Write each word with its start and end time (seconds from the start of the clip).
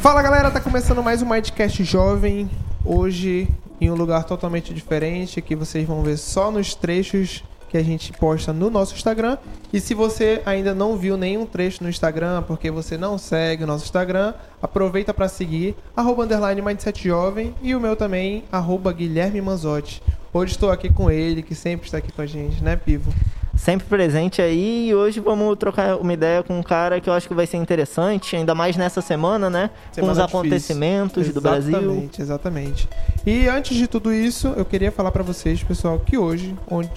Fala 0.00 0.22
galera, 0.22 0.50
tá 0.50 0.58
começando 0.58 1.02
mais 1.02 1.20
um 1.20 1.28
Mindcast 1.28 1.84
Jovem. 1.84 2.48
Hoje 2.82 3.46
em 3.78 3.90
um 3.90 3.94
lugar 3.94 4.24
totalmente 4.24 4.72
diferente 4.72 5.42
que 5.42 5.54
vocês 5.54 5.86
vão 5.86 6.02
ver 6.02 6.16
só 6.16 6.50
nos 6.50 6.74
trechos 6.74 7.44
que 7.68 7.76
a 7.76 7.82
gente 7.82 8.10
posta 8.14 8.50
no 8.50 8.70
nosso 8.70 8.94
Instagram. 8.94 9.36
E 9.70 9.78
se 9.78 9.92
você 9.92 10.40
ainda 10.46 10.74
não 10.74 10.96
viu 10.96 11.18
nenhum 11.18 11.44
trecho 11.44 11.84
no 11.84 11.90
Instagram, 11.90 12.42
porque 12.44 12.70
você 12.70 12.96
não 12.96 13.18
segue 13.18 13.64
o 13.64 13.66
nosso 13.66 13.84
Instagram, 13.84 14.32
aproveita 14.62 15.12
para 15.12 15.28
seguir 15.28 15.76
arroba 15.94 16.24
underline 16.24 16.62
Mindset 16.62 17.06
Jovem 17.06 17.54
e 17.60 17.74
o 17.74 17.80
meu 17.80 17.94
também, 17.94 18.44
arroba 18.50 18.94
Guilherme 18.94 19.42
Manzotti. 19.42 20.02
Hoje 20.32 20.52
estou 20.52 20.70
aqui 20.70 20.90
com 20.90 21.10
ele, 21.10 21.42
que 21.42 21.54
sempre 21.54 21.84
está 21.84 21.98
aqui 21.98 22.10
com 22.10 22.22
a 22.22 22.26
gente, 22.26 22.64
né, 22.64 22.74
Pivo? 22.74 23.12
Sempre 23.60 23.86
presente 23.86 24.40
aí. 24.40 24.88
E 24.88 24.94
hoje 24.94 25.20
vamos 25.20 25.56
trocar 25.58 25.96
uma 25.96 26.12
ideia 26.12 26.42
com 26.42 26.58
um 26.58 26.62
cara 26.62 27.00
que 27.00 27.08
eu 27.08 27.14
acho 27.14 27.28
que 27.28 27.34
vai 27.34 27.46
ser 27.46 27.58
interessante, 27.58 28.34
ainda 28.34 28.54
mais 28.54 28.76
nessa 28.76 29.00
semana, 29.00 29.50
né? 29.50 29.70
Semana 29.92 30.14
com 30.14 30.18
os 30.20 30.28
acontecimentos 30.28 31.14
difícil. 31.14 31.34
do 31.34 31.40
Brasil. 31.40 31.78
Exatamente, 31.78 32.22
exatamente. 32.22 32.88
E 33.26 33.46
antes 33.48 33.76
de 33.76 33.86
tudo 33.86 34.12
isso, 34.12 34.48
eu 34.56 34.64
queria 34.64 34.90
falar 34.90 35.10
para 35.12 35.22
vocês, 35.22 35.62
pessoal, 35.62 36.00
que 36.00 36.16
hoje, 36.16 36.56
onde 36.68 36.90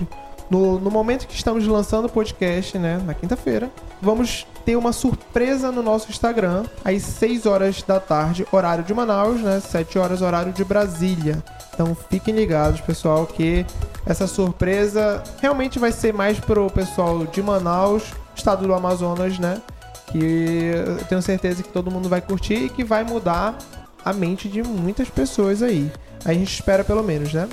no, 0.50 0.80
no, 0.80 0.92
momento 0.92 1.28
que 1.28 1.36
estamos 1.36 1.66
lançando 1.66 2.06
o 2.06 2.10
podcast, 2.10 2.78
né, 2.78 3.02
na 3.06 3.14
quinta-feira, 3.14 3.70
vamos 4.02 4.46
ter 4.66 4.76
uma 4.76 4.94
surpresa 4.94 5.72
no 5.72 5.82
nosso 5.82 6.10
Instagram, 6.12 6.64
às 6.86 7.02
6 7.02 7.46
horas 7.46 7.82
da 7.82 8.00
tarde, 8.00 8.46
horário 8.52 8.84
de 8.84 8.94
Manaus, 8.94 9.42
né, 9.42 9.60
7 9.60 9.98
horas, 9.98 10.22
horário 10.22 10.54
de 10.54 10.64
Brasília. 10.64 11.44
Então 11.74 11.96
fiquem 12.10 12.36
ligados, 12.36 12.82
pessoal, 12.82 13.26
que 13.26 13.66
essa 14.06 14.28
surpresa 14.28 15.24
realmente 15.42 15.80
vai 15.80 15.92
ser 15.92 16.14
mais 16.14 16.40
pro 16.40 16.70
pessoal 16.70 17.26
de 17.26 17.42
Manaus, 17.42 18.04
estado 18.36 18.68
do 18.68 18.74
Amazonas, 18.74 19.40
né? 19.40 19.62
Que 20.08 20.72
eu 20.76 21.06
tenho 21.06 21.22
certeza 21.22 21.64
que 21.64 21.70
todo 21.70 21.90
mundo 21.90 22.10
vai 22.10 22.22
curtir 22.22 22.66
e 22.66 22.70
que 22.70 22.84
vai 22.84 23.04
mudar 23.04 23.58
a 24.04 24.14
mente 24.14 24.50
de 24.50 24.62
muitas 24.62 25.10
pessoas 25.10 25.64
aí. 25.64 25.92
A 26.26 26.34
gente 26.34 26.54
espera 26.54 26.84
pelo 26.84 27.04
menos, 27.04 27.34
né? 27.34 27.48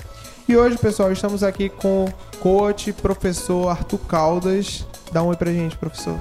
E 0.49 0.57
hoje, 0.57 0.77
pessoal, 0.77 1.13
estamos 1.13 1.45
aqui 1.45 1.69
com 1.69 2.07
o 2.07 2.37
coach, 2.39 2.93
professor 2.93 3.69
Arthur 3.69 4.01
Caldas. 4.01 4.85
Dá 5.13 5.23
um 5.23 5.29
oi 5.29 5.37
pra 5.37 5.53
gente, 5.53 5.77
professor. 5.77 6.19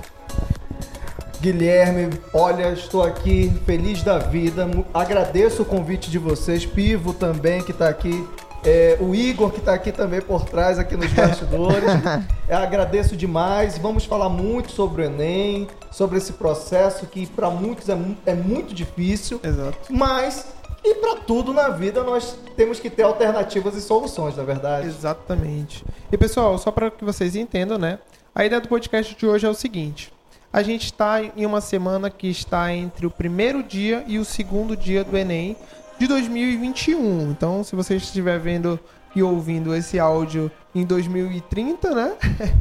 Guilherme, 1.42 2.10
olha, 2.34 2.74
estou 2.74 3.02
aqui 3.02 3.52
feliz 3.66 4.04
da 4.04 4.20
vida. 4.20 4.70
Agradeço 4.94 5.62
o 5.62 5.66
convite 5.66 6.12
de 6.12 6.20
vocês, 6.20 6.66
Pivo 6.66 7.14
também 7.14 7.64
que 7.64 7.72
está 7.72 7.88
aqui, 7.88 8.28
é, 8.64 8.98
o 9.00 9.16
Igor 9.16 9.52
que 9.52 9.60
está 9.60 9.74
aqui 9.74 9.92
também 9.92 10.22
por 10.22 10.46
trás 10.46 10.78
aqui 10.78 10.96
nos 10.96 11.12
bastidores. 11.12 11.90
agradeço 12.50 13.16
demais. 13.16 13.78
Vamos 13.78 14.06
falar 14.06 14.30
muito 14.30 14.72
sobre 14.72 15.04
o 15.04 15.06
Enem, 15.06 15.68
sobre 15.92 16.18
esse 16.18 16.34
processo 16.34 17.06
que 17.06 17.26
para 17.28 17.50
muitos 17.50 17.88
é, 17.90 17.98
é 18.26 18.34
muito 18.34 18.74
difícil. 18.74 19.40
Exato. 19.44 19.78
Mas 19.90 20.48
e 20.84 20.96
para 20.96 21.16
tudo 21.16 21.54
na 21.54 21.70
vida 21.70 22.04
nós 22.04 22.38
temos 22.56 22.80
que 22.80 22.90
ter 22.90 23.04
alternativas 23.04 23.76
e 23.76 23.82
soluções, 23.82 24.36
na 24.36 24.44
é 24.44 24.46
verdade. 24.46 24.88
Exatamente. 24.88 25.86
E 26.12 26.18
pessoal, 26.18 26.58
só 26.58 26.72
para 26.72 26.90
que 26.90 27.04
vocês 27.04 27.36
entendam, 27.36 27.78
né? 27.78 28.00
A 28.34 28.46
ideia 28.46 28.62
do 28.62 28.68
podcast 28.68 29.16
de 29.16 29.26
hoje 29.26 29.46
é 29.46 29.50
o 29.50 29.54
seguinte: 29.54 30.14
a 30.52 30.62
gente 30.62 30.86
está 30.86 31.22
em 31.22 31.46
uma 31.46 31.62
semana 31.62 32.10
que 32.10 32.28
está 32.28 32.74
entre 32.74 33.06
o 33.06 33.12
primeiro 33.12 33.62
dia 33.62 34.04
e 34.08 34.18
o 34.18 34.26
segundo 34.26 34.76
dia 34.76 35.04
do 35.04 35.18
Enem 35.18 35.56
de 36.00 36.08
2021. 36.08 37.32
Então, 37.32 37.64
se 37.64 37.76
você 37.76 37.98
estiver 37.98 38.40
vendo 38.40 38.80
e 39.16 39.22
ouvindo 39.22 39.76
esse 39.76 40.00
áudio 40.00 40.50
em 40.74 40.86
2030, 40.86 41.94
né? 41.94 42.14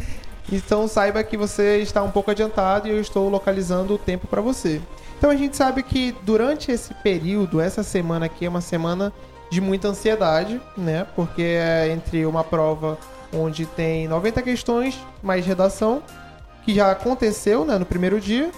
então 0.51 0.89
saiba 0.89 1.23
que 1.23 1.37
você 1.37 1.79
está 1.79 2.03
um 2.03 2.11
pouco 2.11 2.31
adiantado 2.31 2.89
e 2.89 2.91
eu 2.91 3.01
estou 3.01 3.29
localizando 3.29 3.95
o 3.95 3.99
tempo 3.99 4.27
para 4.27 4.41
você. 4.41 4.81
Então 5.17 5.31
a 5.31 5.37
gente 5.37 5.57
sabe 5.57 5.83
que 5.83 6.15
durante 6.23 6.73
esse 6.73 6.95
período, 6.95 7.61
essa 7.61 7.83
semana 7.83 8.27
aqui 8.27 8.45
é 8.45 8.49
uma 8.49 8.61
semana 8.61 9.13
de 9.51 9.61
muita 9.61 9.89
ansiedade, 9.89 10.61
né? 10.77 11.07
Porque 11.15 11.43
é 11.43 11.91
entre 11.91 12.27
uma 12.27 12.43
prova 12.43 12.99
onde 13.33 13.67
tem 13.67 14.09
90 14.09 14.43
questões 14.43 14.99
mais 15.23 15.45
redação 15.45 16.03
que 16.65 16.75
já 16.75 16.91
aconteceu 16.91 17.65
né, 17.65 17.79
no 17.79 17.87
primeiro 17.87 18.21
dia, 18.21 18.51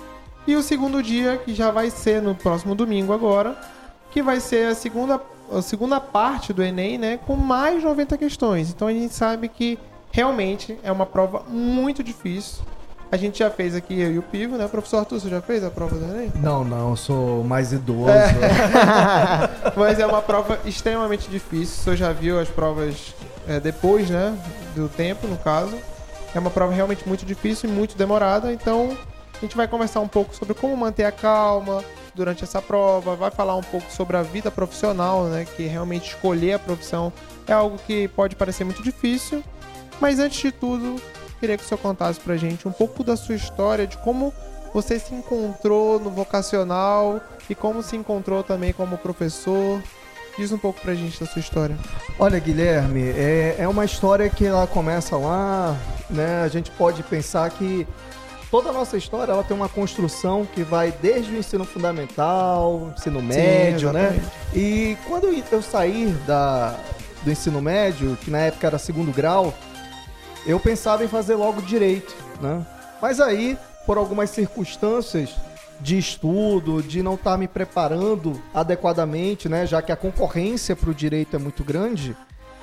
e 0.47 0.57
o 0.57 0.63
segundo 0.63 1.03
dia, 1.03 1.37
que 1.37 1.55
já 1.55 1.71
vai 1.71 1.91
ser 1.91 2.21
no 2.21 2.35
próximo 2.35 2.75
domingo 2.75 3.13
agora, 3.13 3.57
que 4.11 4.23
vai 4.23 4.41
ser 4.41 4.69
a 4.69 4.75
segunda, 4.75 5.21
a 5.53 5.63
segunda 5.63 6.01
parte 6.01 6.53
do 6.53 6.63
Enem, 6.63 6.99
né, 6.99 7.19
com 7.27 7.37
mais 7.37 7.83
90 7.83 8.17
questões. 8.19 8.71
Então 8.71 8.89
a 8.89 8.93
gente 8.93 9.15
sabe 9.15 9.49
que 9.49 9.79
realmente 10.11 10.79
é 10.83 10.91
uma 10.91 11.07
prova 11.07 11.43
muito 11.49 12.03
difícil. 12.03 12.63
A 13.13 13.17
gente 13.17 13.41
já 13.41 13.51
fez 13.51 13.75
aqui, 13.75 14.01
eu 14.01 14.13
e 14.13 14.19
o 14.19 14.23
Pivo, 14.23 14.57
né? 14.57 14.69
Professor 14.69 14.99
Arthur, 14.99 15.19
você 15.19 15.29
já 15.29 15.41
fez 15.41 15.65
a 15.65 15.71
prova 15.71 15.97
do 15.97 16.05
Enem? 16.05 16.33
Não, 16.37 16.63
não, 16.63 16.91
eu 16.91 16.97
sou 16.97 17.43
mais 17.43 17.73
idoso. 17.73 18.09
É. 18.09 18.31
Mas 19.75 19.99
é 19.99 20.07
uma 20.07 20.23
prova 20.23 20.61
extremamente 20.65 21.29
difícil. 21.29 21.81
O 21.81 21.85
senhor 21.85 21.97
já 21.97 22.13
viu 22.13 22.39
as 22.39 22.49
provas 22.49 23.13
é, 23.49 23.59
depois, 23.59 24.09
né? 24.09 24.39
Do 24.77 24.89
tempo, 24.89 25.27
no 25.27 25.37
caso. 25.37 25.77
É 26.33 26.39
uma 26.39 26.51
prova 26.51 26.73
realmente 26.73 27.07
muito 27.09 27.27
difícil 27.27 27.69
e 27.69 27.73
muito 27.73 27.99
demorada, 27.99 28.53
então 28.53 28.97
a 29.37 29.41
gente 29.41 29.57
vai 29.57 29.67
conversar 29.67 29.99
um 29.99 30.07
pouco 30.07 30.33
sobre 30.37 30.55
como 30.55 30.77
manter 30.77 31.03
a 31.03 31.11
calma 31.11 31.83
durante 32.15 32.45
essa 32.45 32.61
prova, 32.61 33.17
vai 33.17 33.31
falar 33.31 33.57
um 33.57 33.63
pouco 33.63 33.91
sobre 33.91 34.17
a 34.17 34.23
vida 34.23 34.51
profissional, 34.51 35.25
né, 35.25 35.47
que 35.57 35.65
realmente 35.65 36.09
escolher 36.09 36.55
a 36.55 36.59
profissão 36.59 37.13
é 37.47 37.53
algo 37.53 37.79
que 37.87 38.09
pode 38.09 38.37
parecer 38.37 38.65
muito 38.65 38.83
difícil, 38.83 39.43
mas 40.01 40.19
antes 40.19 40.41
de 40.41 40.53
tudo, 40.53 41.01
queria 41.39 41.57
que 41.57 41.65
o 41.65 41.67
senhor 41.67 41.81
contasse 41.81 42.21
pra 42.21 42.37
gente 42.37 42.67
um 42.67 42.73
pouco 42.73 43.03
da 43.03 43.17
sua 43.17 43.35
história, 43.35 43.87
de 43.87 43.97
como 43.99 44.33
você 44.73 44.99
se 44.99 45.15
encontrou 45.15 45.99
no 45.99 46.11
vocacional 46.11 47.21
e 47.49 47.55
como 47.55 47.83
se 47.83 47.97
encontrou 47.97 48.43
também 48.43 48.73
como 48.73 48.97
professor, 48.99 49.83
Diz 50.39 50.53
um 50.53 50.59
pouco 50.59 50.81
pra 50.81 50.95
gente 50.95 51.21
da 51.21 51.27
sua 51.27 51.41
história. 51.41 51.77
Olha, 52.19 52.39
Guilherme, 52.39 53.03
é, 53.11 53.57
é 53.59 53.69
uma 53.69 53.85
história 53.85 54.29
que 54.31 54.47
ela 54.47 54.67
começa 54.67 55.17
lá, 55.17 55.77
né? 56.09 56.43
A 56.43 56.49
gente 56.49 56.71
pode 56.71 57.03
pensar 57.03 57.51
que 57.51 57.87
toda 58.51 58.71
a 58.71 58.73
nossa 58.73 58.97
história 58.97 59.33
ela 59.33 59.45
tem 59.45 59.57
uma 59.57 59.69
construção 59.69 60.45
que 60.45 60.63
vai 60.63 60.93
desde 60.93 61.33
o 61.33 61.39
ensino 61.39 61.65
fundamental, 61.65 62.93
ensino 62.97 63.23
médio, 63.23 63.89
Sim, 63.89 63.95
né? 63.95 64.21
E 64.55 64.97
quando 65.07 65.29
eu 65.29 65.63
saí 65.63 66.07
da, 66.27 66.77
do 67.23 67.31
ensino 67.31 67.63
médio, 67.63 68.17
que 68.21 68.31
na 68.31 68.39
época 68.39 68.67
era 68.67 68.79
segundo 68.79 69.13
grau, 69.13 69.55
eu 70.47 70.59
pensava 70.59 71.05
em 71.05 71.09
fazer 71.09 71.35
logo 71.35 71.63
direito, 71.63 72.15
né? 72.41 72.67
Mas 73.01 73.21
aí, 73.21 73.57
por 73.87 73.97
algumas 73.97 74.31
circunstâncias, 74.31 75.35
de 75.81 75.97
estudo, 75.97 76.83
de 76.83 77.03
não 77.03 77.15
estar 77.15 77.33
tá 77.33 77.39
me 77.39 77.49
preparando 77.49 78.41
adequadamente, 78.53 79.49
né, 79.49 79.67
já 79.67 79.81
que 79.81 79.91
a 79.91 79.97
concorrência 79.97 80.77
para 80.77 80.91
o 80.91 80.95
direito 80.95 81.35
é 81.35 81.39
muito 81.39 81.65
grande, 81.65 82.15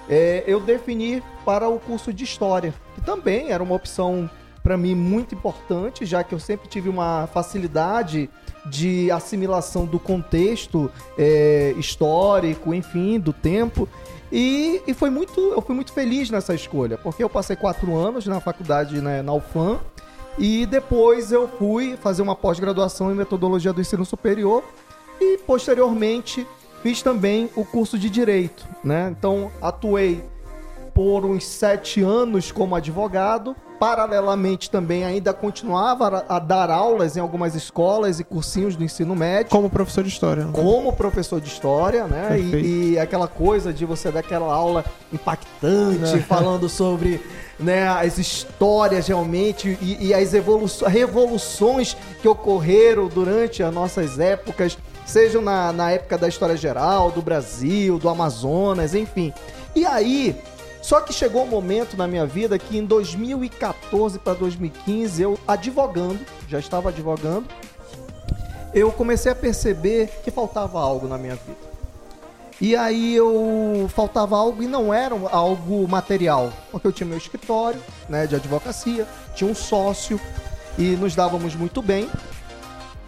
é, 0.07 0.43
eu 0.47 0.59
defini 0.59 1.23
para 1.43 1.67
o 1.67 1.79
curso 1.79 2.13
de 2.13 2.23
História, 2.23 2.73
que 2.95 3.01
também 3.01 3.51
era 3.51 3.61
uma 3.61 3.75
opção 3.75 4.29
para 4.67 4.75
mim 4.75 4.93
muito 4.93 5.33
importante, 5.33 6.05
já 6.05 6.25
que 6.25 6.35
eu 6.35 6.39
sempre 6.41 6.67
tive 6.67 6.89
uma 6.89 7.25
facilidade 7.27 8.29
de 8.65 9.09
assimilação 9.09 9.85
do 9.85 9.97
contexto 9.97 10.91
é, 11.17 11.73
histórico, 11.77 12.73
enfim, 12.73 13.17
do 13.17 13.31
tempo. 13.31 13.87
E, 14.29 14.81
e, 14.85 14.93
foi 14.93 15.09
muito, 15.09 15.39
eu 15.39 15.61
fui 15.61 15.73
muito 15.73 15.93
feliz 15.93 16.29
nessa 16.29 16.53
escolha, 16.53 16.97
porque 16.97 17.23
eu 17.23 17.29
passei 17.29 17.55
quatro 17.55 17.95
anos 17.95 18.27
na 18.27 18.41
faculdade 18.41 18.99
né, 18.99 19.21
na 19.21 19.33
UFAM, 19.33 19.79
e 20.37 20.65
depois 20.65 21.31
eu 21.31 21.47
fui 21.47 21.95
fazer 21.95 22.21
uma 22.21 22.35
pós-graduação 22.35 23.09
em 23.09 23.15
metodologia 23.15 23.71
do 23.71 23.79
ensino 23.79 24.03
superior 24.03 24.65
e 25.21 25.37
posteriormente 25.37 26.45
fiz 26.83 27.01
também 27.01 27.49
o 27.55 27.63
curso 27.63 27.97
de 27.97 28.09
direito, 28.09 28.67
né? 28.83 29.15
Então 29.17 29.49
atuei 29.61 30.21
por 30.97 31.23
uns 31.23 31.45
sete 31.45 32.01
anos 32.01 32.51
como 32.51 32.75
advogado 32.75 33.55
Paralelamente 33.79 34.71
também 34.71 35.05
ainda 35.05 35.31
continuava 35.31 36.25
a 36.27 36.39
dar 36.39 36.71
aulas 36.71 37.15
em 37.15 37.19
algumas 37.19 37.53
escolas 37.53 38.19
e 38.19 38.23
cursinhos 38.23 38.75
do 38.75 38.83
ensino 38.83 39.15
médio. 39.15 39.51
Como 39.51 39.69
professor 39.69 40.03
de 40.03 40.09
história. 40.09 40.45
Né? 40.45 40.51
Como 40.51 40.91
professor 40.93 41.39
de 41.39 41.47
história, 41.47 42.05
né? 42.05 42.39
E, 42.39 42.93
e, 42.93 42.99
aquela 42.99 43.27
coisa 43.27 43.71
de 43.71 43.85
você 43.85 44.11
dar 44.11 44.21
aquela 44.21 44.51
aula 44.51 44.83
impactante, 45.13 46.15
é. 46.15 46.19
falando 46.21 46.67
sobre 46.67 47.21
né, 47.59 47.87
as 47.87 48.17
histórias 48.17 49.07
realmente 49.07 49.77
e, 49.79 50.07
e 50.07 50.13
as 50.13 50.31
revoluções 50.87 51.95
que 52.19 52.27
ocorreram 52.27 53.07
durante 53.07 53.61
as 53.61 53.71
nossas 53.71 54.17
épocas, 54.17 54.75
sejam 55.05 55.39
na, 55.39 55.71
na 55.71 55.91
época 55.91 56.17
da 56.17 56.27
história 56.27 56.57
geral, 56.57 57.11
do 57.11 57.21
Brasil, 57.21 57.99
do 57.99 58.09
Amazonas, 58.09 58.95
enfim. 58.95 59.31
E 59.75 59.85
aí, 59.85 60.35
só 60.87 61.01
que 61.01 61.11
chegou 61.11 61.43
um 61.43 61.47
momento 61.47 61.97
na 61.97 62.07
minha 62.07 62.25
vida 62.25 62.57
que 62.57 62.77
em 62.77 62.85
2014 62.85 64.19
para 64.19 64.33
2015, 64.35 65.21
eu 65.21 65.37
advogando, 65.45 66.17
já 66.47 66.59
estava 66.59 66.87
advogando, 66.87 67.45
eu 68.73 68.89
comecei 68.89 69.29
a 69.29 69.35
perceber 69.35 70.07
que 70.23 70.31
faltava 70.31 70.79
algo 70.79 71.05
na 71.05 71.17
minha 71.17 71.35
vida. 71.35 71.57
E 72.61 72.73
aí 72.73 73.13
eu 73.13 73.89
faltava 73.93 74.37
algo 74.37 74.63
e 74.63 74.65
não 74.65 74.93
era 74.93 75.13
algo 75.29 75.85
material, 75.89 76.53
porque 76.71 76.87
eu 76.87 76.93
tinha 76.93 77.05
meu 77.05 77.17
escritório, 77.17 77.83
né, 78.07 78.25
de 78.25 78.35
advocacia, 78.35 79.05
tinha 79.35 79.51
um 79.51 79.55
sócio 79.55 80.17
e 80.77 80.95
nos 80.95 81.13
dávamos 81.13 81.53
muito 81.53 81.81
bem. 81.81 82.09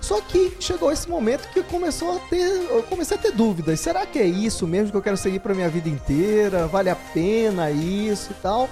Só 0.10 0.20
que 0.22 0.58
chegou 0.60 0.92
esse 0.92 1.08
momento 1.08 1.48
que 1.50 1.62
começou 1.62 2.16
a 2.16 2.20
ter, 2.32 2.44
eu 2.72 2.82
comecei 2.82 3.16
a 3.16 3.20
ter 3.20 3.32
dúvidas. 3.32 3.80
Será 3.80 4.08
que 4.08 4.18
é 4.18 4.26
isso 4.26 4.66
mesmo 4.66 4.90
que 4.90 4.98
eu 4.98 5.04
quero 5.04 5.16
seguir 5.16 5.38
para 5.38 5.54
minha 5.54 5.70
vida 5.70 5.88
inteira? 5.88 6.66
Vale 6.66 6.90
a 6.90 6.96
pena 6.96 7.70
isso 7.70 8.32
e 8.32 8.34
tal? 8.42 8.68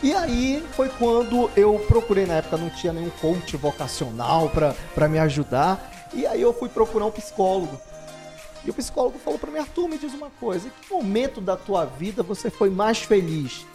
E 0.00 0.14
aí 0.14 0.64
foi 0.76 0.88
quando 0.90 1.50
eu 1.56 1.76
procurei, 1.88 2.24
na 2.24 2.34
época 2.34 2.56
não 2.56 2.70
tinha 2.70 2.92
nenhum 2.92 3.10
coach 3.20 3.56
vocacional 3.56 4.48
para 4.94 5.08
me 5.08 5.18
ajudar. 5.18 6.08
E 6.14 6.24
aí 6.24 6.40
eu 6.40 6.52
fui 6.54 6.68
procurar 6.68 7.06
um 7.06 7.10
psicólogo. 7.10 7.80
E 8.64 8.70
o 8.70 8.74
psicólogo 8.74 9.18
falou 9.18 9.40
para 9.40 9.50
mim, 9.50 9.58
Arthur, 9.58 9.88
me 9.88 9.98
diz 9.98 10.14
uma 10.14 10.30
coisa, 10.38 10.68
em 10.68 10.70
que 10.70 10.94
momento 10.94 11.40
da 11.40 11.56
tua 11.56 11.84
vida 11.84 12.22
você 12.22 12.48
foi 12.48 12.70
mais 12.70 12.98
feliz? 12.98 13.66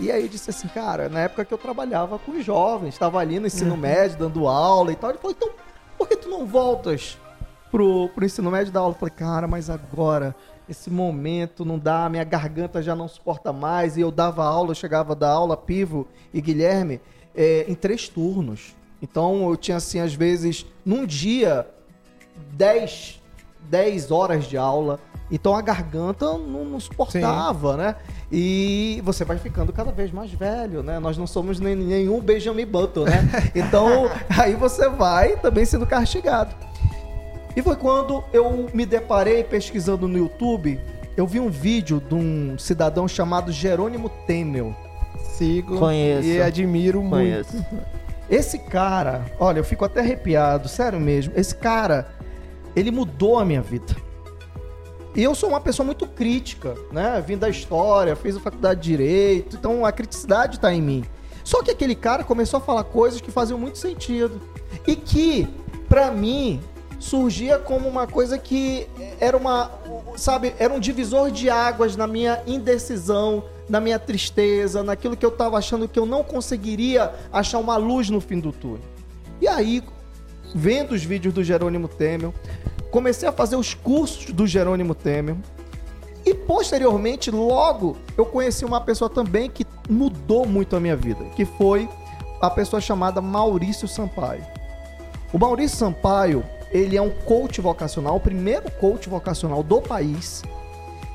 E 0.00 0.10
aí 0.10 0.22
eu 0.22 0.28
disse 0.28 0.48
assim, 0.48 0.68
cara, 0.68 1.10
na 1.10 1.20
época 1.20 1.44
que 1.44 1.52
eu 1.52 1.58
trabalhava 1.58 2.18
com 2.18 2.40
jovens, 2.40 2.94
estava 2.94 3.18
ali 3.18 3.38
no 3.38 3.46
ensino 3.46 3.72
uhum. 3.72 3.80
médio, 3.80 4.16
dando 4.16 4.48
aula 4.48 4.90
e 4.90 4.96
tal. 4.96 5.10
Ele 5.10 5.18
falou, 5.18 5.36
então, 5.38 5.65
por 5.96 6.08
que 6.08 6.16
tu 6.16 6.28
não 6.28 6.46
voltas 6.46 7.18
pro, 7.70 8.08
pro 8.10 8.24
ensino 8.24 8.50
médio 8.50 8.72
da 8.72 8.80
aula? 8.80 8.94
Eu 8.94 8.98
falei, 8.98 9.14
cara, 9.14 9.46
mas 9.46 9.70
agora, 9.70 10.34
esse 10.68 10.90
momento 10.90 11.64
não 11.64 11.78
dá, 11.78 12.08
minha 12.08 12.24
garganta 12.24 12.82
já 12.82 12.94
não 12.94 13.08
suporta 13.08 13.52
mais. 13.52 13.96
E 13.96 14.00
eu 14.00 14.10
dava 14.10 14.44
aula, 14.44 14.70
eu 14.70 14.74
chegava 14.74 15.14
da 15.14 15.30
aula, 15.30 15.56
Pivo 15.56 16.06
e 16.32 16.40
Guilherme, 16.40 17.00
é, 17.34 17.64
em 17.68 17.74
três 17.74 18.08
turnos. 18.08 18.74
Então 19.00 19.48
eu 19.48 19.56
tinha, 19.56 19.76
assim, 19.76 20.00
às 20.00 20.14
vezes, 20.14 20.66
num 20.84 21.06
dia, 21.06 21.66
10, 22.52 23.20
10 23.68 24.10
horas 24.10 24.46
de 24.46 24.56
aula. 24.56 24.98
Então 25.30 25.54
a 25.54 25.60
garganta 25.60 26.24
não, 26.38 26.64
não 26.64 26.80
suportava, 26.80 27.72
Sim. 27.72 27.78
né? 27.78 27.96
E 28.30 29.00
você 29.04 29.24
vai 29.24 29.38
ficando 29.38 29.72
cada 29.72 29.92
vez 29.92 30.10
mais 30.10 30.32
velho, 30.32 30.82
né? 30.82 30.98
Nós 30.98 31.16
não 31.16 31.26
somos 31.26 31.60
nem, 31.60 31.76
nenhum 31.76 32.20
Benjamin 32.20 32.66
Button, 32.66 33.04
né? 33.04 33.28
Então, 33.54 34.10
aí 34.36 34.54
você 34.54 34.88
vai 34.88 35.36
também 35.36 35.64
sendo 35.64 35.86
castigado. 35.86 36.54
E 37.54 37.62
foi 37.62 37.76
quando 37.76 38.22
eu 38.32 38.68
me 38.74 38.84
deparei 38.84 39.44
pesquisando 39.44 40.08
no 40.08 40.18
YouTube, 40.18 40.78
eu 41.16 41.26
vi 41.26 41.40
um 41.40 41.48
vídeo 41.48 42.02
de 42.06 42.14
um 42.14 42.58
cidadão 42.58 43.06
chamado 43.08 43.52
Jerônimo 43.52 44.10
Temel. 44.26 44.74
Sigo 45.22 45.78
Conheço. 45.78 46.26
e 46.26 46.42
admiro 46.42 47.02
Conheço. 47.02 47.54
muito. 47.54 47.86
Esse 48.28 48.58
cara, 48.58 49.24
olha, 49.38 49.60
eu 49.60 49.64
fico 49.64 49.84
até 49.84 50.00
arrepiado, 50.00 50.68
sério 50.68 51.00
mesmo. 51.00 51.32
Esse 51.36 51.54
cara, 51.54 52.08
ele 52.74 52.90
mudou 52.90 53.38
a 53.38 53.44
minha 53.44 53.62
vida. 53.62 53.94
E 55.16 55.22
eu 55.22 55.34
sou 55.34 55.48
uma 55.48 55.60
pessoa 55.62 55.86
muito 55.86 56.06
crítica, 56.06 56.74
né? 56.92 57.24
Vim 57.26 57.38
da 57.38 57.48
história, 57.48 58.14
fiz 58.14 58.36
a 58.36 58.40
faculdade 58.40 58.82
de 58.82 58.90
direito, 58.90 59.56
então 59.56 59.86
a 59.86 59.90
criticidade 59.90 60.56
está 60.56 60.74
em 60.74 60.82
mim. 60.82 61.04
Só 61.42 61.62
que 61.62 61.70
aquele 61.70 61.94
cara 61.94 62.22
começou 62.22 62.58
a 62.58 62.60
falar 62.60 62.84
coisas 62.84 63.18
que 63.18 63.30
faziam 63.30 63.58
muito 63.58 63.78
sentido 63.78 64.38
e 64.86 64.94
que, 64.94 65.48
para 65.88 66.10
mim, 66.10 66.60
surgia 66.98 67.58
como 67.58 67.88
uma 67.88 68.06
coisa 68.06 68.36
que 68.36 68.86
era 69.18 69.34
uma, 69.34 69.70
sabe, 70.16 70.54
era 70.58 70.74
um 70.74 70.78
divisor 70.78 71.30
de 71.30 71.48
águas 71.48 71.96
na 71.96 72.06
minha 72.06 72.42
indecisão, 72.46 73.44
na 73.70 73.80
minha 73.80 73.98
tristeza, 73.98 74.82
naquilo 74.82 75.16
que 75.16 75.24
eu 75.24 75.30
estava 75.30 75.56
achando 75.56 75.88
que 75.88 75.98
eu 75.98 76.04
não 76.04 76.22
conseguiria 76.22 77.10
achar 77.32 77.58
uma 77.58 77.78
luz 77.78 78.10
no 78.10 78.20
fim 78.20 78.38
do 78.38 78.52
túnel. 78.52 78.84
E 79.40 79.48
aí, 79.48 79.82
vendo 80.54 80.92
os 80.92 81.02
vídeos 81.02 81.32
do 81.32 81.42
Jerônimo 81.42 81.88
Temel, 81.88 82.34
comecei 82.90 83.28
a 83.28 83.32
fazer 83.32 83.56
os 83.56 83.74
cursos 83.74 84.32
do 84.32 84.46
Jerônimo 84.46 84.94
Temer. 84.94 85.36
E 86.24 86.34
posteriormente, 86.34 87.30
logo, 87.30 87.96
eu 88.16 88.26
conheci 88.26 88.64
uma 88.64 88.80
pessoa 88.80 89.08
também 89.08 89.48
que 89.48 89.64
mudou 89.88 90.44
muito 90.44 90.74
a 90.74 90.80
minha 90.80 90.96
vida, 90.96 91.24
que 91.36 91.44
foi 91.44 91.88
a 92.40 92.50
pessoa 92.50 92.80
chamada 92.80 93.20
Maurício 93.20 93.86
Sampaio. 93.86 94.44
O 95.32 95.38
Maurício 95.38 95.76
Sampaio, 95.76 96.44
ele 96.70 96.96
é 96.96 97.02
um 97.02 97.10
coach 97.10 97.60
vocacional, 97.60 98.16
o 98.16 98.20
primeiro 98.20 98.70
coach 98.72 99.08
vocacional 99.08 99.62
do 99.62 99.80
país. 99.80 100.42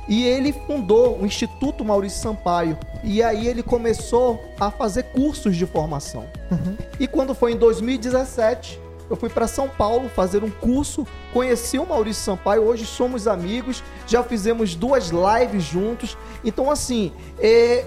E 0.08 0.26
ele 0.26 0.52
fundou 0.52 1.20
o 1.20 1.26
Instituto 1.26 1.86
Maurício 1.86 2.22
Sampaio. 2.22 2.78
E 3.04 3.22
aí 3.22 3.48
ele 3.48 3.64
começou 3.64 4.44
a 4.60 4.72
fazer 4.72 5.04
cursos 5.04 5.56
de 5.56 5.66
formação. 5.66 6.26
Uhum. 6.52 6.76
E 7.00 7.08
quando 7.08 7.34
foi 7.34 7.54
em 7.54 7.58
2017, 7.58 8.81
eu 9.12 9.18
fui 9.18 9.30
para 9.30 9.46
São 9.46 9.68
Paulo 9.68 10.08
fazer 10.08 10.42
um 10.42 10.50
curso, 10.50 11.06
conheci 11.34 11.78
o 11.78 11.86
Maurício 11.86 12.24
Sampaio, 12.24 12.64
hoje 12.64 12.86
somos 12.86 13.28
amigos, 13.28 13.84
já 14.08 14.24
fizemos 14.24 14.74
duas 14.74 15.10
lives 15.10 15.64
juntos. 15.64 16.18
Então, 16.46 16.72
assim, 16.72 17.12
é, 17.38 17.86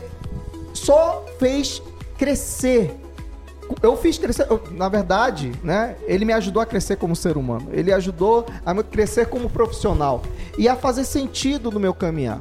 só 0.75 1.25
fez 1.39 1.83
crescer. 2.19 2.95
Eu 3.83 3.97
fiz 3.97 4.19
crescer, 4.19 4.47
eu, 4.51 4.63
na 4.73 4.91
verdade, 4.91 5.51
né? 5.65 5.97
Ele 6.03 6.27
me 6.27 6.35
ajudou 6.35 6.63
a 6.63 6.67
crescer 6.67 6.97
como 6.97 7.17
ser 7.17 7.39
humano. 7.39 7.71
Ele 7.73 7.91
ajudou 7.91 8.45
a 8.67 8.83
crescer 8.83 9.27
como 9.27 9.49
profissional 9.49 10.21
e 10.59 10.69
a 10.69 10.77
fazer 10.77 11.07
sentido 11.07 11.71
no 11.71 11.81
meu 11.81 11.95
caminhar. 11.95 12.41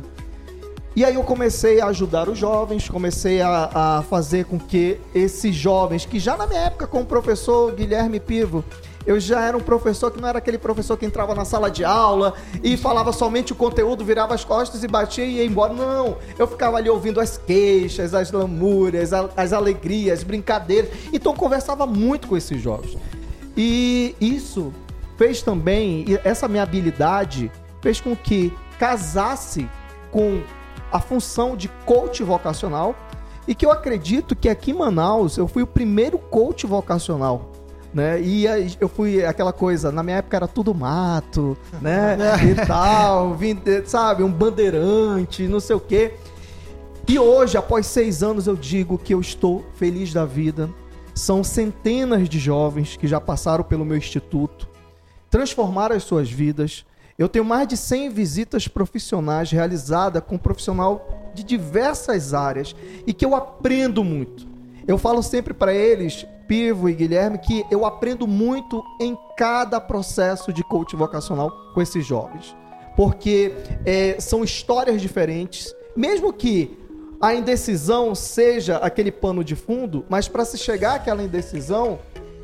E 0.95 1.03
aí 1.03 1.15
eu 1.15 1.23
comecei 1.23 1.81
a 1.81 1.87
ajudar 1.87 2.29
os 2.29 2.37
jovens, 2.37 2.87
comecei 2.87 3.41
a, 3.41 3.69
a, 3.73 4.03
fazer 4.03 4.45
com 4.45 4.59
que 4.59 4.99
esses 5.13 5.55
jovens, 5.55 6.05
que 6.05 6.19
já 6.19 6.37
na 6.37 6.45
minha 6.45 6.61
época 6.61 6.85
com 6.85 7.01
o 7.01 7.05
professor 7.05 7.73
Guilherme 7.73 8.19
Pivo, 8.19 8.63
eu 9.05 9.19
já 9.19 9.41
era 9.41 9.57
um 9.57 9.59
professor 9.59 10.11
que 10.11 10.21
não 10.21 10.29
era 10.29 10.37
aquele 10.37 10.57
professor 10.57 10.95
que 10.95 11.05
entrava 11.05 11.33
na 11.33 11.43
sala 11.43 11.69
de 11.69 11.83
aula 11.83 12.35
e 12.63 12.77
falava 12.77 13.11
somente 13.11 13.51
o 13.51 13.55
conteúdo, 13.55 14.05
virava 14.05 14.35
as 14.35 14.45
costas 14.45 14.83
e 14.83 14.87
batia 14.87 15.25
e 15.25 15.37
ia 15.37 15.45
embora. 15.45 15.73
Não, 15.73 16.15
eu 16.37 16.47
ficava 16.47 16.77
ali 16.77 16.89
ouvindo 16.89 17.19
as 17.19 17.37
queixas, 17.37 18.13
as 18.13 18.31
lamúrias, 18.31 19.11
as 19.35 19.51
alegrias, 19.51 20.19
as 20.19 20.23
brincadeiras. 20.23 20.91
Então 21.11 21.33
conversava 21.33 21.87
muito 21.87 22.27
com 22.27 22.37
esses 22.37 22.61
jovens. 22.61 22.97
E 23.57 24.15
isso 24.21 24.71
fez 25.17 25.41
também, 25.41 26.05
essa 26.23 26.47
minha 26.47 26.63
habilidade 26.63 27.51
fez 27.81 27.99
com 27.99 28.15
que 28.15 28.53
casasse 28.79 29.67
com 30.11 30.41
a 30.93 30.99
função 30.99 31.57
de 31.57 31.67
coach 31.85 32.21
vocacional 32.21 32.95
e 33.47 33.55
que 33.55 33.65
eu 33.65 33.71
acredito 33.71 34.35
que 34.35 34.47
aqui 34.47 34.69
em 34.69 34.75
Manaus 34.75 35.37
eu 35.37 35.47
fui 35.47 35.63
o 35.63 35.67
primeiro 35.67 36.19
coach 36.19 36.67
vocacional. 36.67 37.51
Né? 37.91 38.21
E 38.21 38.45
eu 38.79 38.87
fui 38.87 39.25
aquela 39.25 39.51
coisa, 39.51 39.91
na 39.91 40.03
minha 40.03 40.17
época 40.17 40.37
era 40.37 40.47
tudo 40.47 40.73
mato, 40.73 41.57
né? 41.81 42.17
e 42.49 42.65
tal, 42.65 43.35
vim, 43.35 43.59
sabe, 43.85 44.23
um 44.23 44.31
bandeirante, 44.31 45.47
não 45.47 45.59
sei 45.59 45.75
o 45.75 45.79
quê. 45.79 46.13
E 47.07 47.19
hoje, 47.19 47.57
após 47.57 47.85
seis 47.85 48.23
anos, 48.23 48.47
eu 48.47 48.55
digo 48.55 48.97
que 48.97 49.13
eu 49.13 49.19
estou 49.19 49.65
feliz 49.75 50.13
da 50.13 50.25
vida. 50.25 50.69
São 51.13 51.43
centenas 51.43 52.27
de 52.27 52.39
jovens 52.39 52.95
que 52.97 53.07
já 53.07 53.21
passaram 53.21 53.63
pelo 53.63 53.85
meu 53.85 53.97
instituto, 53.97 54.67
transformaram 55.29 55.95
as 55.95 56.03
suas 56.03 56.31
vidas, 56.31 56.85
eu 57.17 57.29
tenho 57.29 57.45
mais 57.45 57.67
de 57.67 57.77
100 57.77 58.09
visitas 58.09 58.67
profissionais 58.67 59.51
realizadas 59.51 60.23
com 60.25 60.37
profissional 60.37 61.31
de 61.33 61.43
diversas 61.43 62.33
áreas 62.33 62.75
e 63.05 63.13
que 63.13 63.25
eu 63.25 63.35
aprendo 63.35 64.03
muito. 64.03 64.47
Eu 64.87 64.97
falo 64.97 65.21
sempre 65.21 65.53
para 65.53 65.73
eles, 65.73 66.25
Pivo 66.47 66.89
e 66.89 66.93
Guilherme, 66.93 67.37
que 67.37 67.65
eu 67.71 67.85
aprendo 67.85 68.27
muito 68.27 68.83
em 68.99 69.17
cada 69.37 69.79
processo 69.79 70.51
de 70.51 70.63
coach 70.63 70.95
vocacional 70.95 71.51
com 71.73 71.81
esses 71.81 72.05
jovens. 72.05 72.55
Porque 72.95 73.53
é, 73.85 74.17
são 74.19 74.43
histórias 74.43 75.01
diferentes, 75.01 75.73
mesmo 75.95 76.33
que 76.33 76.77
a 77.21 77.33
indecisão 77.33 78.13
seja 78.13 78.77
aquele 78.77 79.11
pano 79.11 79.43
de 79.43 79.55
fundo, 79.55 80.05
mas 80.09 80.27
para 80.27 80.43
se 80.43 80.57
chegar 80.57 80.95
àquela 80.95 81.23
indecisão, 81.23 81.99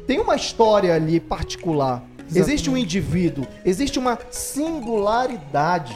tem 0.08 0.20
uma 0.20 0.36
história 0.36 0.96
ali 0.96 1.20
particular. 1.20 2.09
Existe 2.34 2.70
um 2.70 2.78
indivíduo, 2.78 3.48
existe 3.66 3.98
uma 3.98 4.18
singularidade. 4.30 5.96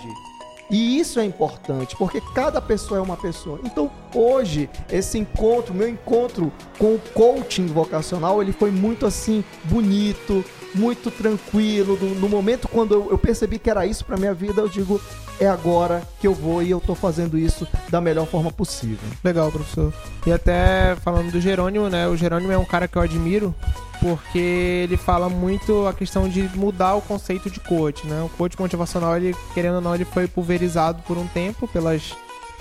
E 0.69 0.99
isso 0.99 1.19
é 1.19 1.25
importante, 1.25 1.95
porque 1.95 2.19
cada 2.33 2.59
pessoa 2.59 2.99
é 2.99 3.01
uma 3.01 3.17
pessoa. 3.17 3.59
Então, 3.63 3.91
hoje, 4.15 4.69
esse 4.91 5.19
encontro, 5.19 5.73
meu 5.73 5.87
encontro 5.87 6.51
com 6.79 6.95
o 6.95 7.01
coaching 7.13 7.67
vocacional, 7.67 8.41
ele 8.41 8.51
foi 8.51 8.71
muito 8.71 9.05
assim, 9.05 9.43
bonito, 9.65 10.43
muito 10.73 11.11
tranquilo. 11.11 11.97
No, 12.01 12.15
no 12.15 12.29
momento 12.29 12.67
quando 12.67 12.93
eu, 12.93 13.11
eu, 13.11 13.17
percebi 13.17 13.59
que 13.59 13.69
era 13.69 13.85
isso 13.85 14.03
para 14.03 14.17
minha 14.17 14.33
vida, 14.33 14.61
eu 14.61 14.69
digo, 14.69 14.99
é 15.39 15.47
agora 15.47 16.01
que 16.19 16.27
eu 16.27 16.33
vou 16.33 16.61
e 16.61 16.69
eu 16.69 16.79
tô 16.79 16.95
fazendo 16.95 17.37
isso 17.37 17.67
da 17.89 17.99
melhor 17.99 18.27
forma 18.27 18.51
possível. 18.51 19.07
Legal, 19.23 19.51
professor. 19.51 19.93
E 20.25 20.31
até 20.31 20.95
falando 20.97 21.31
do 21.31 21.41
Jerônimo, 21.41 21.89
né? 21.89 22.07
O 22.07 22.15
Jerônimo 22.15 22.51
é 22.51 22.57
um 22.57 22.65
cara 22.65 22.87
que 22.87 22.97
eu 22.97 23.01
admiro 23.01 23.53
porque 23.99 24.37
ele 24.37 24.97
fala 24.97 25.29
muito 25.29 25.87
a 25.87 25.93
questão 25.93 26.27
de 26.27 26.49
mudar 26.55 26.95
o 26.95 27.01
conceito 27.01 27.49
de 27.49 27.59
coach, 27.59 28.05
né? 28.05 28.21
O 28.21 28.29
coach 28.29 28.59
motivacional, 28.59 29.15
ele, 29.15 29.35
querendo 29.53 29.75
ou 29.75 29.81
não, 29.81 29.95
ele 29.95 30.05
foi 30.05 30.27
pulverizado 30.27 31.01
por 31.03 31.17
um 31.17 31.25
tempo 31.27 31.67
pelas 31.69 32.13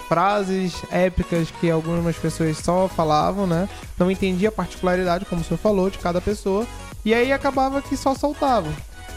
frases 0.08 0.74
épicas 0.90 1.50
que 1.60 1.70
algumas 1.70 2.16
pessoas 2.16 2.58
só 2.58 2.86
falavam, 2.86 3.46
né? 3.46 3.68
Não 3.98 4.10
entendia 4.10 4.50
a 4.50 4.52
particularidade, 4.52 5.24
como 5.24 5.40
o 5.40 5.44
senhor 5.44 5.58
falou, 5.58 5.90
de 5.90 5.98
cada 5.98 6.20
pessoa. 6.20 6.66
E 7.04 7.12
aí 7.12 7.32
acabava 7.32 7.82
que 7.82 7.96
só 7.96 8.14
soltavam. 8.14 8.72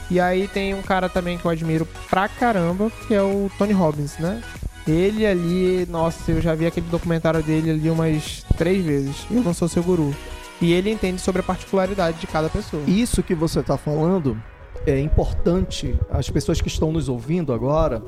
E 0.10 0.20
aí 0.20 0.48
tem 0.48 0.74
um 0.74 0.82
cara 0.82 1.10
também 1.10 1.38
que 1.38 1.46
eu 1.46 1.52
admiro 1.52 1.88
pra 2.10 2.28
caramba, 2.28 2.92
que 3.08 3.14
é 3.14 3.22
o 3.22 3.50
Tony 3.58 3.74
Robbins, 3.74 4.18
né? 4.18 4.42
Ele 4.88 5.26
ali, 5.26 5.86
nossa, 5.90 6.32
eu 6.32 6.40
já 6.40 6.54
vi 6.54 6.68
aquele 6.68 6.86
documentário 6.88 7.42
dele 7.42 7.72
ali 7.72 7.90
umas 7.90 8.46
três 8.56 8.86
vezes. 8.86 9.26
Eu 9.32 9.42
não 9.42 9.54
sou 9.54 9.68
seu 9.68 9.82
guru. 9.82 10.16
E 10.62 10.74
ele 10.74 10.92
entende 10.92 11.20
sobre 11.20 11.42
a 11.42 11.44
particularidade 11.44 12.20
de 12.20 12.28
cada 12.28 12.50
pessoa. 12.50 12.84
Isso 12.88 13.24
que 13.24 13.34
você 13.34 13.62
está 13.62 13.78
falando 13.78 14.42
é 14.86 15.00
importante 15.00 15.96
as 16.10 16.30
pessoas 16.30 16.62
que 16.62 16.68
estão 16.68 16.92
nos 16.92 17.10
ouvindo 17.10 17.52
agora 17.52 18.04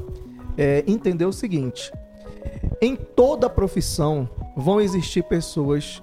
é, 0.57 0.83
entender 0.87 1.25
o 1.25 1.33
seguinte: 1.33 1.91
em 2.81 2.95
toda 2.95 3.49
profissão 3.49 4.29
vão 4.55 4.79
existir 4.79 5.23
pessoas 5.23 6.01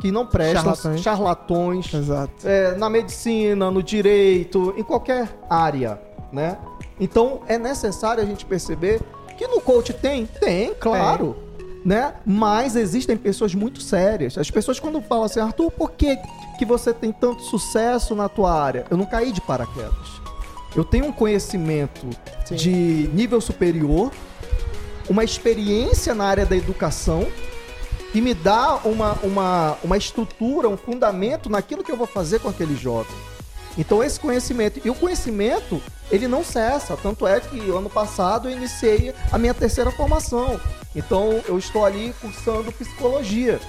que 0.00 0.12
não 0.12 0.26
prestam, 0.26 0.74
charlatões, 0.98 1.86
charlatões 1.86 2.44
é, 2.44 2.76
na 2.76 2.90
medicina, 2.90 3.70
no 3.70 3.82
direito, 3.82 4.74
em 4.76 4.82
qualquer 4.82 5.28
área, 5.48 6.00
né? 6.32 6.58
Então 7.00 7.40
é 7.46 7.58
necessário 7.58 8.22
a 8.22 8.26
gente 8.26 8.44
perceber 8.44 9.00
que 9.36 9.46
no 9.46 9.60
coach 9.60 9.92
tem, 9.92 10.26
tem, 10.26 10.74
claro, 10.74 11.36
tem. 11.56 11.66
né? 11.84 12.14
Mas 12.26 12.76
existem 12.76 13.16
pessoas 13.16 13.54
muito 13.54 13.80
sérias. 13.80 14.36
As 14.36 14.50
pessoas 14.50 14.78
quando 14.78 15.00
falam 15.00 15.24
assim, 15.24 15.40
Arthur, 15.40 15.70
por 15.70 15.92
que 15.92 16.18
que 16.58 16.66
você 16.66 16.92
tem 16.92 17.12
tanto 17.12 17.42
sucesso 17.42 18.14
na 18.14 18.28
tua 18.28 18.52
área? 18.52 18.84
Eu 18.90 18.96
não 18.96 19.06
caí 19.06 19.32
de 19.32 19.40
paraquedas. 19.40 20.20
Eu 20.76 20.84
tenho 20.84 21.06
um 21.06 21.12
conhecimento 21.12 22.06
Sim. 22.44 22.54
de 22.54 23.10
nível 23.14 23.40
superior, 23.40 24.12
uma 25.08 25.24
experiência 25.24 26.14
na 26.14 26.24
área 26.24 26.44
da 26.44 26.56
educação 26.56 27.26
que 28.12 28.20
me 28.20 28.34
dá 28.34 28.76
uma, 28.84 29.12
uma, 29.22 29.78
uma 29.82 29.96
estrutura, 29.96 30.68
um 30.68 30.76
fundamento 30.76 31.50
naquilo 31.50 31.84
que 31.84 31.92
eu 31.92 31.96
vou 31.96 32.06
fazer 32.06 32.40
com 32.40 32.48
aquele 32.48 32.76
jovem. 32.76 33.14
Então 33.76 34.02
esse 34.02 34.18
conhecimento, 34.18 34.80
e 34.84 34.90
o 34.90 34.94
conhecimento, 34.94 35.80
ele 36.10 36.26
não 36.26 36.42
cessa, 36.42 36.96
tanto 36.96 37.26
é 37.26 37.38
que 37.38 37.58
ano 37.70 37.88
passado 37.88 38.48
eu 38.48 38.56
iniciei 38.56 39.14
a 39.30 39.38
minha 39.38 39.54
terceira 39.54 39.90
formação. 39.90 40.60
Então 40.96 41.40
eu 41.46 41.58
estou 41.58 41.84
ali 41.84 42.14
cursando 42.20 42.72
psicologia. 42.72 43.60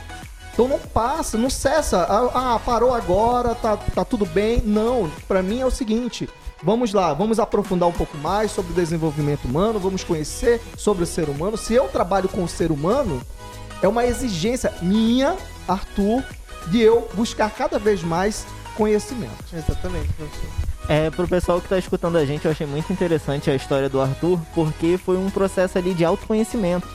Então 0.52 0.68
não 0.68 0.80
passa, 0.80 1.38
não 1.38 1.50
cessa. 1.50 2.02
Ah, 2.04 2.56
ah 2.56 2.60
parou 2.60 2.94
agora, 2.94 3.54
tá, 3.56 3.78
tá 3.78 4.04
tudo 4.04 4.26
bem. 4.26 4.62
Não, 4.66 5.12
para 5.28 5.44
mim 5.44 5.62
é 5.62 5.66
o 5.66 5.72
seguinte, 5.72 6.28
Vamos 6.62 6.92
lá, 6.92 7.14
vamos 7.14 7.40
aprofundar 7.40 7.88
um 7.88 7.94
pouco 7.94 8.18
mais 8.18 8.52
sobre 8.52 8.74
o 8.74 8.76
desenvolvimento 8.76 9.46
humano, 9.46 9.80
vamos 9.80 10.04
conhecer 10.04 10.60
sobre 10.78 11.04
o 11.04 11.08
ser 11.08 11.30
humano. 11.30 11.56
Se 11.56 11.74
eu 11.74 11.88
trabalho 11.88 12.28
com 12.28 12.44
o 12.44 12.50
ser 12.50 12.70
humano, 12.70 13.22
é 13.82 13.88
uma 13.88 14.06
exigência 14.06 14.74
minha, 14.82 15.36
Arthur, 15.68 16.24
de 16.68 16.80
eu 16.82 17.10
buscar 17.14 17.50
cada 17.52 17.80
vez 17.80 18.04
mais 18.04 18.46
conhecimento. 18.76 19.44
Exatamente, 19.54 20.12
professor. 20.14 20.70
É, 20.88 21.10
pro 21.12 21.28
pessoal 21.28 21.60
que 21.60 21.68
está 21.68 21.78
escutando 21.78 22.18
a 22.18 22.26
gente, 22.26 22.46
eu 22.46 22.52
achei 22.52 22.66
muito 22.66 22.92
interessante 22.92 23.50
a 23.52 23.56
história 23.56 23.88
do 23.88 24.02
Arthur, 24.02 24.40
porque 24.56 24.98
foi 24.98 25.18
um 25.18 25.30
processo 25.30 25.78
ali 25.78 25.94
de 25.94 26.04
autoconhecimento. 26.04 26.88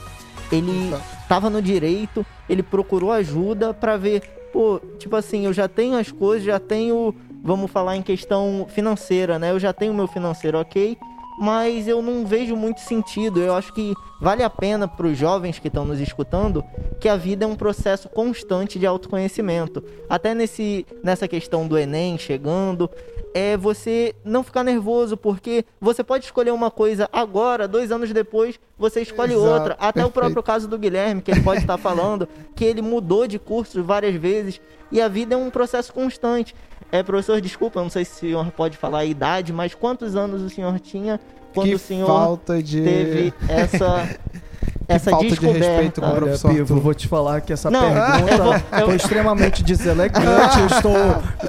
Ele 0.51 0.93
estava 1.21 1.49
no 1.49 1.61
direito, 1.61 2.25
ele 2.49 2.61
procurou 2.61 3.11
ajuda 3.11 3.73
para 3.73 3.95
ver, 3.95 4.21
pô, 4.51 4.81
tipo 4.99 5.15
assim, 5.15 5.45
eu 5.45 5.53
já 5.53 5.67
tenho 5.67 5.97
as 5.97 6.11
coisas, 6.11 6.45
já 6.45 6.59
tenho, 6.59 7.15
vamos 7.41 7.71
falar 7.71 7.95
em 7.95 8.01
questão 8.01 8.67
financeira, 8.69 9.39
né? 9.39 9.51
Eu 9.51 9.59
já 9.59 9.71
tenho 9.71 9.93
meu 9.93 10.07
financeiro 10.07 10.59
ok, 10.59 10.97
mas 11.37 11.87
eu 11.87 12.01
não 12.01 12.25
vejo 12.25 12.55
muito 12.55 12.81
sentido. 12.81 13.41
Eu 13.41 13.55
acho 13.55 13.73
que 13.73 13.93
vale 14.21 14.43
a 14.43 14.49
pena 14.49 14.87
para 14.87 15.07
os 15.07 15.17
jovens 15.17 15.59
que 15.59 15.67
estão 15.67 15.85
nos 15.85 15.99
escutando 15.99 16.63
que 16.99 17.09
a 17.09 17.15
vida 17.15 17.45
é 17.45 17.47
um 17.47 17.55
processo 17.55 18.09
constante 18.09 18.79
de 18.79 18.85
autoconhecimento. 18.85 19.83
Até 20.09 20.33
nesse, 20.33 20.85
nessa 21.03 21.27
questão 21.27 21.67
do 21.67 21.77
Enem 21.77 22.17
chegando, 22.17 22.89
é 23.33 23.57
você 23.57 24.15
não 24.23 24.43
ficar 24.43 24.63
nervoso, 24.63 25.17
porque 25.17 25.65
você 25.79 26.03
pode 26.03 26.23
escolher 26.23 26.51
uma 26.51 26.71
coisa 26.71 27.09
agora, 27.11 27.67
dois 27.67 27.91
anos 27.91 28.13
depois, 28.13 28.57
você 28.77 29.01
escolhe 29.01 29.33
Exato, 29.33 29.49
outra. 29.49 29.73
Até 29.73 30.01
perfeito. 30.01 30.07
o 30.07 30.11
próprio 30.11 30.43
caso 30.43 30.69
do 30.69 30.77
Guilherme, 30.77 31.21
que 31.21 31.31
ele 31.31 31.41
pode 31.41 31.59
estar 31.59 31.77
falando, 31.77 32.29
que 32.55 32.63
ele 32.63 32.81
mudou 32.81 33.27
de 33.27 33.37
curso 33.37 33.83
várias 33.83 34.15
vezes, 34.15 34.61
e 34.89 35.01
a 35.01 35.09
vida 35.09 35.35
é 35.35 35.37
um 35.37 35.49
processo 35.49 35.91
constante. 35.91 36.55
É, 36.91 37.03
professor, 37.03 37.41
desculpa, 37.41 37.81
não 37.81 37.89
sei 37.89 38.05
se 38.05 38.13
o 38.13 38.19
senhor 38.19 38.51
pode 38.51 38.77
falar 38.77 38.99
a 38.99 39.05
idade, 39.05 39.51
mas 39.51 39.73
quantos 39.73 40.15
anos 40.15 40.41
o 40.41 40.49
senhor 40.49 40.79
tinha 40.79 41.19
quando 41.53 41.69
que 41.69 41.75
o 41.75 41.79
senhor 41.79 42.07
falta 42.07 42.61
de... 42.61 42.81
teve 42.81 43.33
essa 43.47 44.07
essa 44.87 45.09
falta 45.09 45.27
descoberta. 45.27 45.59
de 45.59 45.65
respeito 45.65 46.01
com 46.01 46.07
o 46.07 46.15
professor 46.15 46.47
Olha, 46.49 46.57
Pivo, 46.57 46.79
vou 46.79 46.93
te 46.93 47.07
falar 47.07 47.41
que 47.41 47.53
essa 47.53 47.69
não, 47.69 47.81
pergunta 47.81 48.63
eu, 48.71 48.79
eu... 48.79 48.85
foi 48.85 48.95
extremamente 48.95 49.63
deselegante. 49.63 50.59
eu 50.59 50.67
estou, 50.67 50.93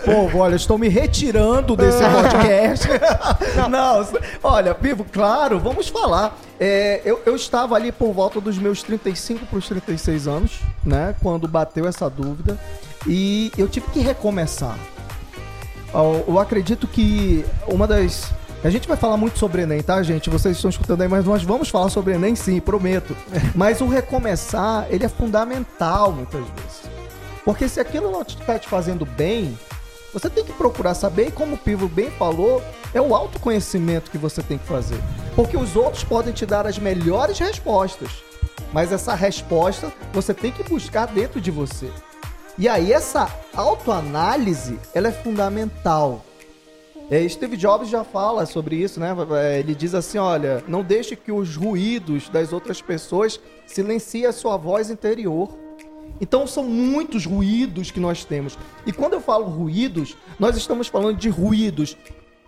pô, 0.05 0.39
olha, 0.39 0.57
estou 0.57 0.79
me 0.79 0.89
retirando 0.89 1.77
desse 1.77 2.03
podcast. 2.09 2.89
Não. 3.57 3.69
não, 3.69 4.09
olha, 4.43 4.75
Pivo, 4.75 5.05
claro, 5.05 5.59
vamos 5.61 5.89
falar. 5.89 6.39
É, 6.59 7.03
eu, 7.05 7.21
eu 7.27 7.37
estava 7.37 7.75
ali 7.75 7.93
por 7.93 8.13
volta 8.13 8.41
dos 8.41 8.57
meus 8.57 8.83
35 8.83 9.45
para 9.45 9.59
os 9.59 9.69
36 9.69 10.27
anos, 10.27 10.61
né, 10.85 11.15
quando 11.23 11.47
bateu 11.47 11.87
essa 11.87 12.09
dúvida, 12.09 12.59
e 13.07 13.53
eu 13.59 13.69
tive 13.69 13.87
que 13.91 14.01
recomeçar. 14.01 14.79
Eu 15.93 16.39
acredito 16.39 16.87
que 16.87 17.45
uma 17.67 17.87
das 17.87 18.33
a 18.65 18.71
gente 18.71 18.89
vai 18.89 18.97
falar 18.97 19.17
muito 19.17 19.39
sobre 19.39 19.63
Enem, 19.63 19.81
tá, 19.81 20.03
gente? 20.03 20.29
Vocês 20.29 20.57
estão 20.57 20.69
escutando 20.69 21.03
aí, 21.03 21.09
mas 21.09 21.25
nós 21.25 21.43
vamos 21.45 21.69
falar 21.69 21.89
sobre 21.89 22.15
Enem 22.15 22.35
sim, 22.35 22.59
prometo. 22.61 23.17
Mas 23.55 23.81
o 23.81 23.87
recomeçar, 23.87 24.87
ele 24.91 25.05
é 25.05 25.09
fundamental 25.09 26.11
muitas 26.11 26.41
vezes. 26.41 26.83
Porque 27.45 27.69
se 27.69 27.79
aquilo 27.79 28.11
não 28.11 28.23
está 28.23 28.59
te 28.59 28.67
fazendo 28.67 29.07
bem, 29.07 29.57
você 30.13 30.29
tem 30.29 30.45
que 30.45 30.53
procurar 30.53 30.95
saber, 30.95 31.29
e 31.29 31.31
como 31.31 31.55
o 31.55 31.59
Pivo 31.59 31.87
bem 31.87 32.11
falou, 32.11 32.61
é 32.93 33.01
o 33.01 33.15
autoconhecimento 33.15 34.11
que 34.11 34.19
você 34.19 34.43
tem 34.43 34.59
que 34.59 34.67
fazer. 34.67 34.99
Porque 35.37 35.57
os 35.57 35.77
outros 35.77 36.03
podem 36.03 36.33
te 36.33 36.45
dar 36.45 36.67
as 36.67 36.79
melhores 36.79 37.39
respostas, 37.39 38.11
mas 38.73 38.91
essa 38.91 39.15
resposta 39.15 39.93
você 40.13 40.35
tem 40.35 40.51
que 40.51 40.65
buscar 40.65 41.07
dentro 41.07 41.41
de 41.41 41.53
você. 41.53 41.89
E 42.59 42.69
aí 42.69 42.91
essa 42.91 43.29
autoanálise, 43.55 44.79
ela 44.95 45.09
é 45.09 45.13
fundamental. 45.13 46.25
É, 47.11 47.29
Steve 47.29 47.57
Jobs 47.57 47.89
já 47.89 48.03
fala 48.03 48.47
sobre 48.47 48.77
isso, 48.77 48.99
né? 48.99 49.15
Ele 49.59 49.75
diz 49.75 49.95
assim: 49.95 50.17
olha, 50.17 50.65
não 50.67 50.83
deixe 50.83 51.15
que 51.15 51.31
os 51.31 51.55
ruídos 51.55 52.29
das 52.31 52.55
outras 52.55 52.81
pessoas 52.81 53.39
silenciem 53.67 54.25
a 54.25 54.33
sua 54.33 54.57
voz 54.57 54.91
interior. 54.91 55.51
Então 56.19 56.47
são 56.47 56.65
muitos 56.65 57.27
ruídos 57.27 57.91
que 57.91 58.01
nós 58.01 58.25
temos. 58.25 58.59
E 58.87 58.93
quando 58.93 59.13
eu 59.13 59.21
falo 59.21 59.45
ruídos, 59.45 60.17
nós 60.39 60.57
estamos 60.57 60.89
falando 60.89 61.19
de 61.19 61.29
ruídos 61.29 61.97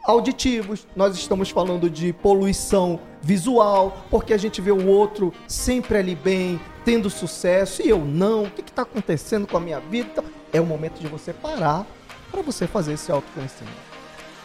auditivos, 0.08 0.86
nós 0.96 1.14
estamos 1.14 1.50
falando 1.50 1.90
de 1.90 2.14
poluição 2.14 2.98
visual, 3.20 4.06
porque 4.10 4.32
a 4.32 4.38
gente 4.38 4.58
vê 4.58 4.70
o 4.72 4.86
outro 4.86 5.34
sempre 5.46 5.98
ali 5.98 6.14
bem, 6.14 6.58
tendo 6.82 7.10
sucesso, 7.10 7.82
e 7.82 7.90
eu 7.90 7.98
não. 7.98 8.44
O 8.44 8.50
que 8.50 8.62
está 8.62 8.82
acontecendo 8.82 9.46
com 9.46 9.58
a 9.58 9.60
minha 9.60 9.78
vida? 9.78 10.08
Então, 10.10 10.24
é 10.50 10.60
o 10.60 10.64
momento 10.64 10.98
de 10.98 11.06
você 11.06 11.34
parar 11.34 11.86
para 12.32 12.40
você 12.40 12.66
fazer 12.66 12.94
esse 12.94 13.12
autoconhecimento. 13.12 13.88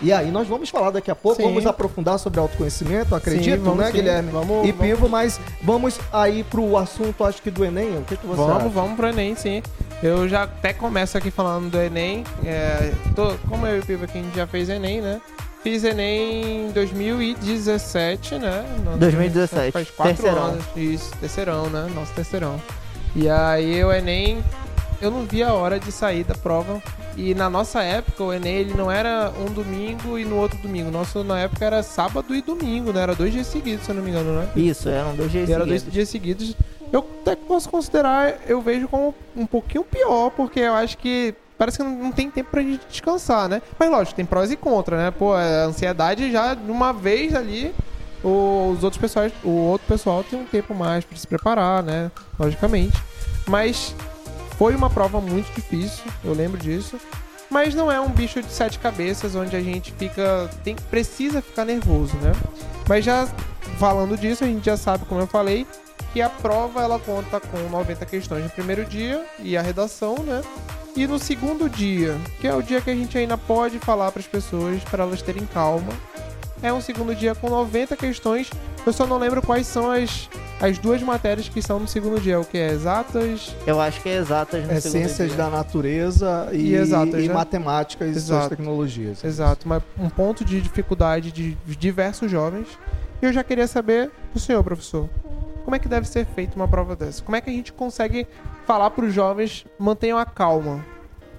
E 0.01 0.11
aí 0.11 0.31
nós 0.31 0.45
vamos 0.49 0.69
falar 0.69 0.91
daqui 0.91 1.09
a 1.09 1.15
pouco, 1.15 1.37
sim. 1.37 1.47
vamos 1.47 1.65
aprofundar 1.65 2.19
sobre 2.19 2.41
autoconhecimento, 2.41 3.15
acredito, 3.15 3.59
sim, 3.59 3.63
vamos, 3.63 3.79
né, 3.79 3.85
sim. 3.85 3.93
Guilherme? 3.93 4.31
Vamos, 4.31 4.67
e. 4.67 4.73
Pivo, 4.73 5.07
mas 5.07 5.39
vamos 5.61 5.97
aí 6.11 6.43
pro 6.43 6.75
assunto, 6.75 7.23
acho 7.23 7.41
que 7.41 7.49
do 7.49 7.63
Enem, 7.63 7.99
o 7.99 8.03
que, 8.03 8.17
que 8.17 8.27
você 8.27 8.41
vamos, 8.41 8.57
acha? 8.57 8.67
Vamos, 8.67 8.97
pro 8.97 9.07
Enem, 9.07 9.33
sim. 9.33 9.63
Eu 10.01 10.27
já 10.27 10.43
até 10.43 10.73
começo 10.73 11.17
aqui 11.17 11.31
falando 11.31 11.71
do 11.71 11.79
Enem, 11.79 12.25
é, 12.43 12.91
tô, 13.15 13.33
como 13.47 13.65
eu 13.65 13.77
e 13.77 13.79
o 13.79 13.85
Pivo 13.85 14.03
aqui, 14.03 14.17
a 14.17 14.21
gente 14.21 14.35
já 14.35 14.45
fez 14.45 14.67
Enem, 14.67 14.99
né? 14.99 15.21
Fiz 15.63 15.85
Enem 15.85 16.67
em 16.67 16.71
2017, 16.71 18.35
né? 18.35 18.65
2017. 18.99 19.71
Faz 19.71 19.89
quatro 19.91 20.13
terceirão. 20.13 20.43
anos. 20.43 20.65
Isso, 20.75 21.11
terceirão, 21.21 21.69
né? 21.69 21.89
Nosso 21.95 22.11
terceirão. 22.13 22.61
E 23.15 23.29
aí 23.29 23.81
o 23.81 23.91
Enem, 23.91 24.43
eu 25.01 25.09
não 25.09 25.23
vi 25.25 25.41
a 25.41 25.53
hora 25.53 25.79
de 25.79 25.89
sair 25.89 26.25
da 26.25 26.35
prova 26.35 26.81
e 27.15 27.33
na 27.33 27.49
nossa 27.49 27.81
época, 27.81 28.23
o 28.23 28.33
Enem 28.33 28.55
ele 28.55 28.73
não 28.73 28.91
era 28.91 29.31
um 29.39 29.45
domingo 29.45 30.17
e 30.17 30.25
no 30.25 30.35
outro 30.35 30.57
domingo. 30.57 30.91
Nosso 30.91 31.23
na 31.23 31.39
época 31.39 31.63
era 31.63 31.81
sábado 31.81 32.35
e 32.35 32.41
domingo, 32.41 32.91
né? 32.91 33.01
Era 33.01 33.15
dois 33.15 33.31
dias 33.31 33.47
seguidos, 33.47 33.85
se 33.85 33.91
eu 33.91 33.95
não 33.95 34.03
me 34.03 34.09
engano, 34.09 34.33
né? 34.39 34.49
Isso, 34.55 34.89
eram 34.89 35.15
dois 35.15 35.31
dias 35.31 35.43
e 35.43 35.47
seguidos. 35.47 35.55
Era 35.55 35.65
dois 35.65 35.91
dias 35.91 36.09
seguidos. 36.09 36.57
Eu 36.91 37.07
até 37.21 37.35
posso 37.35 37.69
considerar, 37.69 38.35
eu 38.47 38.61
vejo 38.61 38.87
como 38.87 39.15
um 39.35 39.45
pouquinho 39.45 39.83
pior, 39.83 40.29
porque 40.31 40.59
eu 40.59 40.73
acho 40.73 40.97
que 40.97 41.33
parece 41.57 41.77
que 41.77 41.83
não 41.83 42.11
tem 42.11 42.29
tempo 42.29 42.51
pra 42.51 42.61
gente 42.61 42.85
descansar, 42.87 43.47
né? 43.47 43.61
Mas 43.77 43.89
lógico, 43.89 44.15
tem 44.15 44.25
prós 44.25 44.51
e 44.51 44.55
contras, 44.55 44.99
né? 44.99 45.11
Pô, 45.11 45.33
a 45.33 45.65
ansiedade 45.65 46.31
já 46.31 46.53
de 46.53 46.71
uma 46.71 46.91
vez 46.91 47.33
ali, 47.35 47.73
os 48.23 48.83
outros 48.83 48.97
pessoal, 48.97 49.29
o 49.43 49.49
outro 49.49 49.87
pessoal 49.87 50.23
tem 50.23 50.39
um 50.39 50.45
tempo 50.45 50.73
mais 50.73 51.03
para 51.03 51.17
se 51.17 51.27
preparar, 51.27 51.83
né? 51.83 52.11
Logicamente. 52.39 52.97
Mas 53.47 53.95
foi 54.57 54.75
uma 54.75 54.89
prova 54.89 55.19
muito 55.19 55.51
difícil, 55.53 56.03
eu 56.23 56.33
lembro 56.33 56.57
disso. 56.57 56.97
Mas 57.49 57.75
não 57.75 57.91
é 57.91 57.99
um 57.99 58.09
bicho 58.09 58.41
de 58.41 58.51
sete 58.51 58.79
cabeças 58.79 59.35
onde 59.35 59.55
a 59.55 59.61
gente 59.61 59.91
fica. 59.93 60.49
Tem, 60.63 60.75
precisa 60.75 61.41
ficar 61.41 61.65
nervoso, 61.65 62.15
né? 62.17 62.31
Mas 62.87 63.05
já 63.05 63.27
falando 63.77 64.17
disso, 64.17 64.43
a 64.43 64.47
gente 64.47 64.65
já 64.65 64.77
sabe, 64.77 65.05
como 65.05 65.21
eu 65.21 65.27
falei, 65.27 65.67
que 66.13 66.21
a 66.21 66.29
prova 66.29 66.81
ela 66.81 66.99
conta 66.99 67.39
com 67.39 67.57
90 67.69 68.05
questões 68.05 68.43
no 68.43 68.49
primeiro 68.49 68.85
dia 68.85 69.23
e 69.39 69.57
a 69.57 69.61
redação, 69.61 70.15
né? 70.19 70.41
E 70.95 71.07
no 71.07 71.17
segundo 71.17 71.69
dia, 71.69 72.15
que 72.39 72.47
é 72.47 72.53
o 72.53 72.61
dia 72.61 72.79
que 72.79 72.89
a 72.89 72.95
gente 72.95 73.17
ainda 73.17 73.37
pode 73.37 73.79
falar 73.79 74.11
para 74.11 74.19
as 74.19 74.27
pessoas 74.27 74.83
para 74.83 75.03
elas 75.03 75.21
terem 75.21 75.45
calma, 75.45 75.91
é 76.61 76.71
um 76.71 76.79
segundo 76.79 77.15
dia 77.15 77.33
com 77.33 77.49
90 77.49 77.95
questões. 77.97 78.49
Eu 78.85 78.93
só 78.93 79.07
não 79.07 79.17
lembro 79.17 79.41
quais 79.41 79.65
são 79.67 79.89
as 79.91 80.29
as 80.61 80.77
duas 80.77 81.01
matérias 81.01 81.49
que 81.49 81.61
são 81.61 81.77
no 81.77 81.87
segundo 81.89 82.21
dia, 82.21 82.39
o 82.39 82.45
que 82.45 82.57
é 82.57 82.69
exatas? 82.71 83.53
Eu 83.67 83.81
acho 83.81 84.01
que 84.01 84.07
é 84.07 84.15
exatas 84.15 84.65
no 84.65 84.71
É 84.71 84.79
ciências 84.79 85.27
dia. 85.29 85.37
da 85.37 85.49
natureza 85.49 86.47
e, 86.53 86.69
E 86.69 86.75
exatas, 86.75 87.21
e 87.21 87.27
né? 87.27 87.33
matemáticas 87.33 88.15
e 88.15 88.21
suas 88.21 88.47
tecnologias. 88.47 89.21
Exato, 89.25 89.67
mas 89.67 89.83
um 89.99 90.09
ponto 90.09 90.45
de 90.45 90.61
dificuldade 90.61 91.33
de 91.33 91.57
diversos 91.65 92.31
jovens. 92.31 92.67
E 93.21 93.25
eu 93.25 93.33
já 93.33 93.43
queria 93.43 93.67
saber 93.67 94.09
do 94.33 94.39
senhor, 94.39 94.63
professor, 94.63 95.09
como 95.63 95.75
é 95.75 95.79
que 95.79 95.87
deve 95.87 96.07
ser 96.07 96.25
feita 96.25 96.55
uma 96.55 96.67
prova 96.67 96.95
dessa? 96.95 97.21
Como 97.23 97.35
é 97.35 97.41
que 97.41 97.49
a 97.49 97.53
gente 97.53 97.71
consegue 97.73 98.27
falar 98.65 98.89
para 98.91 99.05
os 99.05 99.13
jovens 99.13 99.65
mantenham 99.79 100.17
a 100.17 100.25
calma? 100.25 100.85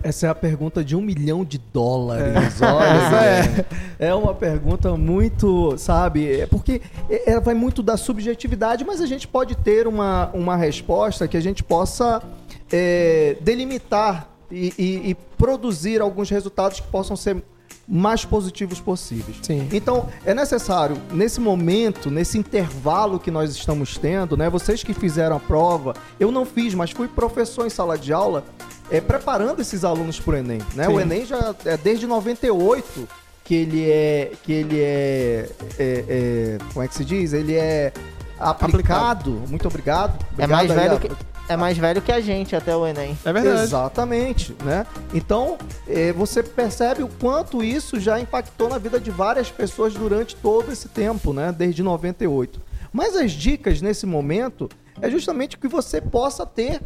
Essa 0.03 0.27
é 0.27 0.29
a 0.31 0.35
pergunta 0.35 0.85
de 0.85 0.95
um 0.95 1.01
milhão 1.01 1.45
de 1.47 1.57
dólares. 1.73 2.35
Essa 2.37 2.75
Olha, 2.75 3.65
é. 3.99 4.09
é 4.11 4.15
uma 4.15 4.35
pergunta 4.35 4.95
muito, 4.99 5.79
sabe? 5.79 6.41
É 6.41 6.47
porque 6.47 6.83
é- 7.09 7.31
ela 7.33 7.41
vai 7.41 7.55
muito 7.55 7.83
da 7.83 7.97
subjetividade, 7.97 8.85
mas 8.85 9.01
a 9.01 9.07
gente 9.07 9.27
pode 9.27 9.55
ter 9.57 9.87
uma, 9.87 10.31
uma 10.35 10.57
resposta 10.57 11.27
que 11.27 11.39
a 11.39 11.41
gente 11.41 11.65
possa 11.65 12.23
é, 12.71 13.37
delimitar 13.41 14.29
e, 14.51 14.75
e- 14.79 15.11
e 15.11 15.15
produzir 15.39 16.03
alguns 16.03 16.29
resultados 16.29 16.81
que 16.81 16.87
possam 16.89 17.17
ser 17.17 17.43
mais 17.87 18.25
positivos 18.25 18.81
possíveis. 18.81 19.37
Sim. 19.43 19.69
Então, 19.73 20.09
é 20.25 20.33
necessário, 20.35 20.97
nesse 21.13 21.41
momento, 21.41 22.11
nesse 22.11 22.39
intervalo 22.39 23.19
que 23.21 23.31
nós 23.31 23.51
estamos 23.51 23.99
tendo, 23.99 24.37
né? 24.37 24.49
Vocês 24.49 24.83
que 24.83 24.95
fizeram 24.95 25.37
a 25.37 25.41
prova, 25.41 25.95
eu 26.19 26.33
não 26.33 26.45
fiz, 26.47 26.75
mas 26.75 26.91
fui 26.91 27.09
professor 27.09 27.67
em 27.67 27.71
sala 27.71 27.99
de 27.99 28.13
aula, 28.13 28.45
é, 28.91 29.01
preparando 29.01 29.61
esses 29.61 29.85
alunos 29.85 30.19
para 30.19 30.35
o 30.35 30.37
Enem. 30.39 30.61
Né? 30.75 30.89
O. 30.89 30.99
Enem 31.01 31.27
já 31.27 31.55
é 31.65 31.77
desde 31.77 32.07
98 32.07 33.09
que 33.45 33.55
ele 33.55 33.91
é. 33.91 34.33
que 34.43 34.53
ele 34.53 34.81
é, 34.81 35.51
é- 35.79 36.05
é- 36.09 36.59
como 36.73 36.83
é 36.85 36.89
que 36.89 36.95
se 36.95 37.05
diz? 37.05 37.33
Ele 37.35 37.55
é 37.55 37.93
aplicado. 38.39 39.43
Muito 39.49 39.69
obrigado. 39.69 40.15
É 40.39 40.45
Obrigado 40.45 40.51
mais, 40.51 40.71
aí, 40.71 40.77
velho 40.77 40.97
a- 40.97 41.01
que, 41.01 41.11
é 41.49 41.57
mais 41.57 41.77
velho 41.77 42.01
que 42.01 42.11
a 42.11 42.21
gente 42.21 42.57
até 42.57 42.75
o 42.77 42.87
Enem. 42.87 43.17
É 43.25 43.33
verdade. 43.33 43.63
Exatamente, 43.63 44.57
né? 44.65 44.87
Então, 45.13 45.59
eh, 45.87 46.13
você 46.13 46.43
percebe 46.43 47.03
o 47.03 47.09
quanto 47.09 47.63
isso 47.63 48.01
já 48.01 48.19
impactou 48.19 48.69
na 48.69 48.79
vida 48.79 48.99
de 48.99 49.11
várias 49.11 49.51
pessoas 49.51 49.95
durante 49.95 50.35
todo 50.37 50.73
esse 50.73 50.89
tempo, 50.89 51.33
né? 51.33 51.53
Desde 51.53 51.83
98. 51.83 52.61
Mas 52.93 53.17
as 53.17 53.33
dicas 53.33 53.83
nesse 53.83 54.07
momento 54.07 54.69
é 55.01 55.11
justamente 55.11 55.59
que 55.59 55.69
você 55.69 56.01
possa 56.01 56.47
ter 56.47 56.81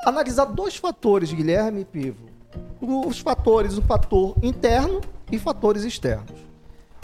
analisar 0.00 0.44
dois 0.46 0.76
fatores, 0.76 1.32
Guilherme 1.32 1.80
e 1.80 1.84
Pivo. 1.84 2.26
Os 2.80 3.18
fatores, 3.18 3.76
o 3.76 3.82
fator 3.82 4.36
interno 4.42 5.00
e 5.30 5.38
fatores 5.38 5.82
externos. 5.82 6.46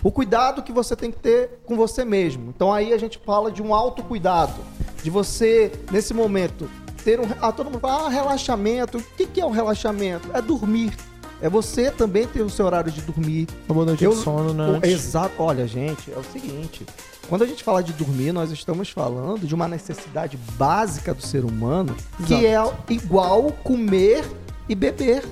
O 0.02 0.10
cuidado 0.10 0.62
que 0.62 0.72
você 0.72 0.96
tem 0.96 1.10
que 1.10 1.18
ter 1.18 1.60
com 1.64 1.76
você 1.76 2.04
mesmo. 2.04 2.50
Então 2.54 2.72
aí 2.72 2.92
a 2.92 2.98
gente 2.98 3.18
fala 3.18 3.50
de 3.50 3.62
um 3.62 3.74
autocuidado. 3.74 4.54
De 5.02 5.10
você, 5.10 5.72
nesse 5.90 6.14
momento, 6.14 6.68
ter 7.04 7.18
um. 7.20 7.24
Ah, 7.40 7.50
todo 7.52 7.66
mundo 7.66 7.80
fala, 7.80 8.06
ah, 8.06 8.08
relaxamento. 8.08 8.98
O 8.98 9.02
que, 9.16 9.26
que 9.26 9.40
é 9.40 9.44
o 9.46 9.50
relaxamento? 9.50 10.28
É 10.32 10.40
dormir. 10.40 10.92
É 11.40 11.48
você 11.48 11.90
também 11.90 12.24
ter 12.26 12.40
o 12.42 12.48
seu 12.48 12.64
horário 12.66 12.92
de 12.92 13.00
dormir. 13.00 13.48
Uma 13.68 13.84
noite 13.84 14.04
Eu- 14.04 14.12
de 14.12 14.18
sono, 14.22 14.54
né? 14.54 14.78
Exato. 14.84 15.34
Olha, 15.42 15.66
gente, 15.66 16.12
é 16.12 16.16
o 16.16 16.22
seguinte. 16.22 16.86
Quando 17.28 17.42
a 17.42 17.46
gente 17.46 17.64
fala 17.64 17.82
de 17.82 17.92
dormir, 17.92 18.30
nós 18.32 18.52
estamos 18.52 18.90
falando 18.90 19.44
de 19.46 19.54
uma 19.54 19.66
necessidade 19.66 20.36
básica 20.56 21.12
do 21.12 21.22
ser 21.26 21.44
humano, 21.44 21.96
que 22.26 22.46
é 22.46 22.56
igual 22.88 23.50
comer 23.64 24.24
e 24.68 24.74
beber. 24.74 25.24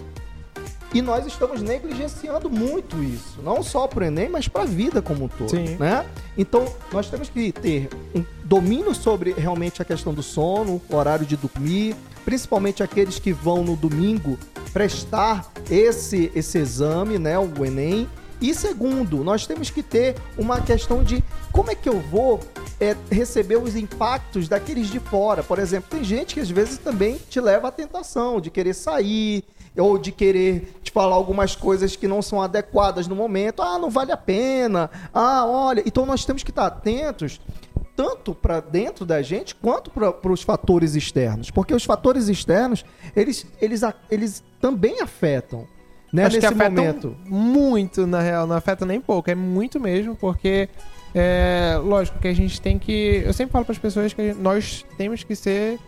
E 0.93 1.01
nós 1.01 1.25
estamos 1.25 1.63
negligenciando 1.63 2.51
muito 2.51 3.01
isso, 3.03 3.41
não 3.43 3.63
só 3.63 3.87
para 3.87 4.05
o 4.05 4.07
Enem, 4.07 4.29
mas 4.29 4.49
para 4.49 4.63
a 4.63 4.67
vida 4.67 5.01
como 5.01 5.25
um 5.25 5.29
todo, 5.29 5.51
Sim. 5.51 5.77
né? 5.79 6.05
Então, 6.37 6.67
nós 6.93 7.09
temos 7.09 7.29
que 7.29 7.53
ter 7.53 7.89
um 8.13 8.25
domínio 8.45 8.93
sobre 8.93 9.33
realmente 9.33 9.81
a 9.81 9.85
questão 9.85 10.13
do 10.13 10.23
sono, 10.23 10.83
o 10.89 10.97
horário 10.97 11.25
de 11.25 11.37
dormir, 11.37 11.95
principalmente 12.25 12.83
aqueles 12.83 13.21
que 13.21 13.33
vão 13.33 13.63
no 13.63 13.77
domingo 13.77 14.37
prestar 14.73 15.51
esse 15.71 16.31
esse 16.35 16.59
exame, 16.59 17.19
né, 17.19 17.39
o 17.39 17.65
Enem. 17.65 18.09
E 18.41 18.55
segundo, 18.55 19.23
nós 19.23 19.47
temos 19.47 19.71
que 19.71 19.83
ter 19.83 20.17
uma 20.37 20.61
questão 20.61 21.05
de 21.05 21.23
como 21.53 21.71
é 21.71 21.75
que 21.75 21.89
eu 21.89 22.00
vou 22.00 22.41
é, 22.81 22.97
receber 23.11 23.59
os 23.59 23.76
impactos 23.76 24.49
daqueles 24.49 24.89
de 24.89 24.99
fora. 24.99 25.43
Por 25.43 25.59
exemplo, 25.59 25.91
tem 25.91 26.03
gente 26.03 26.35
que 26.35 26.41
às 26.41 26.50
vezes 26.50 26.79
também 26.79 27.21
te 27.29 27.39
leva 27.39 27.69
à 27.69 27.71
tentação 27.71 28.41
de 28.41 28.50
querer 28.50 28.75
sair 28.75 29.45
ou 29.76 29.99
de 29.99 30.11
querer 30.13 30.75
te 30.83 30.91
falar 30.91 31.15
algumas 31.15 31.54
coisas 31.54 31.97
que 31.97 32.09
não 32.09 32.21
são 32.21 32.43
adequadas 32.43 33.06
no 33.06 33.15
momento. 33.15 33.63
Ah, 33.63 33.78
não 33.78 33.91
vale 33.91 34.13
a 34.13 34.17
pena. 34.17 34.91
Ah, 35.13 35.47
olha. 35.47 35.83
Então 35.87 36.04
nós 36.04 36.25
temos 36.25 36.43
que 36.43 36.50
estar 36.50 36.67
atentos 36.67 37.41
tanto 37.97 38.35
para 38.35 38.61
dentro 38.61 39.04
da 39.04 39.21
gente 39.21 39.54
quanto 39.54 39.91
para 39.91 40.33
os 40.33 40.43
fatores 40.43 40.95
externos, 40.95 41.50
porque 41.50 41.75
os 41.75 41.85
fatores 41.85 42.28
externos 42.28 42.83
eles, 43.15 43.47
eles, 43.61 43.83
eles 44.11 44.43
também 44.61 45.00
afetam. 45.02 45.67
Né, 46.13 46.25
Acho 46.25 46.41
nesse 46.41 46.54
momento. 46.54 47.17
muito, 47.25 48.06
na 48.06 48.21
real. 48.21 48.47
Não 48.47 48.56
afeta 48.56 48.85
nem 48.85 49.00
pouco, 49.00 49.30
é 49.30 49.35
muito 49.35 49.78
mesmo, 49.78 50.17
porque 50.17 50.69
é 51.15 51.78
lógico 51.85 52.19
que 52.19 52.26
a 52.26 52.35
gente 52.35 52.61
tem 52.61 52.78
que. 52.78 53.23
Eu 53.25 53.33
sempre 53.33 53.52
falo 53.52 53.65
para 53.65 53.73
as 53.73 53.78
pessoas 53.78 54.13
que 54.13 54.33
nós 54.35 54.85
temos 54.97 55.23
que 55.23 55.37
ser 55.37 55.78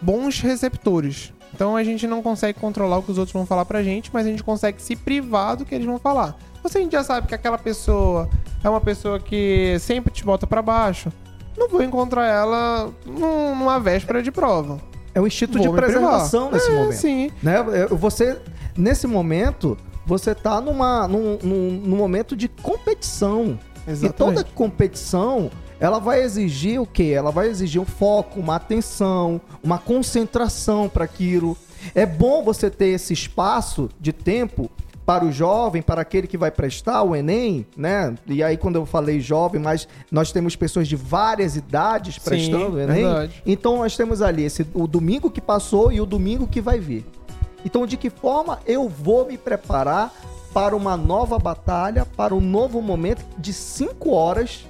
bons 0.00 0.40
receptores. 0.40 1.32
Então 1.54 1.74
a 1.76 1.82
gente 1.82 2.06
não 2.06 2.22
consegue 2.22 2.58
controlar 2.58 2.98
o 2.98 3.02
que 3.02 3.10
os 3.10 3.18
outros 3.18 3.32
vão 3.32 3.46
falar 3.46 3.64
pra 3.64 3.82
gente, 3.82 4.10
mas 4.12 4.26
a 4.26 4.30
gente 4.30 4.42
consegue 4.44 4.80
se 4.82 4.94
privar 4.94 5.56
do 5.56 5.64
que 5.64 5.74
eles 5.74 5.86
vão 5.86 5.98
falar. 5.98 6.36
Você 6.62 6.78
a 6.78 6.80
gente 6.80 6.92
já 6.92 7.02
sabe 7.04 7.26
que 7.26 7.34
aquela 7.34 7.56
pessoa 7.58 8.28
é 8.62 8.68
uma 8.68 8.80
pessoa 8.80 9.18
que 9.18 9.76
sempre 9.80 10.12
te 10.12 10.24
bota 10.24 10.46
pra 10.46 10.60
baixo. 10.60 11.10
Não 11.56 11.68
vou 11.68 11.82
encontrar 11.82 12.26
ela 12.26 12.90
num- 13.06 13.54
numa 13.54 13.80
véspera 13.80 14.22
de 14.22 14.30
prova. 14.30 14.78
É 15.14 15.20
o 15.20 15.26
instinto 15.26 15.54
Vou 15.54 15.62
de 15.62 15.68
me 15.68 15.74
privar. 15.74 15.90
preservação 15.92 16.50
nesse 16.50 16.70
É, 16.70 16.74
momento. 16.76 16.92
Sim. 16.96 17.30
né? 17.42 17.56
Você, 17.90 18.38
nesse 18.76 19.06
momento, 19.06 19.78
você 20.04 20.34
tá 20.34 20.60
numa, 20.60 21.08
num, 21.08 21.38
num- 21.42 21.80
num 21.82 21.96
momento 21.96 22.36
de 22.36 22.48
competição. 22.48 23.58
E 23.88 24.08
toda 24.10 24.32
Exatamente. 24.32 24.52
competição, 24.52 25.50
ela 25.78 25.98
vai 25.98 26.22
exigir 26.22 26.80
o 26.80 26.86
quê? 26.86 27.12
Ela 27.14 27.30
vai 27.30 27.48
exigir 27.48 27.80
um 27.80 27.84
foco, 27.84 28.40
uma 28.40 28.56
atenção, 28.56 29.40
uma 29.62 29.78
concentração 29.78 30.88
para 30.88 31.04
aquilo. 31.04 31.56
É 31.94 32.06
bom 32.06 32.42
você 32.42 32.70
ter 32.70 32.86
esse 32.86 33.12
espaço 33.12 33.90
de 34.00 34.12
tempo 34.12 34.70
para 35.04 35.24
o 35.24 35.30
jovem, 35.30 35.80
para 35.80 36.00
aquele 36.00 36.26
que 36.26 36.36
vai 36.36 36.50
prestar 36.50 37.04
o 37.04 37.14
Enem, 37.14 37.64
né? 37.76 38.12
E 38.26 38.42
aí 38.42 38.56
quando 38.56 38.74
eu 38.74 38.84
falei 38.84 39.20
jovem, 39.20 39.60
mas 39.60 39.86
nós 40.10 40.32
temos 40.32 40.56
pessoas 40.56 40.88
de 40.88 40.96
várias 40.96 41.54
idades 41.54 42.18
prestando 42.18 42.74
o 42.74 42.80
Enem. 42.80 43.04
verdade. 43.04 43.42
Então 43.46 43.76
nós 43.76 43.96
temos 43.96 44.20
ali 44.20 44.42
esse, 44.42 44.66
o 44.74 44.86
domingo 44.88 45.30
que 45.30 45.40
passou 45.40 45.92
e 45.92 46.00
o 46.00 46.06
domingo 46.06 46.46
que 46.48 46.60
vai 46.60 46.80
vir. 46.80 47.04
Então, 47.64 47.84
de 47.84 47.96
que 47.96 48.10
forma 48.10 48.60
eu 48.64 48.88
vou 48.88 49.26
me 49.26 49.36
preparar 49.36 50.12
para 50.54 50.74
uma 50.74 50.96
nova 50.96 51.38
batalha, 51.38 52.06
para 52.06 52.34
um 52.34 52.40
novo 52.40 52.80
momento 52.80 53.24
de 53.36 53.52
cinco 53.52 54.12
horas 54.12 54.64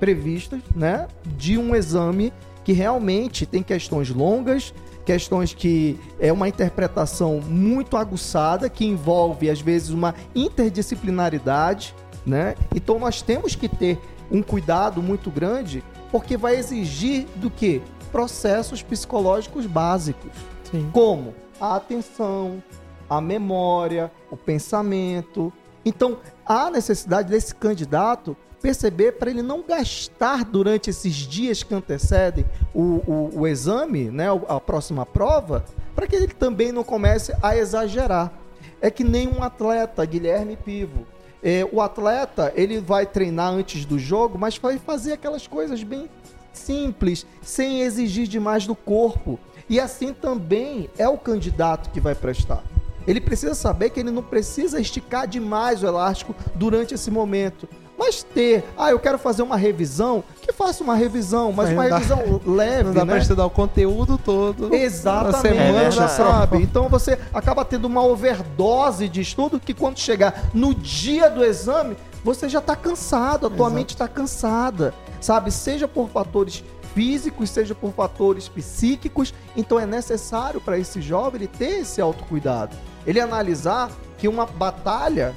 previstas, 0.00 0.60
né? 0.74 1.06
De 1.36 1.58
um 1.58 1.76
exame 1.76 2.32
que 2.64 2.72
realmente 2.72 3.44
tem 3.44 3.62
questões 3.62 4.10
longas, 4.10 4.74
questões 5.04 5.52
que 5.52 5.98
é 6.18 6.32
uma 6.32 6.48
interpretação 6.48 7.40
muito 7.40 7.96
aguçada, 7.96 8.68
que 8.68 8.84
envolve, 8.84 9.50
às 9.50 9.60
vezes, 9.60 9.90
uma 9.90 10.14
interdisciplinaridade, 10.34 11.94
né? 12.24 12.54
Então, 12.74 12.98
nós 12.98 13.22
temos 13.22 13.54
que 13.54 13.68
ter 13.68 13.98
um 14.30 14.42
cuidado 14.42 15.02
muito 15.02 15.30
grande, 15.30 15.84
porque 16.10 16.36
vai 16.36 16.56
exigir 16.56 17.26
do 17.36 17.50
que? 17.50 17.82
Processos 18.10 18.82
psicológicos 18.82 19.66
básicos 19.66 20.32
Sim. 20.70 20.88
como 20.92 21.34
a 21.60 21.76
atenção, 21.76 22.62
a 23.08 23.20
memória, 23.20 24.10
o 24.30 24.36
pensamento. 24.36 25.52
Então, 25.84 26.18
há 26.46 26.70
necessidade 26.70 27.28
desse 27.30 27.54
candidato 27.54 28.36
perceber 28.60 29.12
para 29.12 29.30
ele 29.30 29.42
não 29.42 29.62
gastar 29.62 30.44
durante 30.44 30.90
esses 30.90 31.14
dias 31.14 31.62
que 31.62 31.74
antecedem 31.74 32.44
o, 32.74 32.80
o, 32.80 33.30
o 33.40 33.46
exame, 33.46 34.10
né, 34.10 34.26
a 34.48 34.60
próxima 34.60 35.06
prova, 35.06 35.64
para 35.94 36.06
que 36.06 36.14
ele 36.14 36.28
também 36.28 36.72
não 36.72 36.84
comece 36.84 37.34
a 37.42 37.56
exagerar. 37.56 38.32
É 38.80 38.90
que 38.90 39.04
nem 39.04 39.28
um 39.28 39.42
atleta, 39.42 40.04
Guilherme 40.04 40.56
Pivo. 40.56 41.06
É, 41.42 41.66
o 41.72 41.80
atleta, 41.80 42.52
ele 42.54 42.80
vai 42.80 43.06
treinar 43.06 43.52
antes 43.52 43.84
do 43.84 43.98
jogo, 43.98 44.38
mas 44.38 44.58
vai 44.58 44.78
fazer 44.78 45.14
aquelas 45.14 45.46
coisas 45.46 45.82
bem 45.82 46.08
simples, 46.52 47.26
sem 47.42 47.80
exigir 47.80 48.26
demais 48.26 48.66
do 48.66 48.74
corpo. 48.74 49.38
E 49.68 49.78
assim 49.78 50.12
também 50.12 50.90
é 50.98 51.08
o 51.08 51.16
candidato 51.16 51.90
que 51.90 52.00
vai 52.00 52.14
prestar. 52.14 52.62
Ele 53.06 53.20
precisa 53.20 53.54
saber 53.54 53.90
que 53.90 54.00
ele 54.00 54.10
não 54.10 54.22
precisa 54.22 54.80
esticar 54.80 55.26
demais 55.26 55.82
o 55.82 55.86
elástico 55.86 56.34
durante 56.54 56.94
esse 56.94 57.10
momento. 57.10 57.68
Mas 58.02 58.22
ter, 58.22 58.64
ah, 58.78 58.90
eu 58.90 58.98
quero 58.98 59.18
fazer 59.18 59.42
uma 59.42 59.58
revisão, 59.58 60.24
que 60.40 60.54
faça 60.54 60.82
uma 60.82 60.94
revisão, 60.94 61.52
mas 61.52 61.66
Mas 61.68 61.74
uma 61.74 61.82
não 61.82 61.90
dá- 61.90 61.96
revisão 61.98 62.40
leve, 62.46 62.84
Não 62.88 62.94
dá 62.94 63.04
né? 63.04 63.12
pra 63.12 63.20
estudar 63.20 63.44
o 63.44 63.50
conteúdo 63.50 64.16
todo. 64.16 64.74
Exatamente, 64.74 65.32
na 65.36 65.90
semana, 65.90 66.04
É 66.04 66.08
sabe? 66.08 66.62
Então 66.62 66.88
você 66.88 67.18
acaba 67.34 67.62
tendo 67.62 67.84
uma 67.84 68.02
overdose 68.02 69.06
de 69.06 69.20
estudo 69.20 69.60
que 69.60 69.74
quando 69.74 69.98
chegar 69.98 70.44
no 70.54 70.74
dia 70.74 71.28
do 71.28 71.44
exame, 71.44 71.94
você 72.24 72.48
já 72.48 72.58
está 72.58 72.74
cansado, 72.74 73.46
a 73.46 73.50
tua 73.50 73.66
Exato. 73.66 73.74
mente 73.74 73.90
está 73.90 74.08
cansada, 74.08 74.94
sabe? 75.20 75.50
Seja 75.50 75.86
por 75.86 76.08
fatores 76.08 76.64
físicos, 76.94 77.50
seja 77.50 77.74
por 77.74 77.92
fatores 77.92 78.48
psíquicos. 78.48 79.34
Então 79.54 79.78
é 79.78 79.84
necessário 79.84 80.58
para 80.58 80.78
esse 80.78 81.02
jovem 81.02 81.42
ele 81.42 81.48
ter 81.48 81.80
esse 81.80 82.00
autocuidado. 82.00 82.74
Ele 83.06 83.20
analisar 83.20 83.90
que 84.16 84.26
uma 84.26 84.46
batalha 84.46 85.34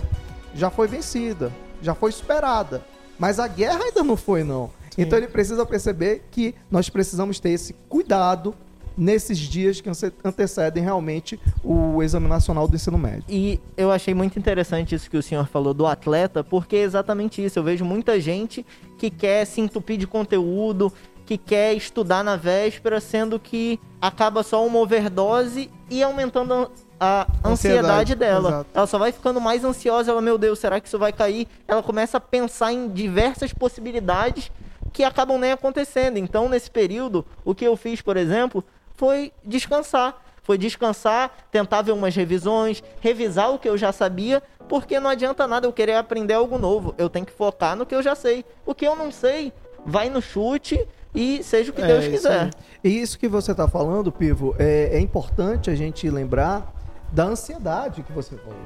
já 0.55 0.69
foi 0.69 0.87
vencida, 0.87 1.51
já 1.83 1.93
foi 1.93 2.11
superada, 2.11 2.83
mas 3.19 3.39
a 3.39 3.47
guerra 3.47 3.83
ainda 3.83 4.03
não 4.03 4.17
foi 4.17 4.43
não. 4.43 4.71
Sim. 4.89 5.03
Então 5.03 5.17
ele 5.17 5.27
precisa 5.27 5.65
perceber 5.65 6.23
que 6.31 6.55
nós 6.69 6.89
precisamos 6.89 7.39
ter 7.39 7.49
esse 7.49 7.73
cuidado 7.89 8.55
nesses 8.97 9.39
dias 9.39 9.81
que 9.81 9.89
antecedem 10.23 10.83
realmente 10.83 11.39
o 11.63 12.01
Exame 12.03 12.27
Nacional 12.27 12.67
do 12.67 12.75
Ensino 12.75 12.97
Médio. 12.97 13.23
E 13.27 13.59
eu 13.75 13.91
achei 13.91 14.13
muito 14.13 14.37
interessante 14.37 14.93
isso 14.93 15.09
que 15.09 15.17
o 15.17 15.23
senhor 15.23 15.47
falou 15.47 15.73
do 15.73 15.87
atleta, 15.87 16.43
porque 16.43 16.75
é 16.75 16.83
exatamente 16.83 17.43
isso. 17.43 17.57
Eu 17.57 17.63
vejo 17.63 17.83
muita 17.83 18.19
gente 18.19 18.65
que 18.97 19.09
quer 19.09 19.45
se 19.45 19.61
entupir 19.61 19.97
de 19.97 20.05
conteúdo, 20.05 20.93
que 21.25 21.37
quer 21.37 21.73
estudar 21.73 22.23
na 22.23 22.35
véspera, 22.35 22.99
sendo 22.99 23.39
que 23.39 23.79
acaba 24.01 24.43
só 24.43 24.65
uma 24.65 24.79
overdose 24.79 25.69
e 25.89 26.03
aumentando 26.03 26.69
a 27.03 27.27
ansiedade, 27.43 27.79
ansiedade 27.79 28.15
dela. 28.15 28.49
Exato. 28.49 28.69
Ela 28.73 28.87
só 28.87 28.97
vai 28.97 29.11
ficando 29.11 29.41
mais 29.41 29.63
ansiosa, 29.65 30.11
ela, 30.11 30.21
meu 30.21 30.37
Deus, 30.37 30.59
será 30.59 30.79
que 30.79 30.87
isso 30.87 30.97
vai 30.97 31.11
cair? 31.11 31.47
Ela 31.67 31.83
começa 31.83 32.17
a 32.17 32.21
pensar 32.21 32.71
em 32.71 32.87
diversas 32.87 33.51
possibilidades 33.51 34.49
que 34.93 35.03
acabam 35.03 35.37
nem 35.37 35.51
acontecendo. 35.51 36.17
Então, 36.17 36.47
nesse 36.47 36.71
período, 36.71 37.25
o 37.43 37.53
que 37.53 37.65
eu 37.65 37.75
fiz, 37.75 38.01
por 38.01 38.15
exemplo, 38.15 38.63
foi 38.95 39.33
descansar. 39.43 40.21
Foi 40.43 40.57
descansar, 40.57 41.31
tentar 41.51 41.81
ver 41.81 41.93
umas 41.93 42.15
revisões, 42.15 42.83
revisar 42.99 43.51
o 43.51 43.59
que 43.59 43.67
eu 43.67 43.77
já 43.77 43.91
sabia, 43.91 44.43
porque 44.67 44.99
não 44.99 45.09
adianta 45.09 45.47
nada 45.47 45.67
eu 45.67 45.73
querer 45.73 45.95
aprender 45.95 46.33
algo 46.33 46.57
novo. 46.57 46.93
Eu 46.97 47.09
tenho 47.09 47.25
que 47.25 47.31
focar 47.31 47.75
no 47.75 47.85
que 47.85 47.95
eu 47.95 48.03
já 48.03 48.13
sei. 48.13 48.45
O 48.65 48.75
que 48.75 48.85
eu 48.85 48.95
não 48.95 49.09
sei, 49.11 49.53
vai 49.85 50.09
no 50.09 50.21
chute 50.21 50.85
e 51.15 51.43
seja 51.43 51.71
o 51.71 51.73
que 51.73 51.81
é, 51.81 51.87
Deus 51.87 52.07
quiser. 52.07 52.49
E 52.83 52.89
isso 52.89 53.17
que 53.17 53.27
você 53.27 53.51
está 53.51 53.67
falando, 53.67 54.11
Pivo, 54.11 54.55
é, 54.59 54.89
é 54.93 54.99
importante 54.99 55.69
a 55.69 55.75
gente 55.75 56.09
lembrar 56.09 56.72
da 57.13 57.25
ansiedade 57.25 58.03
que 58.03 58.11
você 58.11 58.35
falou. 58.35 58.59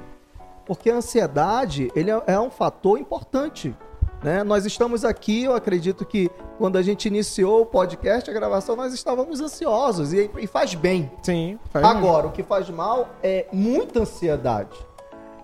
Porque 0.66 0.90
a 0.90 0.96
ansiedade 0.96 1.92
ele 1.96 2.10
é, 2.10 2.24
é 2.28 2.40
um 2.40 2.50
fator 2.50 3.00
importante 3.00 3.76
né? 4.24 4.44
Nós 4.44 4.66
estamos 4.66 5.06
aqui, 5.06 5.44
eu 5.44 5.54
acredito 5.54 6.06
que 6.06 6.30
quando 6.58 6.78
a 6.78 6.82
gente 6.82 7.08
iniciou 7.08 7.62
o 7.62 7.66
podcast, 7.66 8.30
a 8.30 8.34
gravação, 8.34 8.76
nós 8.76 8.94
estávamos 8.94 9.40
ansiosos 9.40 10.12
e, 10.12 10.30
e 10.40 10.48
faz 10.48 10.74
bem. 10.74 11.12
Sim. 11.22 11.60
Faz 11.70 11.86
Agora, 11.86 12.24
bem. 12.24 12.32
o 12.32 12.34
que 12.34 12.44
faz 12.44 12.70
mal 12.70 13.10
é 13.22 13.46
muita 13.52 14.02
ansiedade. 14.02 14.78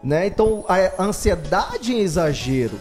Né? 0.03 0.27
Então, 0.27 0.65
a 0.67 1.03
ansiedade 1.03 1.93
em 1.93 1.99
exagero. 1.99 2.79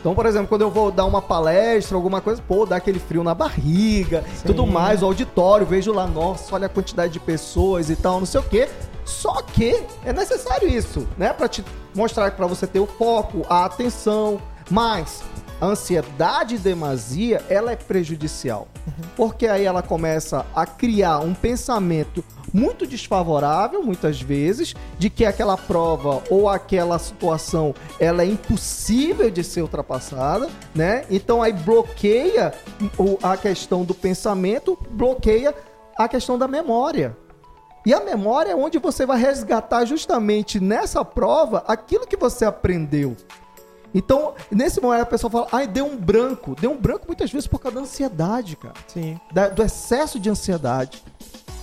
Então, 0.00 0.14
por 0.14 0.26
exemplo, 0.26 0.48
quando 0.48 0.62
eu 0.62 0.70
vou 0.70 0.90
dar 0.90 1.04
uma 1.04 1.22
palestra, 1.22 1.96
alguma 1.96 2.20
coisa, 2.20 2.42
pô, 2.46 2.66
dá 2.66 2.76
aquele 2.76 2.98
frio 2.98 3.22
na 3.22 3.34
barriga, 3.34 4.22
Sim. 4.34 4.48
tudo 4.48 4.66
mais, 4.66 5.02
o 5.02 5.06
auditório, 5.06 5.66
vejo 5.66 5.92
lá, 5.92 6.06
nossa, 6.06 6.54
olha 6.54 6.66
a 6.66 6.68
quantidade 6.68 7.12
de 7.12 7.20
pessoas 7.20 7.88
e 7.88 7.96
tal, 7.96 8.18
não 8.18 8.26
sei 8.26 8.40
o 8.40 8.44
quê. 8.44 8.68
Só 9.04 9.42
que 9.42 9.82
é 10.04 10.12
necessário 10.12 10.68
isso, 10.68 11.06
né, 11.16 11.32
para 11.32 11.48
te 11.48 11.64
mostrar 11.94 12.30
para 12.32 12.46
você 12.46 12.66
ter 12.66 12.80
o 12.80 12.86
foco, 12.86 13.44
a 13.48 13.64
atenção, 13.64 14.40
mas 14.70 15.22
a 15.60 15.66
ansiedade 15.66 16.58
demasia, 16.58 17.42
ela 17.48 17.72
é 17.72 17.76
prejudicial. 17.76 18.68
Uhum. 18.86 18.92
Porque 19.16 19.46
aí 19.46 19.64
ela 19.64 19.82
começa 19.82 20.44
a 20.54 20.66
criar 20.66 21.20
um 21.20 21.34
pensamento 21.34 22.24
muito 22.52 22.86
desfavorável, 22.86 23.82
muitas 23.82 24.20
vezes, 24.20 24.74
de 24.98 25.10
que 25.10 25.24
aquela 25.24 25.56
prova 25.56 26.22
ou 26.30 26.48
aquela 26.48 26.98
situação 26.98 27.74
ela 27.98 28.22
é 28.22 28.26
impossível 28.26 29.30
de 29.30 29.42
ser 29.42 29.62
ultrapassada, 29.62 30.48
né? 30.74 31.04
Então 31.10 31.42
aí 31.42 31.52
bloqueia 31.52 32.52
a 33.22 33.36
questão 33.36 33.84
do 33.84 33.94
pensamento, 33.94 34.78
bloqueia 34.90 35.54
a 35.96 36.08
questão 36.08 36.38
da 36.38 36.46
memória. 36.46 37.16
E 37.86 37.92
a 37.92 38.00
memória 38.00 38.52
é 38.52 38.56
onde 38.56 38.78
você 38.78 39.04
vai 39.04 39.18
resgatar 39.18 39.84
justamente 39.84 40.58
nessa 40.58 41.04
prova 41.04 41.62
aquilo 41.66 42.06
que 42.06 42.16
você 42.16 42.44
aprendeu. 42.44 43.16
Então, 43.94 44.34
nesse 44.50 44.80
momento 44.80 45.02
a 45.02 45.06
pessoa 45.06 45.30
fala, 45.30 45.48
ai, 45.52 45.66
deu 45.68 45.86
um 45.86 45.96
branco. 45.96 46.56
Deu 46.58 46.72
um 46.72 46.76
branco 46.76 47.04
muitas 47.06 47.30
vezes 47.30 47.46
por 47.46 47.60
causa 47.60 47.76
da 47.76 47.82
ansiedade, 47.82 48.56
cara. 48.56 48.74
Sim. 48.88 49.20
Da, 49.32 49.48
do 49.48 49.62
excesso 49.62 50.18
de 50.18 50.28
ansiedade. 50.30 51.02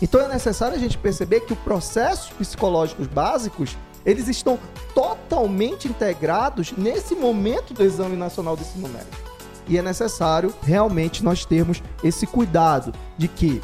Então 0.02 0.22
é 0.22 0.28
necessário 0.28 0.76
a 0.76 0.80
gente 0.80 0.98
perceber 0.98 1.42
que 1.42 1.54
os 1.54 1.60
processos 1.60 2.30
psicológicos 2.32 3.08
básicos, 3.08 3.78
eles 4.06 4.28
estão 4.28 4.58
totalmente 4.96 5.88
integrados 5.88 6.72
nesse 6.72 7.14
momento 7.14 7.74
do 7.74 7.84
Exame 7.84 8.16
Nacional 8.16 8.56
do 8.56 8.62
Ensino 8.62 8.88
Médio. 8.88 9.32
E 9.68 9.78
é 9.78 9.82
necessário 9.82 10.54
realmente 10.64 11.24
nós 11.24 11.46
termos 11.46 11.84
esse 12.04 12.26
cuidado 12.26 12.92
de 13.18 13.28
que 13.28 13.62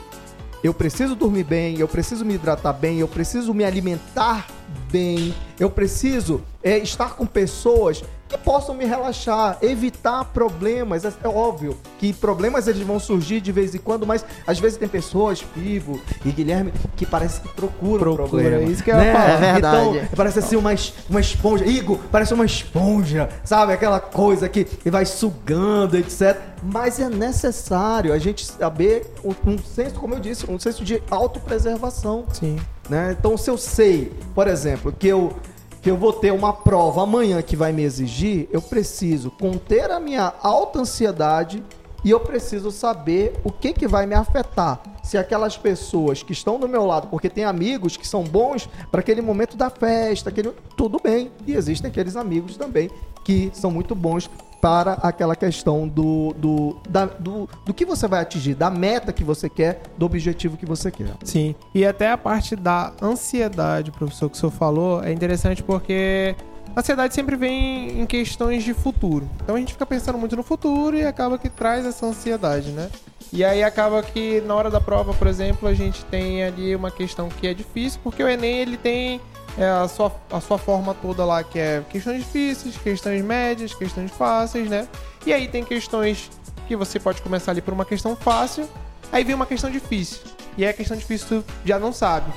eu 0.64 0.74
preciso 0.74 1.16
dormir 1.16 1.44
bem, 1.44 1.80
eu 1.80 1.88
preciso 1.88 2.26
me 2.26 2.36
hidratar 2.36 2.74
bem, 2.74 3.00
eu 3.00 3.08
preciso 3.08 3.54
me 3.54 3.64
alimentar 3.64 4.48
bem, 4.92 5.34
eu 5.60 5.70
preciso 5.70 6.42
é, 6.64 6.78
estar 6.78 7.16
com 7.16 7.26
pessoas 7.26 8.04
que 8.28 8.38
possam 8.38 8.76
me 8.76 8.86
relaxar, 8.86 9.58
evitar 9.62 10.26
problemas. 10.26 11.06
É, 11.06 11.14
é, 11.24 11.28
óbvio 11.28 11.78
que 11.98 12.14
problemas 12.14 12.68
eles 12.68 12.82
vão 12.82 13.00
surgir 13.00 13.42
de 13.42 13.52
vez 13.52 13.74
em 13.74 13.78
quando, 13.78 14.06
mas 14.06 14.26
às 14.46 14.60
vezes 14.60 14.78
tem 14.78 14.88
pessoas, 14.88 15.42
Pivo 15.42 16.00
e 16.26 16.32
Guilherme, 16.32 16.74
que 16.96 17.06
parece 17.06 17.42
que 17.42 17.50
procuram 17.50 18.16
Procura, 18.16 18.30
problema. 18.30 18.64
Isso 18.64 18.84
que 18.84 18.92
né? 18.92 19.12
eu 19.12 19.18
É 19.18 19.52
verdade. 19.54 19.98
Então, 19.98 20.10
parece 20.16 20.40
assim 20.40 20.56
uma, 20.56 20.74
uma 21.10 21.20
esponja. 21.20 21.66
Igor, 21.66 22.00
parece 22.12 22.34
uma 22.34 22.46
esponja, 22.46 23.30
sabe? 23.44 23.74
Aquela 23.74 24.00
coisa 24.00 24.50
que 24.50 24.68
vai 24.90 25.06
sugando, 25.06 25.98
etc. 25.98 26.38
Mas 26.62 27.00
é 27.00 27.10
necessário 27.10 28.14
a 28.14 28.18
gente 28.18 28.46
saber 28.46 29.06
um, 29.24 29.52
um 29.52 29.58
senso, 29.58 29.96
como 29.96 30.16
eu 30.16 30.20
disse, 30.20 30.50
um 30.50 30.60
senso 30.60 30.84
de 30.84 31.02
autopreservação. 31.10 32.26
Sim. 32.34 32.58
Né? 32.90 33.16
Então, 33.18 33.38
se 33.38 33.50
eu 33.50 33.58
sei, 33.58 34.12
por 34.34 34.48
exemplo, 34.48 34.92
que 34.92 35.08
eu 35.08 35.36
que 35.82 35.90
eu 35.90 35.98
vou 35.98 36.14
ter 36.14 36.32
uma 36.32 36.54
prova 36.54 37.04
amanhã 37.04 37.42
que 37.42 37.56
vai 37.56 37.72
me 37.72 37.84
exigir, 37.84 38.48
eu 38.52 38.62
preciso 38.62 39.32
conter 39.32 39.92
a 39.92 40.00
minha 40.00 40.34
alta 40.42 40.80
ansiedade 40.80 41.64
e 42.08 42.10
eu 42.10 42.22
preciso 42.22 42.72
saber 42.72 43.34
o 43.44 43.52
que, 43.52 43.74
que 43.74 43.86
vai 43.86 44.06
me 44.06 44.16
afetar. 44.16 44.80
Se 45.04 45.18
aquelas 45.18 45.58
pessoas 45.58 46.24
que 46.24 46.32
estão 46.32 46.58
do 46.58 46.66
meu 46.66 46.86
lado, 46.86 47.10
porque 47.10 47.28
tem 47.28 47.44
amigos 47.44 47.98
que 47.98 48.08
são 48.08 48.24
bons 48.24 48.70
para 48.90 49.02
aquele 49.02 49.22
momento 49.22 49.58
da 49.58 49.70
festa, 49.70 50.30
aquele... 50.30 50.54
tudo 50.78 51.02
bem. 51.04 51.30
E 51.46 51.54
existem 51.54 51.92
aqueles 51.92 52.16
amigos 52.16 52.56
também 52.56 52.90
que 53.26 53.52
são 53.54 53.70
muito 53.70 53.94
bons 53.94 54.30
para 54.62 54.94
aquela 54.94 55.36
questão 55.36 55.86
do, 55.86 56.34
do, 56.38 56.78
da, 56.88 57.08
do, 57.08 57.50
do 57.66 57.74
que 57.74 57.84
você 57.84 58.08
vai 58.08 58.22
atingir, 58.22 58.56
da 58.56 58.70
meta 58.70 59.12
que 59.12 59.26
você 59.26 59.50
quer, 59.50 59.82
do 59.98 60.06
objetivo 60.06 60.56
que 60.56 60.66
você 60.66 60.90
quer. 60.90 61.12
Sim, 61.26 61.56
e 61.76 61.86
até 61.86 62.10
a 62.10 62.18
parte 62.18 62.56
da 62.56 62.94
ansiedade, 63.02 63.92
professor, 63.92 64.30
que 64.30 64.38
o 64.38 64.40
senhor 64.40 64.52
falou, 64.54 65.04
é 65.04 65.12
interessante 65.12 65.62
porque 65.62 66.38
a 66.78 66.80
ansiedade 66.80 67.16
sempre 67.16 67.36
vem 67.36 68.00
em 68.00 68.06
questões 68.06 68.64
de 68.64 68.72
futuro. 68.72 69.28
Então 69.44 69.56
a 69.56 69.58
gente 69.60 69.74
fica 69.74 69.84
pensando 69.84 70.16
muito 70.16 70.36
no 70.36 70.44
futuro 70.44 70.96
e 70.96 71.04
acaba 71.04 71.36
que 71.36 71.50
traz 71.50 71.84
essa 71.88 72.06
ansiedade, 72.06 72.70
né? 72.70 72.92
E 73.34 73.44
aí 73.44 73.64
acaba 73.64 74.04
que 74.04 74.42
na 74.42 74.54
hora 74.54 74.70
da 74.70 74.80
prova, 74.80 75.12
por 75.12 75.26
exemplo, 75.26 75.68
a 75.68 75.74
gente 75.74 76.06
tem 76.06 76.44
ali 76.44 76.76
uma 76.76 76.92
questão 76.92 77.30
que 77.30 77.48
é 77.48 77.54
difícil, 77.56 78.00
porque 78.04 78.22
o 78.22 78.30
Enem 78.30 78.60
ele 78.60 78.78
tem 78.78 79.20
é 79.58 79.68
a 79.68 79.88
sua, 79.88 80.16
a 80.32 80.40
sua 80.40 80.60
forma 80.60 80.94
toda 80.94 81.26
lá, 81.26 81.44
que 81.44 81.58
é 81.58 81.84
questões 81.90 82.20
difíceis, 82.20 82.78
questões 82.78 83.24
médias, 83.24 83.74
questões 83.74 84.12
fáceis, 84.12 84.70
né? 84.70 84.88
E 85.26 85.34
aí 85.34 85.48
tem 85.48 85.64
questões 85.64 86.30
que 86.68 86.76
você 86.76 87.00
pode 87.00 87.24
começar 87.24 87.54
ali 87.54 87.62
por 87.62 87.74
uma 87.74 87.86
questão 87.86 88.16
fácil, 88.16 88.70
aí 89.12 89.24
vem 89.24 89.34
uma 89.34 89.48
questão 89.48 89.72
difícil. 89.72 90.20
E 90.56 90.64
aí 90.64 90.70
a 90.70 90.74
questão 90.74 90.96
difícil 90.96 91.42
tu 91.42 91.46
já 91.66 91.80
não 91.80 91.92
sabe. 91.92 92.32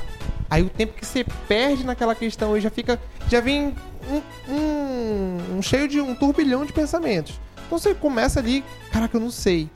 Aí 0.48 0.62
o 0.62 0.70
tempo 0.70 0.94
que 0.94 1.05
você 1.05 1.24
perde 1.46 1.85
naquela 1.85 2.14
questão 2.14 2.57
e 2.57 2.61
já 2.61 2.70
fica. 2.70 2.98
Já 3.29 3.40
vem 3.40 3.72
um, 4.48 5.56
um, 5.58 5.62
cheio 5.62 5.88
de 5.88 6.00
um 6.00 6.14
turbilhão 6.14 6.64
de 6.64 6.72
pensamentos. 6.72 7.40
Então 7.66 7.78
você 7.78 7.94
começa 7.94 8.40
ali, 8.40 8.64
caraca, 8.92 9.16
eu 9.16 9.20
não 9.20 9.30
sei. 9.30 9.70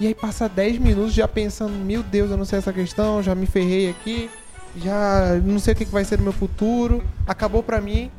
E 0.00 0.06
aí 0.06 0.14
passa 0.14 0.48
10 0.48 0.78
minutos 0.78 1.12
já 1.12 1.28
pensando, 1.28 1.72
meu 1.72 2.02
Deus, 2.02 2.30
eu 2.30 2.36
não 2.36 2.44
sei 2.44 2.58
essa 2.58 2.72
questão, 2.72 3.22
já 3.22 3.34
me 3.34 3.46
ferrei 3.46 3.90
aqui 3.90 4.30
já 4.76 5.40
não 5.44 5.58
sei 5.58 5.72
o 5.74 5.76
que 5.76 5.84
vai 5.84 6.04
ser 6.04 6.18
no 6.18 6.24
meu 6.24 6.32
futuro, 6.32 7.04
acabou 7.26 7.62
para 7.62 7.80
mim. 7.80 8.10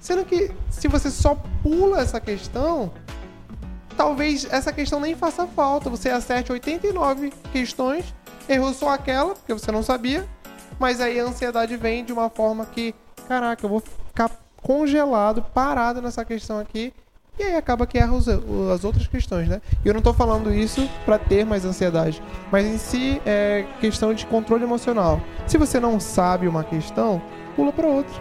Sendo 0.00 0.24
que 0.24 0.52
se 0.70 0.86
você 0.88 1.10
só 1.10 1.36
pula 1.62 2.00
essa 2.00 2.20
questão, 2.20 2.92
talvez 3.96 4.46
essa 4.50 4.72
questão 4.72 5.00
nem 5.00 5.16
faça 5.16 5.46
falta. 5.46 5.90
Você 5.90 6.08
acerte 6.08 6.52
89 6.52 7.32
questões, 7.52 8.04
errou 8.48 8.72
só 8.72 8.90
aquela, 8.90 9.34
porque 9.34 9.52
você 9.52 9.72
não 9.72 9.82
sabia, 9.82 10.26
mas 10.78 11.00
aí 11.00 11.18
a 11.18 11.24
ansiedade 11.24 11.76
vem 11.76 12.04
de 12.04 12.12
uma 12.12 12.30
forma 12.30 12.66
que, 12.66 12.94
caraca, 13.26 13.64
eu 13.64 13.70
vou 13.70 13.80
ficar 13.80 14.30
congelado, 14.66 15.42
parado 15.54 16.02
nessa 16.02 16.24
questão 16.24 16.58
aqui 16.58 16.92
e 17.38 17.42
aí 17.44 17.54
acaba 17.54 17.86
que 17.86 17.96
erra 17.98 18.14
os, 18.14 18.26
as 18.26 18.82
outras 18.82 19.06
questões, 19.06 19.46
né? 19.46 19.60
E 19.84 19.88
eu 19.88 19.94
não 19.94 19.98
estou 19.98 20.12
falando 20.12 20.52
isso 20.52 20.88
para 21.04 21.18
ter 21.18 21.46
mais 21.46 21.64
ansiedade, 21.64 22.20
mas 22.50 22.66
em 22.66 22.76
si 22.76 23.22
é 23.24 23.64
questão 23.80 24.12
de 24.12 24.26
controle 24.26 24.64
emocional. 24.64 25.20
Se 25.46 25.56
você 25.56 25.78
não 25.78 26.00
sabe 26.00 26.48
uma 26.48 26.64
questão, 26.64 27.22
pula 27.54 27.72
para 27.72 27.86
outra. 27.86 28.12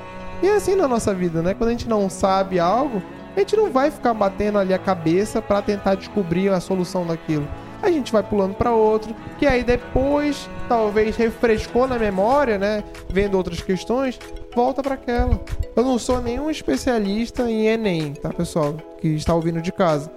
E 0.44 0.48
é 0.48 0.56
assim 0.56 0.76
na 0.76 0.88
nossa 0.88 1.16
vida, 1.16 1.42
né? 1.42 1.56
Quando 1.56 1.70
a 1.70 1.72
gente 1.72 1.90
não 1.90 2.10
sabe 2.12 2.60
algo, 2.60 3.02
a 3.36 3.40
gente 3.40 3.56
não 3.56 3.72
vai 3.72 3.90
ficar 3.90 4.14
batendo 4.14 4.60
ali 4.60 4.74
a 4.74 4.80
cabeça 4.80 5.42
para 5.42 5.64
tentar 5.64 5.96
descobrir 5.96 6.50
a 6.50 6.60
solução 6.60 7.08
daquilo. 7.08 7.48
a 7.82 7.90
gente 7.90 8.12
vai 8.12 8.22
pulando 8.22 8.54
para 8.54 8.72
outro, 8.72 9.16
que 9.40 9.48
aí 9.48 9.64
depois 9.64 10.48
talvez 10.68 11.16
refrescou 11.16 11.88
na 11.88 11.98
memória, 11.98 12.58
né, 12.60 12.84
vendo 13.10 13.36
outras 13.36 13.62
questões, 13.62 14.20
volta 14.54 14.84
para 14.84 14.94
aquela. 14.94 15.40
Eu 15.76 15.84
não 15.84 16.00
sou 16.00 16.22
nenhum 16.22 16.50
especialista 16.50 17.50
em 17.52 17.68
ENEM, 17.68 18.14
tá, 18.14 18.30
pessoal, 18.30 18.78
que 19.02 19.10
está 19.10 19.34
ouvindo 19.34 19.62
de 19.62 19.74
casa. 19.74 20.10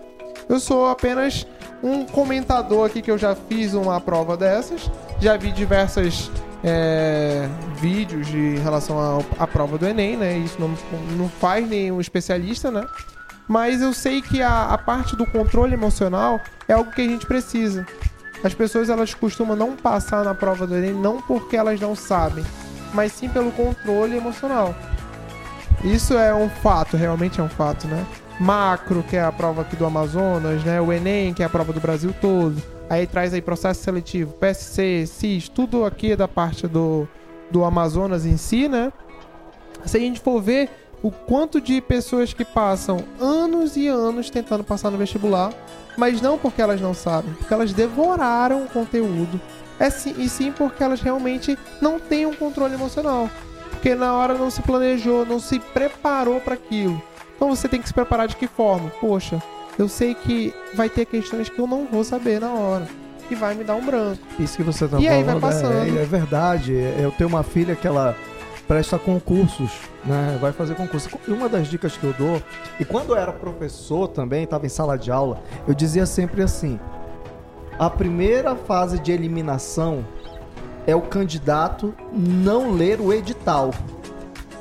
Eu 0.49 0.61
sou 0.61 0.87
apenas 0.87 1.45
um 1.83 2.05
comentador 2.05 2.87
aqui 2.87 3.03
que 3.03 3.11
eu 3.11 3.19
já 3.19 3.35
fiz 3.35 3.75
uma 3.75 4.01
prova 4.01 4.37
dessas, 4.37 4.89
já 5.21 5.37
vi 5.37 5.51
diversas 5.51 6.31
é, 6.63 7.49
vídeos 7.81 8.29
de 8.29 8.57
relação 8.59 9.25
à 9.37 9.47
prova 9.49 9.77
do 9.77 9.87
Enem, 9.87 10.17
né? 10.17 10.39
Isso 10.39 10.61
não, 10.61 10.69
não 11.17 11.29
faz 11.29 11.69
nenhum 11.69 12.01
especialista, 12.01 12.71
né? 12.71 12.87
Mas 13.49 13.83
eu 13.83 13.93
sei 13.93 14.23
que 14.23 14.41
a, 14.41 14.67
a 14.67 14.79
parte 14.79 15.17
do 15.17 15.27
controle 15.27 15.75
emocional 15.75 16.41
é 16.69 16.75
algo 16.75 16.93
que 16.93 17.01
a 17.01 17.05
gente 17.05 17.27
precisa. 17.27 17.85
As 18.45 18.55
pessoas 18.55 18.89
elas 18.89 19.13
costumam 19.13 19.57
não 19.57 19.75
passar 19.75 20.25
na 20.25 20.35
prova 20.35 20.69
do 20.69 20.77
Enem 20.77 20.93
não 20.93 21.21
porque 21.21 21.57
elas 21.57 21.81
não 21.81 21.97
sabem, 21.97 22.45
mas 22.95 23.11
sim 23.11 23.29
pelo 23.29 23.51
controle 23.51 24.17
emocional. 24.17 24.73
Isso 25.85 26.15
é 26.15 26.35
um 26.35 26.49
fato, 26.49 26.97
realmente 26.97 27.41
é 27.41 27.43
um 27.43 27.49
fato, 27.49 27.87
né? 27.87 28.05
Macro, 28.41 29.03
que 29.03 29.17
é 29.17 29.23
a 29.23 29.33
prova 29.33 29.63
aqui 29.63 29.77
do 29.77 29.85
Amazonas, 29.85 30.63
né? 30.65 30.81
O 30.81 30.93
Enem, 30.93 31.35
que 31.35 31.43
é 31.43 31.47
a 31.47 31.49
prova 31.49 31.73
do 31.73 31.81
Brasil 31.81 32.15
todo 32.21 32.63
Aí 32.91 33.07
traz 33.07 33.35
aí 33.35 33.43
processo 33.43 33.83
seletivo, 33.83 34.33
PSC, 34.35 35.07
CIS, 35.07 35.49
tudo 35.49 35.85
aqui 35.85 36.17
da 36.17 36.27
parte 36.27 36.67
do, 36.67 37.07
do 37.51 37.63
Amazonas 37.63 38.25
em 38.25 38.39
si, 38.39 38.67
né? 38.67 38.91
Se 39.85 39.99
a 39.99 40.01
gente 40.01 40.21
for 40.21 40.41
ver 40.41 40.71
o 41.03 41.11
quanto 41.11 41.61
de 41.61 41.81
pessoas 41.81 42.33
que 42.33 42.45
passam 42.45 43.05
anos 43.21 43.77
e 43.77 43.87
anos 43.87 44.31
tentando 44.31 44.65
passar 44.65 44.91
no 44.91 44.97
vestibular, 44.97 45.53
mas 45.99 46.23
não 46.23 46.39
porque 46.39 46.63
elas 46.63 46.81
não 46.81 46.95
sabem, 46.95 47.35
porque 47.35 47.53
elas 47.53 47.73
devoraram 47.73 48.65
o 48.65 48.69
conteúdo. 48.69 49.39
É 49.79 49.91
sim, 49.91 50.15
e 50.17 50.29
sim 50.29 50.51
porque 50.51 50.83
elas 50.83 51.01
realmente 51.01 51.59
não 51.81 52.01
têm 52.01 52.25
um 52.25 52.35
controle 52.35 52.75
emocional. 52.75 53.29
Porque 53.79 53.95
na 53.95 54.13
hora 54.13 54.35
não 54.35 54.51
se 54.51 54.61
planejou, 54.61 55.25
não 55.25 55.39
se 55.39 55.61
preparou 55.61 56.41
para 56.41 56.55
aquilo. 56.55 57.01
Então 57.37 57.49
você 57.49 57.69
tem 57.69 57.81
que 57.81 57.87
se 57.87 57.95
preparar 57.95 58.27
de 58.27 58.35
que 58.35 58.49
forma? 58.49 58.91
Poxa, 59.01 59.41
eu 59.79 59.89
sei 59.89 60.17
que 60.17 60.53
vai 60.75 60.91
ter 60.91 61.07
questões 61.07 61.49
que 61.49 61.61
eu 61.61 61.67
não 61.69 61.87
vou 61.87 62.03
saber 62.03 62.41
na 62.41 62.53
hora. 62.53 62.89
E 63.31 63.37
vai 63.37 63.55
me 63.55 63.63
dar 63.63 63.77
um 63.77 63.87
branco. 63.87 64.21
Isso 64.37 64.57
que 64.57 64.65
você 64.65 64.89
tá 64.89 64.99
e 64.99 65.05
falando 65.05 65.17
aí 65.17 65.23
vai 65.23 65.39
passando. 65.39 65.97
É, 65.97 66.03
é 66.03 66.05
verdade. 66.05 66.73
Eu 66.73 67.13
tenho 67.13 67.29
uma 67.29 67.45
filha 67.45 67.77
que 67.77 67.87
ela 67.87 68.17
presta 68.67 68.99
concursos, 68.99 69.71
né? 70.05 70.37
Vai 70.41 70.51
fazer 70.51 70.75
concurso. 70.75 71.09
E 71.29 71.31
uma 71.31 71.49
das 71.49 71.69
dicas 71.69 71.97
que 71.97 72.03
eu 72.03 72.13
dou, 72.15 72.43
e 72.81 72.85
quando 72.85 73.11
eu 73.11 73.17
era 73.17 73.33
professor 73.33 74.09
também, 74.09 74.43
estava 74.43 74.67
em 74.67 74.69
sala 74.69 74.99
de 74.99 75.13
aula, 75.13 75.41
eu 75.69 75.75
dizia 75.75 76.05
sempre 76.05 76.43
assim: 76.43 76.81
a 77.79 77.89
primeira 77.89 78.57
fase 78.57 78.99
de 78.99 79.13
eliminação 79.13 80.05
é 80.89 80.97
o 80.97 81.03
candidato 81.03 81.95
não 82.13 82.73
ler 82.73 83.01
o 83.01 83.13
edital 83.13 83.71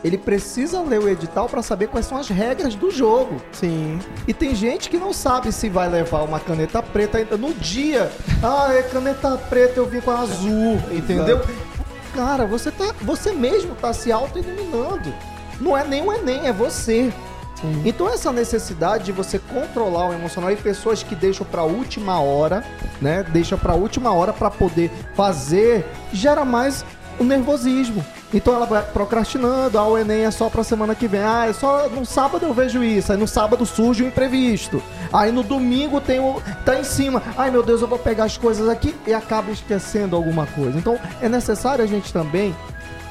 ele 0.03 0.17
precisa 0.17 0.81
ler 0.81 0.99
o 0.99 1.09
edital 1.09 1.49
para 1.49 1.61
saber 1.61 1.87
quais 1.87 2.05
são 2.05 2.17
as 2.17 2.29
regras 2.29 2.75
do 2.75 2.91
jogo. 2.91 3.41
Sim. 3.51 3.99
E 4.27 4.33
tem 4.33 4.53
gente 4.53 4.89
que 4.89 4.97
não 4.97 5.11
sabe 5.11 5.51
se 5.51 5.69
vai 5.69 5.89
levar 5.89 6.21
uma 6.21 6.39
caneta 6.39 6.81
preta 6.83 7.17
ainda 7.17 7.35
no 7.35 7.53
dia. 7.53 8.11
Ah, 8.43 8.73
é 8.73 8.83
caneta 8.83 9.35
preta, 9.49 9.79
eu 9.79 9.85
vim 9.85 9.99
com 9.99 10.11
a 10.11 10.19
azul, 10.19 10.79
entendeu? 10.91 11.37
Exato. 11.37 11.67
Cara, 12.15 12.45
você 12.45 12.71
tá, 12.71 12.93
você 13.01 13.31
mesmo 13.31 13.75
tá 13.75 13.91
se 13.91 14.11
auto-eliminando. 14.11 15.13
Não 15.59 15.75
é 15.75 15.83
nem 15.83 16.03
o 16.03 16.13
Enem, 16.13 16.47
é 16.47 16.53
você. 16.53 17.11
Sim. 17.59 17.81
Então 17.85 18.07
essa 18.07 18.31
necessidade 18.31 19.05
de 19.05 19.11
você 19.11 19.39
controlar 19.39 20.09
o 20.09 20.13
emocional 20.13 20.51
e 20.51 20.55
pessoas 20.55 21.01
que 21.01 21.15
deixam 21.15 21.45
para 21.45 21.63
última 21.63 22.19
hora, 22.19 22.63
né? 23.01 23.23
Deixa 23.23 23.57
para 23.57 23.73
última 23.73 24.13
hora 24.13 24.31
para 24.31 24.51
poder 24.51 24.91
fazer, 25.15 25.85
gera 26.13 26.45
mais 26.45 26.85
o 27.19 27.23
nervosismo. 27.23 28.05
Então 28.33 28.53
ela 28.53 28.65
vai 28.65 28.83
procrastinando, 28.83 29.79
ah, 29.79 29.87
o 29.87 29.97
Enem 29.97 30.25
é 30.25 30.31
só 30.31 30.49
pra 30.49 30.63
semana 30.63 30.93
que 30.93 31.07
vem. 31.07 31.21
Ah, 31.21 31.47
é 31.47 31.53
só 31.53 31.89
no 31.89 32.05
sábado 32.05 32.45
eu 32.45 32.53
vejo 32.53 32.83
isso. 32.83 33.11
Aí 33.11 33.17
no 33.17 33.27
sábado 33.27 33.65
surge 33.65 34.03
o 34.03 34.07
imprevisto. 34.07 34.83
Aí 35.11 35.31
no 35.31 35.43
domingo 35.43 35.99
tem 35.99 36.19
o. 36.19 36.41
tá 36.65 36.79
em 36.79 36.83
cima. 36.83 37.23
Ai 37.37 37.49
meu 37.49 37.63
Deus, 37.63 37.81
eu 37.81 37.87
vou 37.87 37.97
pegar 37.97 38.25
as 38.25 38.37
coisas 38.37 38.67
aqui 38.67 38.95
e 39.07 39.13
acaba 39.13 39.51
esquecendo 39.51 40.15
alguma 40.15 40.45
coisa. 40.45 40.77
Então 40.77 40.99
é 41.21 41.29
necessário 41.29 41.83
a 41.83 41.87
gente 41.87 42.11
também 42.13 42.55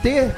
ter, 0.03 0.35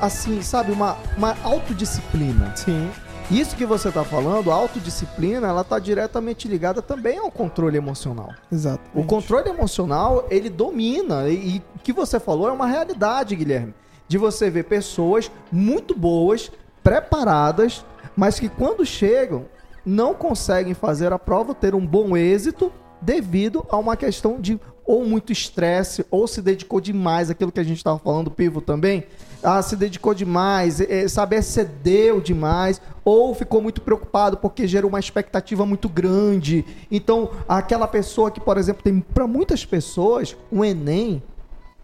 assim, 0.00 0.42
sabe, 0.42 0.72
uma, 0.72 0.96
uma 1.16 1.36
autodisciplina. 1.42 2.52
Sim. 2.56 2.90
Isso 3.30 3.54
que 3.54 3.64
você 3.64 3.88
está 3.88 4.02
falando, 4.02 4.50
a 4.50 4.54
autodisciplina, 4.54 5.46
ela 5.46 5.60
está 5.60 5.78
diretamente 5.78 6.48
ligada 6.48 6.82
também 6.82 7.16
ao 7.16 7.30
controle 7.30 7.76
emocional. 7.76 8.34
Exato. 8.50 8.82
O 8.92 9.04
controle 9.04 9.48
emocional, 9.48 10.26
ele 10.30 10.50
domina. 10.50 11.28
E 11.28 11.62
o 11.76 11.78
que 11.78 11.92
você 11.92 12.18
falou 12.18 12.48
é 12.48 12.52
uma 12.52 12.66
realidade, 12.66 13.36
Guilherme. 13.36 13.72
De 14.08 14.18
você 14.18 14.50
ver 14.50 14.64
pessoas 14.64 15.30
muito 15.52 15.96
boas, 15.96 16.50
preparadas, 16.82 17.84
mas 18.16 18.40
que 18.40 18.48
quando 18.48 18.84
chegam, 18.84 19.46
não 19.86 20.12
conseguem 20.12 20.74
fazer 20.74 21.12
a 21.12 21.18
prova, 21.18 21.54
ter 21.54 21.72
um 21.72 21.86
bom 21.86 22.16
êxito, 22.16 22.72
devido 23.00 23.64
a 23.70 23.76
uma 23.76 23.96
questão 23.96 24.40
de 24.40 24.60
ou 24.86 25.04
muito 25.04 25.32
estresse, 25.32 26.04
ou 26.10 26.26
se 26.26 26.42
dedicou 26.42 26.80
demais, 26.80 27.30
aquilo 27.30 27.52
que 27.52 27.60
a 27.60 27.64
gente 27.64 27.78
estava 27.78 27.98
falando, 27.98 28.30
Pivo 28.30 28.60
também, 28.60 29.04
ah, 29.42 29.62
se 29.62 29.76
dedicou 29.76 30.12
demais, 30.12 30.80
é, 30.80 31.08
sabe, 31.08 31.36
excedeu 31.36 32.20
demais, 32.20 32.80
ou 33.04 33.34
ficou 33.34 33.62
muito 33.62 33.80
preocupado 33.80 34.36
porque 34.36 34.66
gerou 34.66 34.88
uma 34.88 34.98
expectativa 34.98 35.64
muito 35.64 35.88
grande. 35.88 36.64
Então, 36.90 37.30
aquela 37.48 37.88
pessoa 37.88 38.30
que, 38.30 38.40
por 38.40 38.58
exemplo, 38.58 38.82
tem 38.82 39.00
para 39.00 39.26
muitas 39.26 39.64
pessoas, 39.64 40.36
o 40.50 40.64
Enem 40.64 41.22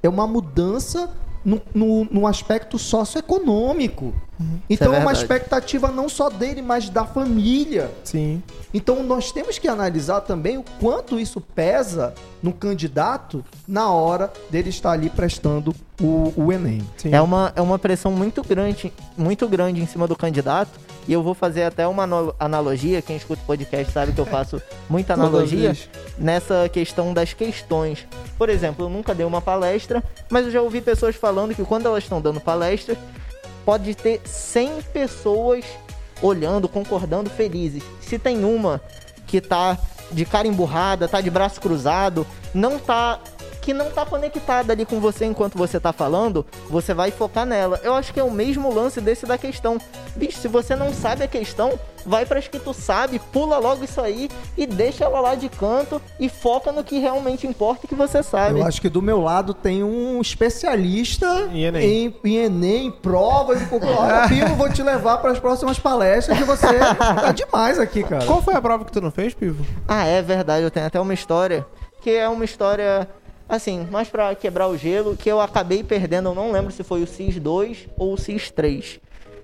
é 0.03 0.09
uma 0.09 0.27
mudança 0.27 1.11
no, 1.47 1.63
no, 1.73 2.05
no 2.11 2.27
aspecto 2.27 2.77
socioeconômico. 2.77 4.13
Uhum. 4.39 4.59
Então 4.69 4.93
é, 4.93 4.97
é, 4.97 5.01
uma 5.01 5.13
expectativa 5.13 5.93
não 5.93 6.09
só 6.09 6.29
dele, 6.29 6.61
mas 6.61 6.89
da 6.89 7.05
família. 7.05 7.89
Sim. 8.03 8.43
Então 8.75 9.01
nós 9.05 9.31
temos 9.31 9.57
que 9.57 9.69
analisar 9.69 10.23
também 10.23 10.59
o 10.59 10.65
quanto 10.81 11.21
isso 11.21 11.41
pesa 11.41 12.13
no 12.43 12.53
candidato 12.53 13.45
na 13.67 13.89
hora 13.91 14.33
dele 14.51 14.71
estar 14.71 14.91
ali 14.91 15.09
prestando 15.09 15.73
o, 16.01 16.33
o 16.37 16.53
Enem. 16.53 16.83
Sim. 16.97 17.15
É 17.15 17.21
uma, 17.21 17.53
é 17.55 17.63
uma 17.63 17.79
pressão 17.79 18.11
muito 18.11 18.43
grande, 18.43 18.93
muito 19.17 19.47
grande 19.49 19.81
em 19.81 19.87
cima 19.87 20.09
do 20.09 20.17
candidato. 20.17 20.86
E 21.09 21.13
eu 21.13 21.23
vou 21.23 21.35
fazer 21.35 21.65
até 21.65 21.87
uma 21.87 22.09
analogia. 22.39 23.01
Quem 23.01 23.17
escuta 23.17 23.43
o 23.43 23.47
podcast 23.47 23.93
sabe 23.93 24.13
que 24.13 24.21
eu 24.21 24.27
faço 24.27 24.61
muita 24.89 25.15
analogia 25.15 25.77
nessa 26.19 26.69
questão 26.69 27.15
das 27.15 27.33
questões. 27.33 28.07
Por 28.37 28.49
exemplo, 28.49 28.87
eu 28.87 28.89
nunca 28.89 29.15
dei 29.15 29.25
uma 29.25 29.41
palestra, 29.41 30.03
mas 30.29 30.47
eu 30.47 30.51
já 30.51 30.63
ouvi 30.63 30.81
pessoas 30.81 31.15
falando 31.15 31.55
que 31.55 31.65
quando 31.65 31.87
elas 31.87 32.05
estão 32.05 32.21
dando 32.21 32.41
palestra, 32.41 32.97
pode 33.65 33.95
ter 33.95 34.21
100 34.25 34.83
pessoas 34.93 35.65
olhando, 36.21 36.69
concordando, 36.69 37.31
felizes. 37.31 37.83
Se 38.01 38.19
tem 38.19 38.45
uma 38.45 38.81
que 39.27 39.41
tá 39.41 39.79
de 40.11 40.25
cara 40.25 40.47
emburrada, 40.47 41.09
tá 41.09 41.21
de 41.21 41.31
braço 41.31 41.61
cruzado, 41.61 42.27
não 42.55 42.79
tá 42.79 43.21
que 43.67 43.75
não 43.75 43.91
tá 43.91 44.07
conectada 44.07 44.73
ali 44.73 44.87
com 44.87 45.01
você 45.01 45.25
enquanto 45.25 45.59
você 45.59 45.81
tá 45.81 45.93
falando, 45.93 46.47
você 46.71 46.95
vai 46.95 47.11
focar 47.11 47.45
nela. 47.45 47.81
Eu 47.83 47.95
acho 47.95 48.15
que 48.15 48.21
é 48.21 48.23
o 48.23 48.31
mesmo 48.31 48.73
lance 48.73 49.01
desse 49.01 49.27
da 49.27 49.37
questão. 49.37 49.77
Bicho, 50.15 50.39
se 50.39 50.47
você 50.47 50.77
não 50.77 50.95
sabe 50.95 51.25
a 51.25 51.27
questão, 51.27 51.77
vai 52.07 52.25
para 52.25 52.39
as 52.39 52.47
que 52.47 52.61
tu 52.61 52.73
sabe, 52.73 53.19
pula 53.33 53.59
logo 53.59 53.83
isso 53.83 54.01
aí 54.01 54.31
e 54.57 54.69
deixa 54.69 55.03
ela 55.03 55.19
lá 55.19 55.35
de 55.35 55.49
canto 55.49 56.01
e 56.21 56.29
foca 56.29 56.71
no 56.71 56.85
que 56.85 57.01
realmente 57.01 57.45
importa 57.45 57.89
que 57.89 57.95
você 57.97 58.23
sabe. 58.23 58.61
Eu 58.61 58.65
acho 58.65 58.81
que 58.81 58.89
do 58.89 59.03
meu 59.03 59.21
lado 59.21 59.53
tem 59.53 59.83
um 59.83 60.21
especialista 60.21 61.27
em 61.53 61.65
Enem, 61.65 62.07
em, 62.07 62.15
em, 62.25 62.37
Enem, 62.37 62.87
em 62.87 62.91
provas 62.93 63.61
e 63.61 63.67
Pivo, 64.29 64.55
vou 64.55 64.73
te 64.73 64.81
levar 64.85 65.19
para 65.19 65.33
as 65.33 65.41
próximas 65.41 65.77
palestras 65.77 66.39
que 66.39 66.45
você 66.45 66.69
tá 66.95 67.33
demais 67.33 67.81
aqui, 67.81 68.05
cara. 68.05 68.25
Qual 68.27 68.41
foi 68.41 68.55
a 68.55 68.63
prova 68.63 68.85
que 68.85 68.93
tu 68.93 69.01
não 69.01 69.11
fez, 69.11 69.35
Pivo? 69.35 69.67
Ah, 69.89 70.07
é 70.07 70.23
verdade, 70.23 70.63
eu 70.63 70.71
tenho 70.71 70.87
até 70.87 71.01
uma 71.01 71.13
história 71.13 71.67
que 72.01 72.11
é 72.11 72.29
uma 72.29 72.45
história 72.45 73.09
assim, 73.49 73.87
mais 73.91 74.09
para 74.09 74.35
quebrar 74.35 74.69
o 74.69 74.77
gelo, 74.77 75.17
que 75.17 75.31
eu 75.31 75.41
acabei 75.41 75.83
perdendo, 75.83 76.31
eu 76.31 76.35
não 76.35 76.51
lembro 76.51 76.73
se 76.73 76.83
foi 76.83 77.03
o 77.03 77.07
CIS 77.07 77.39
2 77.39 77.89
ou 77.97 78.15
o 78.15 78.19
CIS 78.19 78.51
3. 78.51 79.01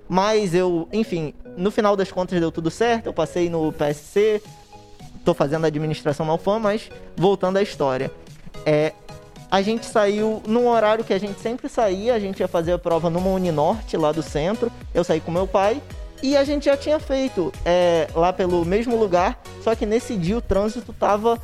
Mas 0.08 0.54
eu, 0.54 0.88
enfim, 0.92 1.32
no 1.56 1.70
final 1.70 1.96
das 1.96 2.10
contas 2.10 2.38
deu 2.38 2.50
tudo 2.50 2.70
certo, 2.70 3.06
eu 3.06 3.12
passei 3.12 3.48
no 3.48 3.72
PSC, 3.72 4.42
tô 5.24 5.32
fazendo 5.32 5.66
administração 5.66 6.26
na 6.26 6.34
UFAM, 6.34 6.58
mas 6.58 6.90
voltando 7.16 7.56
à 7.56 7.62
história. 7.62 8.10
É, 8.66 8.92
a 9.50 9.62
gente 9.62 9.86
saiu 9.86 10.42
num 10.46 10.68
horário 10.68 11.04
que 11.04 11.12
a 11.12 11.18
gente 11.18 11.38
sempre 11.40 11.68
saía, 11.68 12.14
a 12.14 12.18
gente 12.18 12.40
ia 12.40 12.48
fazer 12.48 12.72
a 12.72 12.78
prova 12.78 13.08
numa 13.08 13.30
Uninorte 13.30 13.96
lá 13.96 14.10
do 14.10 14.22
centro, 14.22 14.70
eu 14.94 15.04
saí 15.04 15.20
com 15.20 15.30
meu 15.30 15.46
pai, 15.46 15.80
e 16.22 16.36
a 16.36 16.44
gente 16.44 16.66
já 16.66 16.76
tinha 16.76 16.98
feito 17.00 17.52
é, 17.64 18.08
lá 18.14 18.32
pelo 18.32 18.64
mesmo 18.64 18.96
lugar, 18.96 19.40
só 19.62 19.74
que 19.74 19.84
nesse 19.84 20.16
dia 20.16 20.38
o 20.38 20.40
trânsito 20.40 20.92
tava 20.92 21.38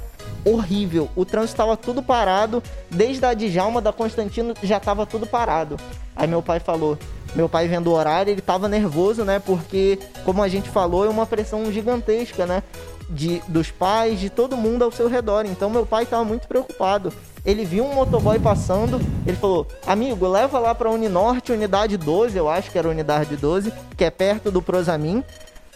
horrível. 0.44 1.08
O 1.14 1.24
trânsito 1.24 1.54
estava 1.54 1.76
tudo 1.76 2.02
parado, 2.02 2.62
desde 2.90 3.24
a 3.24 3.34
Djalma 3.34 3.80
da 3.80 3.92
Constantino 3.92 4.54
já 4.62 4.78
estava 4.78 5.04
tudo 5.06 5.26
parado. 5.26 5.76
Aí 6.14 6.26
meu 6.26 6.42
pai 6.42 6.60
falou, 6.60 6.98
meu 7.34 7.48
pai 7.48 7.68
vendo 7.68 7.88
o 7.88 7.92
horário, 7.92 8.30
ele 8.30 8.40
estava 8.40 8.68
nervoso, 8.68 9.24
né? 9.24 9.38
Porque, 9.38 9.98
como 10.24 10.42
a 10.42 10.48
gente 10.48 10.68
falou, 10.68 11.04
é 11.04 11.08
uma 11.08 11.26
pressão 11.26 11.70
gigantesca, 11.70 12.46
né? 12.46 12.62
de, 13.08 13.42
dos 13.48 13.70
pais, 13.70 14.20
de 14.20 14.28
todo 14.28 14.56
mundo 14.56 14.82
ao 14.84 14.92
seu 14.92 15.08
redor. 15.08 15.46
Então 15.46 15.70
meu 15.70 15.86
pai 15.86 16.04
estava 16.04 16.24
muito 16.24 16.46
preocupado. 16.46 17.12
Ele 17.44 17.64
viu 17.64 17.84
um 17.84 17.94
motoboy 17.94 18.38
passando, 18.38 19.00
ele 19.26 19.36
falou: 19.36 19.66
Amigo, 19.86 20.28
leva 20.28 20.58
lá 20.58 20.74
para 20.74 20.90
Uninorte, 20.90 21.52
unidade 21.52 21.96
12, 21.96 22.36
eu 22.36 22.48
acho 22.48 22.70
que 22.70 22.78
era 22.78 22.88
unidade 22.88 23.36
12, 23.36 23.72
que 23.96 24.04
é 24.04 24.10
perto 24.10 24.50
do 24.50 24.60
Prosamin. 24.60 25.24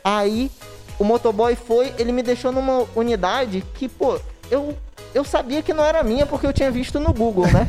Aí 0.05 0.51
o 0.99 1.05
motoboy 1.05 1.55
foi, 1.55 1.93
ele 1.99 2.13
me 2.13 2.23
deixou 2.23 2.53
numa 2.53 2.85
unidade 2.95 3.65
que, 3.75 3.89
pô, 3.89 4.21
eu 4.51 4.77
eu 5.15 5.25
sabia 5.25 5.63
que 5.63 5.75
não 5.75 5.85
era 5.85 6.03
minha 6.03 6.25
porque 6.25 6.47
eu 6.47 6.53
tinha 6.53 6.71
visto 6.71 6.99
no 6.99 7.13
Google, 7.13 7.47
né? 7.47 7.69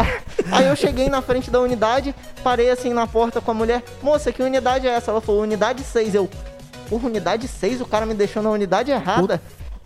Aí 0.52 0.66
eu 0.66 0.76
cheguei 0.76 1.08
na 1.08 1.22
frente 1.22 1.50
da 1.50 1.58
unidade, 1.58 2.14
parei 2.42 2.70
assim 2.70 2.92
na 2.92 3.06
porta 3.06 3.40
com 3.40 3.50
a 3.50 3.54
mulher, 3.54 3.82
moça, 4.02 4.30
que 4.30 4.42
unidade 4.42 4.86
é 4.86 4.90
essa? 4.90 5.10
Ela 5.10 5.20
falou, 5.20 5.42
unidade 5.42 5.82
6. 5.82 6.14
Eu, 6.14 6.28
porra, 6.88 7.06
unidade 7.06 7.48
6? 7.48 7.80
O 7.80 7.86
cara 7.86 8.04
me 8.04 8.12
deixou 8.12 8.42
na 8.42 8.50
unidade 8.50 8.90
errada. 8.90 9.40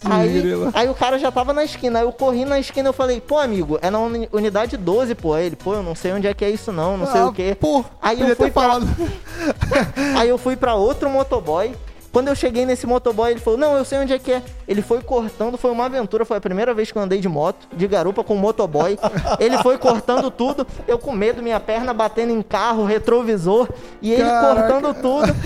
Aí, 0.04 0.42
aí 0.74 0.88
o 0.88 0.94
cara 0.94 1.18
já 1.18 1.32
tava 1.32 1.52
na 1.52 1.64
esquina, 1.64 2.00
aí 2.00 2.04
eu 2.04 2.12
corri 2.12 2.44
na 2.44 2.58
esquina 2.60 2.88
eu 2.88 2.92
falei, 2.92 3.20
pô, 3.20 3.38
amigo, 3.38 3.78
é 3.80 3.88
na 3.88 3.98
uni 3.98 4.28
unidade 4.32 4.76
12, 4.76 5.14
pô. 5.14 5.32
Aí 5.32 5.46
ele, 5.46 5.56
pô, 5.56 5.74
eu 5.74 5.82
não 5.82 5.94
sei 5.94 6.12
onde 6.12 6.26
é 6.26 6.34
que 6.34 6.44
é 6.44 6.50
isso 6.50 6.70
não, 6.70 6.96
não 6.96 7.06
ah, 7.06 7.12
sei 7.12 7.20
o 7.22 7.32
quê. 7.32 7.56
Pô, 7.58 7.84
aí 8.00 8.20
eu 8.20 8.36
fui 8.36 8.50
pra... 8.50 8.78
aí 10.18 10.28
eu 10.28 10.36
fui 10.36 10.54
pra 10.54 10.74
outro 10.74 11.08
motoboy, 11.08 11.74
quando 12.16 12.28
eu 12.28 12.34
cheguei 12.34 12.64
nesse 12.64 12.86
motoboy, 12.86 13.30
ele 13.30 13.40
falou: 13.40 13.58
Não, 13.58 13.76
eu 13.76 13.84
sei 13.84 13.98
onde 13.98 14.14
é 14.14 14.18
que 14.18 14.32
é. 14.32 14.42
Ele 14.66 14.80
foi 14.80 15.02
cortando, 15.02 15.58
foi 15.58 15.70
uma 15.70 15.84
aventura. 15.84 16.24
Foi 16.24 16.38
a 16.38 16.40
primeira 16.40 16.72
vez 16.72 16.90
que 16.90 16.96
eu 16.96 17.02
andei 17.02 17.20
de 17.20 17.28
moto, 17.28 17.68
de 17.76 17.86
garupa 17.86 18.24
com 18.24 18.34
motoboy. 18.36 18.98
ele 19.38 19.58
foi 19.58 19.76
cortando 19.76 20.30
tudo, 20.30 20.66
eu 20.88 20.98
com 20.98 21.12
medo, 21.12 21.42
minha 21.42 21.60
perna 21.60 21.92
batendo 21.92 22.32
em 22.32 22.40
carro, 22.40 22.86
retrovisor, 22.86 23.68
e 24.00 24.14
ele 24.14 24.24
Caraca. 24.24 24.62
cortando 24.62 24.94
tudo. 24.94 25.36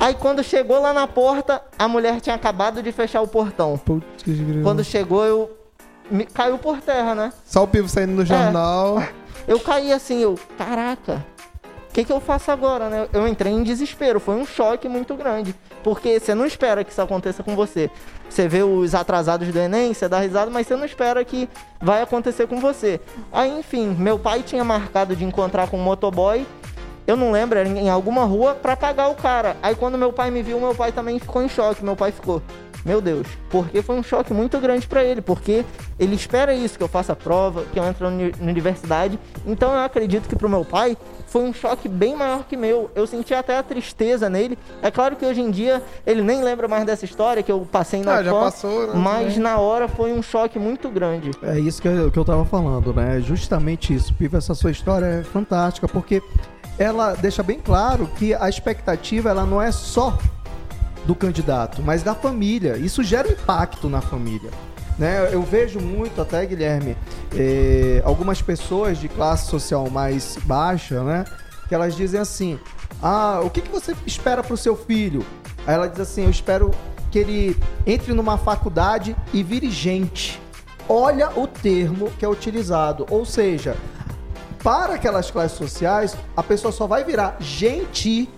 Aí 0.00 0.14
quando 0.14 0.42
chegou 0.42 0.80
lá 0.80 0.92
na 0.92 1.06
porta, 1.06 1.62
a 1.78 1.86
mulher 1.86 2.20
tinha 2.20 2.34
acabado 2.34 2.82
de 2.82 2.90
fechar 2.90 3.22
o 3.22 3.28
portão. 3.28 3.78
Putz, 3.78 4.24
quando 4.64 4.82
chegou, 4.82 5.24
eu. 5.24 5.56
Me... 6.10 6.26
Caiu 6.26 6.58
por 6.58 6.80
terra, 6.80 7.14
né? 7.14 7.32
Só 7.44 7.62
o 7.62 7.68
pivo 7.68 7.88
saindo 7.88 8.14
no 8.14 8.22
é. 8.22 8.26
jornal. 8.26 8.98
É. 8.98 9.10
Eu 9.46 9.60
caí 9.60 9.92
assim, 9.92 10.22
eu. 10.22 10.36
Caraca 10.58 11.24
que, 11.96 12.04
que 12.04 12.12
eu 12.12 12.20
faço 12.20 12.50
agora, 12.50 12.90
né? 12.90 13.08
Eu 13.10 13.26
entrei 13.26 13.50
em 13.50 13.62
desespero, 13.62 14.20
foi 14.20 14.34
um 14.34 14.44
choque 14.44 14.86
muito 14.86 15.14
grande. 15.14 15.54
Porque 15.82 16.20
você 16.20 16.34
não 16.34 16.44
espera 16.44 16.84
que 16.84 16.92
isso 16.92 17.00
aconteça 17.00 17.42
com 17.42 17.56
você. 17.56 17.90
Você 18.28 18.46
vê 18.46 18.62
os 18.62 18.94
atrasados 18.94 19.48
do 19.48 19.58
Enem, 19.58 19.94
você 19.94 20.06
dá 20.06 20.20
risada, 20.20 20.50
mas 20.50 20.66
você 20.66 20.76
não 20.76 20.84
espera 20.84 21.24
que 21.24 21.48
vai 21.80 22.02
acontecer 22.02 22.46
com 22.46 22.60
você. 22.60 23.00
Aí, 23.32 23.50
enfim, 23.58 23.96
meu 23.98 24.18
pai 24.18 24.42
tinha 24.42 24.62
marcado 24.62 25.16
de 25.16 25.24
encontrar 25.24 25.70
com 25.70 25.78
um 25.78 25.82
motoboy. 25.82 26.46
Eu 27.06 27.16
não 27.16 27.32
lembro, 27.32 27.58
era 27.58 27.68
em 27.68 27.88
alguma 27.88 28.24
rua, 28.24 28.54
para 28.54 28.76
pagar 28.76 29.08
o 29.08 29.14
cara. 29.14 29.56
Aí 29.62 29.74
quando 29.74 29.96
meu 29.96 30.12
pai 30.12 30.30
me 30.30 30.42
viu, 30.42 30.60
meu 30.60 30.74
pai 30.74 30.92
também 30.92 31.18
ficou 31.18 31.42
em 31.42 31.48
choque. 31.48 31.82
Meu 31.82 31.96
pai 31.96 32.12
ficou, 32.12 32.42
meu 32.86 33.00
Deus, 33.00 33.26
porque 33.50 33.82
foi 33.82 33.96
um 33.96 34.02
choque 34.02 34.32
muito 34.32 34.60
grande 34.60 34.86
para 34.86 35.02
ele, 35.02 35.20
porque 35.20 35.64
ele 35.98 36.14
espera 36.14 36.54
isso, 36.54 36.78
que 36.78 36.84
eu 36.84 36.88
faça 36.88 37.14
a 37.14 37.16
prova, 37.16 37.64
que 37.72 37.80
eu 37.80 37.84
entre 37.84 38.04
na 38.04 38.10
universidade. 38.40 39.18
Então 39.44 39.72
eu 39.72 39.80
acredito 39.80 40.28
que 40.28 40.36
pro 40.36 40.48
meu 40.48 40.64
pai 40.64 40.96
foi 41.26 41.42
um 41.42 41.52
choque 41.52 41.88
bem 41.88 42.14
maior 42.14 42.44
que 42.44 42.56
meu. 42.56 42.88
Eu 42.94 43.04
senti 43.04 43.34
até 43.34 43.58
a 43.58 43.62
tristeza 43.64 44.30
nele. 44.30 44.56
É 44.80 44.88
claro 44.88 45.16
que 45.16 45.26
hoje 45.26 45.40
em 45.40 45.50
dia 45.50 45.82
ele 46.06 46.22
nem 46.22 46.44
lembra 46.44 46.68
mais 46.68 46.86
dessa 46.86 47.04
história 47.04 47.42
que 47.42 47.50
eu 47.50 47.66
passei 47.70 48.02
na 48.02 48.18
ah, 48.18 48.22
já 48.22 48.30
passou, 48.30 48.86
né? 48.86 48.92
mas 48.94 49.36
na 49.36 49.58
hora 49.58 49.88
foi 49.88 50.12
um 50.12 50.22
choque 50.22 50.56
muito 50.56 50.88
grande. 50.88 51.32
É 51.42 51.58
isso 51.58 51.82
que 51.82 51.88
eu, 51.88 52.08
que 52.12 52.18
eu 52.18 52.24
tava 52.24 52.44
falando, 52.44 52.94
né? 52.94 53.20
Justamente 53.20 53.92
isso. 53.92 54.14
Piva, 54.14 54.38
essa 54.38 54.54
sua 54.54 54.70
história 54.70 55.06
é 55.06 55.24
fantástica, 55.24 55.88
porque 55.88 56.22
ela 56.78 57.14
deixa 57.14 57.42
bem 57.42 57.58
claro 57.58 58.08
que 58.16 58.32
a 58.32 58.48
expectativa 58.48 59.28
ela 59.28 59.44
não 59.44 59.60
é 59.60 59.72
só 59.72 60.16
do 61.06 61.14
candidato, 61.14 61.82
mas 61.82 62.02
da 62.02 62.14
família. 62.14 62.76
Isso 62.76 63.02
gera 63.02 63.30
impacto 63.30 63.88
na 63.88 64.00
família. 64.00 64.50
Né? 64.98 65.28
Eu 65.32 65.42
vejo 65.42 65.78
muito 65.78 66.20
até, 66.20 66.44
Guilherme, 66.44 66.96
eh, 67.34 68.00
algumas 68.04 68.40
pessoas 68.40 68.98
de 68.98 69.08
classe 69.08 69.48
social 69.50 69.90
mais 69.90 70.38
baixa, 70.44 71.02
né? 71.04 71.24
Que 71.68 71.74
elas 71.74 71.94
dizem 71.94 72.18
assim: 72.18 72.58
Ah, 73.02 73.40
o 73.44 73.50
que, 73.50 73.60
que 73.60 73.70
você 73.70 73.94
espera 74.06 74.42
para 74.42 74.54
o 74.54 74.56
seu 74.56 74.74
filho? 74.74 75.24
Aí 75.66 75.74
ela 75.74 75.86
diz 75.86 76.00
assim: 76.00 76.24
Eu 76.24 76.30
espero 76.30 76.70
que 77.10 77.18
ele 77.18 77.56
entre 77.86 78.14
numa 78.14 78.38
faculdade 78.38 79.14
e 79.34 79.42
vire 79.42 79.70
gente. 79.70 80.40
Olha 80.88 81.30
o 81.38 81.46
termo 81.46 82.10
que 82.18 82.24
é 82.24 82.28
utilizado. 82.28 83.06
Ou 83.10 83.26
seja, 83.26 83.76
para 84.62 84.94
aquelas 84.94 85.30
classes 85.30 85.58
sociais, 85.58 86.16
a 86.36 86.42
pessoa 86.42 86.72
só 86.72 86.86
vai 86.86 87.04
virar 87.04 87.36
gente 87.38 88.28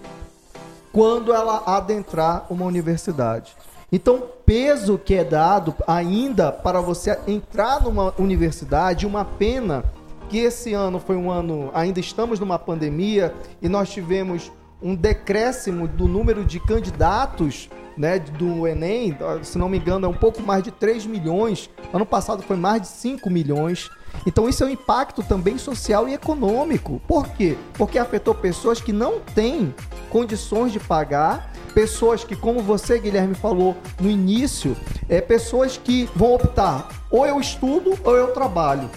quando 0.93 1.33
ela 1.33 1.63
adentrar 1.67 2.47
uma 2.51 2.65
universidade. 2.65 3.55
Então, 3.91 4.17
o 4.17 4.21
peso 4.21 4.99
que 4.99 5.15
é 5.15 5.25
dado 5.25 5.75
ainda 5.87 6.53
para 6.53 6.81
você 6.81 7.19
entrar 7.27 7.83
numa 7.83 8.13
universidade, 8.19 9.07
uma 9.07 9.25
pena 9.25 9.83
que 10.29 10.39
esse 10.39 10.75
ano 10.75 11.01
foi 11.01 11.17
um 11.17 11.31
ano, 11.31 11.71
ainda 11.73 11.99
estamos 11.99 12.39
numa 12.39 12.59
pandemia 12.59 13.35
e 13.63 13.69
nós 13.69 13.89
tivemos 13.89 14.53
um 14.81 14.95
decréscimo 14.95 15.89
do 15.89 16.07
número 16.07 16.45
de 16.45 16.61
candidatos 16.61 17.69
né, 17.97 18.19
do 18.19 18.67
Enem, 18.67 19.17
se 19.43 19.59
não 19.59 19.69
me 19.69 19.79
engano, 19.79 20.07
é 20.07 20.09
um 20.09 20.15
pouco 20.15 20.41
mais 20.41 20.63
de 20.63 20.71
3 20.71 21.05
milhões. 21.05 21.69
Ano 21.93 22.07
passado 22.07 22.43
foi 22.43 22.57
mais 22.57 22.83
de 22.83 22.89
5 22.89 23.29
milhões. 23.29 23.91
Então 24.25 24.49
isso 24.49 24.63
é 24.63 24.67
um 24.67 24.71
impacto 24.71 25.23
também 25.23 25.59
social 25.59 26.09
e 26.09 26.15
econômico. 26.15 27.03
Por 27.09 27.29
quê? 27.31 27.59
Porque 27.75 27.99
afetou 27.99 28.35
pessoas 28.35 28.81
que 28.81 28.93
não 28.93 29.19
têm 29.21 29.75
condições 30.11 30.73
de 30.73 30.79
pagar, 30.79 31.53
pessoas 31.75 32.23
que, 32.23 32.37
como 32.37 32.63
você, 32.63 32.99
Guilherme, 33.01 33.35
falou 33.35 33.77
no 34.01 34.09
início, 34.09 34.77
é 35.09 35.21
pessoas 35.21 35.77
que 35.77 36.09
vão 36.15 36.35
optar 36.35 36.89
ou 37.11 37.27
eu 37.27 37.41
estudo 37.41 37.99
ou 38.05 38.17
eu 38.17 38.29
trabalho. 38.29 38.89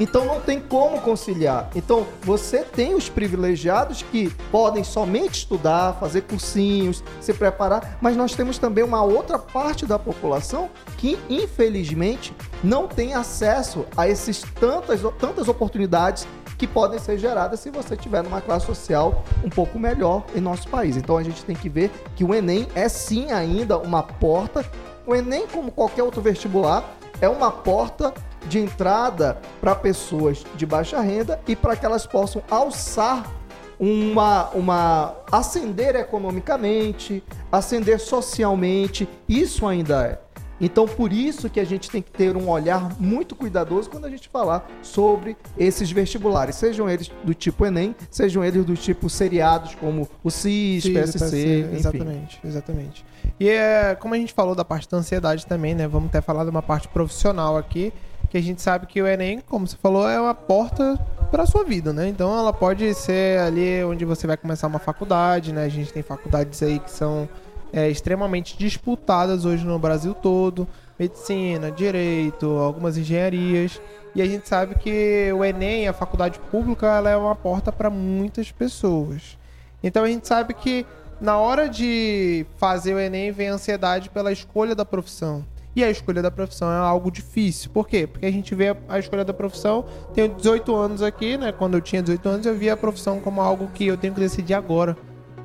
Então 0.00 0.24
não 0.24 0.40
tem 0.40 0.60
como 0.60 1.00
conciliar. 1.00 1.70
Então 1.74 2.06
você 2.22 2.60
tem 2.62 2.94
os 2.94 3.08
privilegiados 3.08 4.02
que 4.02 4.30
podem 4.50 4.82
somente 4.84 5.34
estudar, 5.34 5.94
fazer 5.98 6.22
cursinhos, 6.22 7.02
se 7.20 7.32
preparar, 7.32 7.98
mas 8.00 8.16
nós 8.16 8.34
temos 8.34 8.58
também 8.58 8.82
uma 8.82 9.02
outra 9.02 9.38
parte 9.38 9.86
da 9.86 9.98
população 9.98 10.70
que 10.98 11.18
infelizmente 11.28 12.34
não 12.62 12.86
tem 12.86 13.14
acesso 13.14 13.84
a 13.96 14.08
esses 14.08 14.42
tantas 14.58 15.00
tantas 15.18 15.48
oportunidades 15.48 16.26
que 16.62 16.66
podem 16.66 16.98
ser 16.98 17.18
geradas 17.18 17.58
se 17.58 17.70
você 17.70 17.96
tiver 17.96 18.22
numa 18.22 18.40
classe 18.40 18.66
social 18.66 19.24
um 19.44 19.50
pouco 19.50 19.78
melhor 19.78 20.24
em 20.34 20.40
nosso 20.40 20.68
país. 20.68 20.96
Então 20.96 21.16
a 21.16 21.22
gente 21.22 21.44
tem 21.44 21.56
que 21.56 21.68
ver 21.68 21.90
que 22.14 22.22
o 22.22 22.32
Enem 22.32 22.68
é 22.74 22.88
sim 22.88 23.32
ainda 23.32 23.76
uma 23.78 24.02
porta. 24.02 24.64
O 25.04 25.12
Enem, 25.12 25.46
como 25.48 25.72
qualquer 25.72 26.04
outro 26.04 26.20
vestibular, 26.20 26.84
é 27.20 27.28
uma 27.28 27.50
porta 27.50 28.14
de 28.46 28.58
entrada 28.58 29.38
para 29.60 29.74
pessoas 29.74 30.44
de 30.56 30.66
baixa 30.66 31.00
renda 31.00 31.40
e 31.46 31.54
para 31.56 31.76
que 31.76 31.86
elas 31.86 32.06
possam 32.06 32.42
alçar 32.50 33.30
uma, 33.78 34.48
uma 34.50 35.16
ascender 35.30 35.96
economicamente, 35.96 37.22
ascender 37.50 37.98
socialmente. 37.98 39.08
Isso 39.28 39.66
ainda 39.66 40.06
é. 40.06 40.32
Então, 40.60 40.86
por 40.86 41.12
isso 41.12 41.50
que 41.50 41.58
a 41.58 41.64
gente 41.64 41.90
tem 41.90 42.00
que 42.00 42.12
ter 42.12 42.36
um 42.36 42.48
olhar 42.48 42.96
muito 43.00 43.34
cuidadoso 43.34 43.90
quando 43.90 44.04
a 44.04 44.08
gente 44.10 44.28
falar 44.28 44.70
sobre 44.80 45.36
esses 45.58 45.90
vestibulares, 45.90 46.54
sejam 46.54 46.88
eles 46.88 47.10
do 47.24 47.34
tipo 47.34 47.66
Enem, 47.66 47.96
sejam 48.08 48.44
eles 48.44 48.64
do 48.64 48.76
tipo 48.76 49.10
seriados 49.10 49.74
como 49.74 50.08
o 50.22 50.30
CIS, 50.30 50.84
CIS 50.84 50.92
PSC, 50.92 51.18
PSC. 51.18 51.68
Exatamente, 51.72 52.40
exatamente. 52.44 53.04
E 53.40 53.48
é, 53.48 53.96
como 53.96 54.14
a 54.14 54.16
gente 54.16 54.32
falou 54.32 54.54
da 54.54 54.64
parte 54.64 54.88
da 54.88 54.98
ansiedade 54.98 55.44
também, 55.46 55.74
né? 55.74 55.88
Vamos 55.88 56.10
até 56.10 56.20
falar 56.20 56.44
de 56.44 56.50
uma 56.50 56.62
parte 56.62 56.86
profissional 56.86 57.56
aqui 57.56 57.92
que 58.32 58.38
a 58.38 58.42
gente 58.42 58.62
sabe 58.62 58.86
que 58.86 59.02
o 59.02 59.06
Enem, 59.06 59.42
como 59.46 59.66
você 59.66 59.76
falou, 59.76 60.08
é 60.08 60.18
uma 60.18 60.34
porta 60.34 60.98
para 61.30 61.42
a 61.42 61.46
sua 61.46 61.64
vida, 61.64 61.92
né? 61.92 62.08
Então 62.08 62.34
ela 62.34 62.50
pode 62.50 62.94
ser 62.94 63.38
ali 63.40 63.84
onde 63.84 64.06
você 64.06 64.26
vai 64.26 64.38
começar 64.38 64.68
uma 64.68 64.78
faculdade, 64.78 65.52
né? 65.52 65.66
A 65.66 65.68
gente 65.68 65.92
tem 65.92 66.02
faculdades 66.02 66.62
aí 66.62 66.78
que 66.78 66.90
são 66.90 67.28
é, 67.74 67.90
extremamente 67.90 68.56
disputadas 68.56 69.44
hoje 69.44 69.66
no 69.66 69.78
Brasil 69.78 70.14
todo, 70.14 70.66
medicina, 70.98 71.70
direito, 71.70 72.46
algumas 72.56 72.96
engenharias. 72.96 73.78
E 74.14 74.22
a 74.22 74.26
gente 74.26 74.48
sabe 74.48 74.76
que 74.76 75.30
o 75.30 75.44
Enem, 75.44 75.86
a 75.86 75.92
faculdade 75.92 76.38
pública, 76.50 76.86
ela 76.86 77.10
é 77.10 77.16
uma 77.18 77.36
porta 77.36 77.70
para 77.70 77.90
muitas 77.90 78.50
pessoas. 78.50 79.36
Então 79.82 80.04
a 80.04 80.08
gente 80.08 80.26
sabe 80.26 80.54
que 80.54 80.86
na 81.20 81.36
hora 81.36 81.68
de 81.68 82.46
fazer 82.56 82.94
o 82.94 82.98
Enem 82.98 83.30
vem 83.30 83.50
a 83.50 83.52
ansiedade 83.52 84.08
pela 84.08 84.32
escolha 84.32 84.74
da 84.74 84.86
profissão. 84.86 85.44
E 85.74 85.82
a 85.82 85.90
escolha 85.90 86.20
da 86.20 86.30
profissão 86.30 86.70
é 86.70 86.76
algo 86.76 87.10
difícil. 87.10 87.70
Por 87.70 87.88
quê? 87.88 88.06
Porque 88.06 88.26
a 88.26 88.30
gente 88.30 88.54
vê 88.54 88.76
a 88.88 88.98
escolha 88.98 89.24
da 89.24 89.32
profissão. 89.32 89.84
Tenho 90.12 90.28
18 90.28 90.74
anos 90.74 91.02
aqui, 91.02 91.38
né? 91.38 91.50
Quando 91.50 91.74
eu 91.74 91.80
tinha 91.80 92.02
18 92.02 92.28
anos, 92.28 92.46
eu 92.46 92.54
via 92.54 92.74
a 92.74 92.76
profissão 92.76 93.20
como 93.20 93.40
algo 93.40 93.68
que 93.68 93.86
eu 93.86 93.96
tenho 93.96 94.12
que 94.12 94.20
decidir 94.20 94.54
agora. 94.54 94.96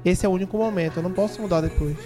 Esse 0.04 0.26
é 0.26 0.30
o 0.30 0.32
único 0.32 0.58
momento, 0.58 0.98
eu 0.98 1.04
não 1.04 1.12
posso 1.12 1.42
mudar 1.42 1.62
depois. 1.62 1.98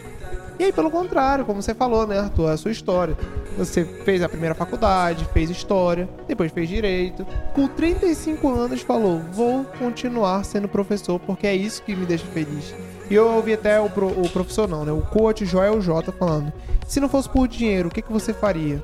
E 0.59 0.65
aí, 0.65 0.72
pelo 0.72 0.91
contrário, 0.91 1.43
como 1.43 1.61
você 1.61 1.74
falou, 1.74 2.05
né, 2.05 2.19
Arthur? 2.19 2.51
A 2.51 2.57
sua 2.57 2.72
história. 2.72 3.17
Você 3.57 3.84
fez 3.84 4.22
a 4.22 4.30
primeira 4.30 4.53
faculdade, 4.53 5.26
fez 5.34 5.49
história, 5.49 6.07
depois 6.28 6.51
fez 6.51 6.69
direito. 6.69 7.26
Com 7.55 7.67
35 7.67 8.47
anos, 8.47 8.82
falou: 8.82 9.19
vou 9.32 9.65
continuar 9.80 10.43
sendo 10.45 10.67
professor 10.67 11.19
porque 11.19 11.47
é 11.47 11.55
isso 11.55 11.82
que 11.82 11.95
me 11.95 12.05
deixa 12.05 12.26
feliz. 12.28 12.76
E 13.12 13.14
eu 13.14 13.28
ouvi 13.28 13.51
até 13.51 13.78
o, 13.78 13.89
pro, 13.89 14.07
o 14.07 14.30
professor, 14.30 14.70
não, 14.70 14.86
né? 14.86 14.91
O 14.93 15.01
coach 15.01 15.45
Joel 15.45 15.82
J 15.82 16.14
falando: 16.14 16.53
se 16.88 16.97
não 17.01 17.09
fosse 17.09 17.28
por 17.28 17.45
dinheiro, 17.45 17.89
o 17.89 17.91
que, 17.91 18.01
que 18.01 18.09
você 18.09 18.34
faria? 18.34 18.82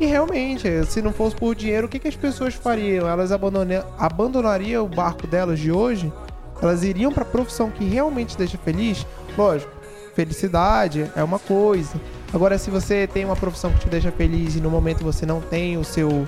E 0.00 0.06
realmente, 0.06 0.84
se 0.86 1.00
não 1.00 1.12
fosse 1.12 1.36
por 1.36 1.54
dinheiro, 1.54 1.86
o 1.86 1.88
que, 1.88 2.00
que 2.00 2.08
as 2.08 2.16
pessoas 2.16 2.54
fariam? 2.54 3.06
Elas 3.08 3.30
abandonariam 3.30 4.84
o 4.84 4.88
barco 4.88 5.28
delas 5.28 5.60
de 5.60 5.70
hoje? 5.70 6.12
Elas 6.60 6.82
iriam 6.82 7.12
para 7.12 7.22
a 7.22 7.26
profissão 7.26 7.70
que 7.70 7.84
realmente 7.84 8.36
deixa 8.36 8.58
feliz? 8.58 9.06
Lógico, 9.38 9.70
felicidade 10.12 11.08
é 11.14 11.22
uma 11.22 11.38
coisa. 11.38 12.00
Agora, 12.34 12.58
se 12.58 12.68
você 12.68 13.06
tem 13.06 13.24
uma 13.24 13.36
profissão 13.36 13.70
que 13.70 13.78
te 13.78 13.88
deixa 13.88 14.10
feliz 14.10 14.56
e 14.56 14.60
no 14.60 14.70
momento 14.70 15.04
você 15.04 15.24
não 15.24 15.40
tem 15.40 15.78
o 15.78 15.84
seu 15.84 16.26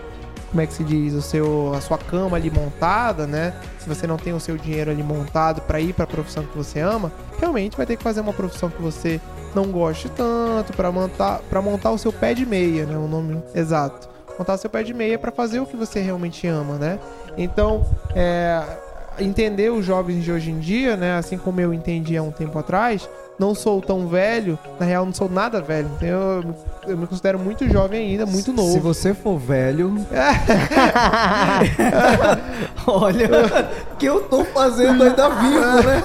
como 0.53 0.61
é 0.61 0.67
que 0.67 0.75
se 0.75 0.85
diz, 0.85 1.15
o 1.15 1.23
seu, 1.23 1.73
a 1.75 1.81
sua 1.81 1.97
cama 1.97 2.37
ali 2.37 2.51
montada, 2.51 3.27
né? 3.27 3.55
Se 3.79 3.89
você 3.89 4.07
não 4.07 4.19
tem 4.19 4.35
o 4.35 4.39
seu 4.39 4.59
dinheiro 4.59 4.91
ali 4.91 5.03
montado 5.03 5.63
para 5.63 5.81
ir 5.81 5.95
para 5.95 6.05
a 6.05 6.07
profissão 6.07 6.45
que 6.45 6.55
você 6.55 6.79
ama, 6.79 7.11
realmente 7.39 7.75
vai 7.75 7.87
ter 7.87 7.97
que 7.97 8.03
fazer 8.03 8.21
uma 8.21 8.35
profissão 8.35 8.69
que 8.69 8.81
você 8.81 9.19
não 9.55 9.73
goste 9.73 10.11
tanto 10.11 10.75
para 10.75 10.93
montar, 10.93 11.39
para 11.49 11.63
montar 11.63 11.91
o 11.91 11.97
seu 11.97 12.13
pé 12.13 12.35
de 12.35 12.45
meia, 12.45 12.85
né? 12.85 12.99
O 12.99 13.09
nome 13.09 13.43
exato. 13.55 14.11
Montar 14.39 14.59
seu 14.59 14.69
pé 14.69 14.83
de 14.83 14.93
meia 14.93 15.19
para 15.19 15.33
fazer 15.33 15.59
o 15.59 15.65
que 15.65 15.75
você 15.77 16.01
realmente 16.01 16.47
ama, 16.47 16.75
né? 16.75 16.99
Então, 17.39 17.87
é, 18.15 18.63
entender 19.19 19.73
os 19.73 19.87
jovens 19.87 20.23
de 20.23 20.31
hoje 20.31 20.51
em 20.51 20.59
dia, 20.59 20.99
né? 20.99 21.17
Assim 21.17 21.39
como 21.39 21.63
eu 21.63 21.73
entendi 21.73 22.15
há 22.15 22.23
um 22.23 22.31
tempo 22.31 22.59
atrás, 22.59 23.09
não 23.39 23.55
sou 23.55 23.81
tão 23.81 24.07
velho, 24.07 24.59
na 24.79 24.85
real 24.85 25.07
não 25.07 25.15
sou 25.15 25.31
nada 25.31 25.63
velho. 25.63 25.91
Eu, 26.03 26.55
eu 26.87 26.97
me 26.97 27.07
considero 27.07 27.39
muito 27.39 27.69
jovem 27.69 28.11
ainda, 28.11 28.27
muito 28.27 28.53
novo. 28.53 28.73
Se 28.73 28.81
você 28.81 29.15
for 29.15 29.39
velho. 29.39 29.95
Olha, 32.87 33.29
que 33.99 34.07
eu 34.07 34.23
tô 34.23 34.45
fazendo 34.45 35.05
ainda 35.05 35.29
vivo, 35.29 35.61
né? 35.87 36.03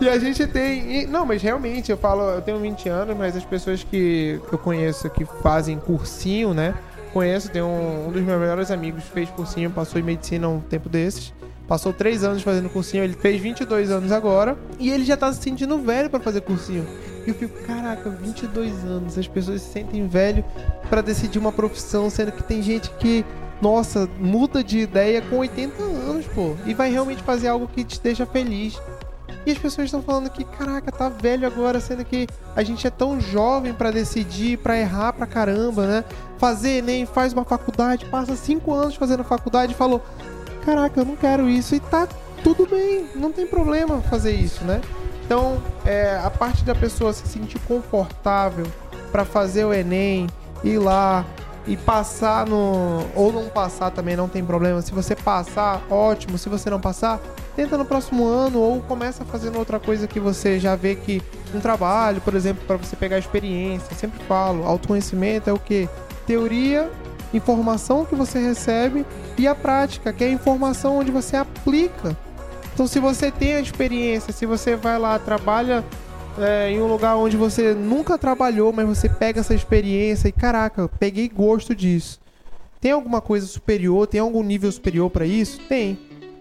e 0.00 0.08
a 0.08 0.18
gente 0.18 0.46
tem. 0.46 1.02
E, 1.02 1.06
não, 1.06 1.24
mas 1.24 1.40
realmente, 1.40 1.90
eu 1.90 1.96
falo, 1.96 2.22
eu 2.22 2.42
tenho 2.42 2.58
20 2.58 2.88
anos, 2.88 3.16
mas 3.16 3.36
as 3.36 3.44
pessoas 3.44 3.82
que 3.82 4.40
eu 4.50 4.58
conheço 4.58 5.08
que 5.08 5.24
fazem 5.24 5.78
cursinho, 5.78 6.52
né? 6.52 6.74
Conheço, 7.12 7.50
tem 7.50 7.62
um, 7.62 8.08
um 8.08 8.12
dos 8.12 8.22
meus 8.22 8.40
melhores 8.40 8.70
amigos 8.70 9.04
fez 9.04 9.30
cursinho, 9.30 9.70
passou 9.70 10.00
em 10.00 10.04
medicina 10.04 10.48
um 10.48 10.60
tempo 10.60 10.88
desses. 10.88 11.32
Passou 11.72 11.90
três 11.90 12.22
anos 12.22 12.42
fazendo 12.42 12.68
cursinho, 12.68 13.02
ele 13.02 13.14
fez 13.14 13.40
22 13.40 13.90
anos 13.90 14.12
agora 14.12 14.58
e 14.78 14.90
ele 14.90 15.06
já 15.06 15.16
tá 15.16 15.32
se 15.32 15.40
sentindo 15.40 15.78
velho 15.78 16.10
para 16.10 16.20
fazer 16.20 16.42
cursinho. 16.42 16.86
E 17.26 17.30
eu 17.30 17.34
fico, 17.34 17.62
caraca, 17.62 18.10
22 18.10 18.84
anos, 18.84 19.16
as 19.16 19.26
pessoas 19.26 19.62
se 19.62 19.72
sentem 19.72 20.06
velho 20.06 20.44
para 20.90 21.00
decidir 21.00 21.38
uma 21.38 21.50
profissão, 21.50 22.10
sendo 22.10 22.30
que 22.30 22.42
tem 22.42 22.60
gente 22.62 22.90
que, 22.98 23.24
nossa, 23.62 24.06
muda 24.18 24.62
de 24.62 24.80
ideia 24.80 25.22
com 25.22 25.38
80 25.38 25.82
anos, 25.82 26.26
pô, 26.26 26.54
e 26.66 26.74
vai 26.74 26.92
realmente 26.92 27.22
fazer 27.22 27.48
algo 27.48 27.66
que 27.66 27.82
te 27.84 27.98
deixa 28.02 28.26
feliz. 28.26 28.78
E 29.46 29.50
as 29.50 29.56
pessoas 29.56 29.86
estão 29.86 30.02
falando 30.02 30.28
que, 30.28 30.44
caraca, 30.44 30.92
tá 30.92 31.08
velho 31.08 31.46
agora, 31.46 31.80
sendo 31.80 32.04
que 32.04 32.28
a 32.54 32.62
gente 32.62 32.86
é 32.86 32.90
tão 32.90 33.18
jovem 33.18 33.72
para 33.72 33.90
decidir, 33.90 34.58
para 34.58 34.78
errar 34.78 35.14
pra 35.14 35.26
caramba, 35.26 35.86
né? 35.86 36.04
Fazer 36.36 36.78
Enem, 36.78 37.06
faz 37.06 37.32
uma 37.32 37.46
faculdade, 37.46 38.04
passa 38.06 38.36
cinco 38.36 38.74
anos 38.74 38.94
fazendo 38.94 39.24
faculdade 39.24 39.72
e 39.72 39.74
falou: 39.74 40.02
caraca, 40.64 41.00
eu 41.00 41.04
não 41.04 41.16
quero 41.16 41.48
isso. 41.48 41.74
E 41.74 41.80
tá 41.80 42.08
tudo 42.42 42.66
bem, 42.66 43.06
não 43.14 43.30
tem 43.30 43.46
problema 43.46 44.00
fazer 44.02 44.32
isso, 44.32 44.64
né? 44.64 44.80
Então, 45.24 45.62
é, 45.84 46.20
a 46.22 46.30
parte 46.30 46.64
da 46.64 46.74
pessoa 46.74 47.12
se 47.12 47.26
sentir 47.28 47.58
confortável 47.60 48.66
para 49.10 49.24
fazer 49.24 49.64
o 49.64 49.72
Enem, 49.72 50.26
ir 50.64 50.78
lá 50.78 51.24
e 51.66 51.76
passar 51.76 52.46
no. 52.46 53.04
Ou 53.14 53.32
não 53.32 53.48
passar 53.48 53.90
também, 53.90 54.16
não 54.16 54.28
tem 54.28 54.44
problema. 54.44 54.82
Se 54.82 54.92
você 54.92 55.14
passar, 55.14 55.82
ótimo. 55.90 56.36
Se 56.38 56.48
você 56.48 56.68
não 56.68 56.80
passar, 56.80 57.20
tenta 57.54 57.78
no 57.78 57.84
próximo 57.84 58.26
ano 58.26 58.58
ou 58.58 58.80
começa 58.82 59.24
fazendo 59.24 59.58
outra 59.58 59.78
coisa 59.78 60.06
que 60.06 60.18
você 60.18 60.58
já 60.58 60.74
vê 60.74 60.96
que 60.96 61.22
um 61.54 61.60
trabalho, 61.60 62.20
por 62.20 62.34
exemplo, 62.34 62.64
para 62.66 62.76
você 62.76 62.96
pegar 62.96 63.18
experiência. 63.18 63.94
sempre 63.94 64.22
falo, 64.24 64.64
autoconhecimento 64.64 65.48
é 65.48 65.52
o 65.52 65.58
que? 65.58 65.88
Teoria 66.26 66.90
informação 67.32 68.04
que 68.04 68.14
você 68.14 68.38
recebe 68.38 69.04
e 69.38 69.46
a 69.46 69.54
prática, 69.54 70.12
que 70.12 70.24
é 70.24 70.28
a 70.28 70.32
informação 70.32 70.98
onde 70.98 71.10
você 71.10 71.36
aplica. 71.36 72.16
Então, 72.74 72.86
se 72.86 72.98
você 72.98 73.30
tem 73.30 73.54
a 73.54 73.60
experiência, 73.60 74.32
se 74.32 74.46
você 74.46 74.76
vai 74.76 74.98
lá, 74.98 75.18
trabalha 75.18 75.84
é, 76.38 76.70
em 76.70 76.80
um 76.80 76.86
lugar 76.86 77.16
onde 77.16 77.36
você 77.36 77.74
nunca 77.74 78.16
trabalhou, 78.16 78.72
mas 78.72 78.86
você 78.86 79.08
pega 79.08 79.40
essa 79.40 79.54
experiência 79.54 80.28
e 80.28 80.32
caraca, 80.32 80.88
peguei 80.98 81.28
gosto 81.28 81.74
disso. 81.74 82.20
Tem 82.80 82.90
alguma 82.90 83.20
coisa 83.20 83.46
superior? 83.46 84.06
Tem 84.06 84.20
algum 84.20 84.42
nível 84.42 84.72
superior 84.72 85.10
para 85.10 85.26
isso? 85.26 85.60
Tem. 85.68 85.98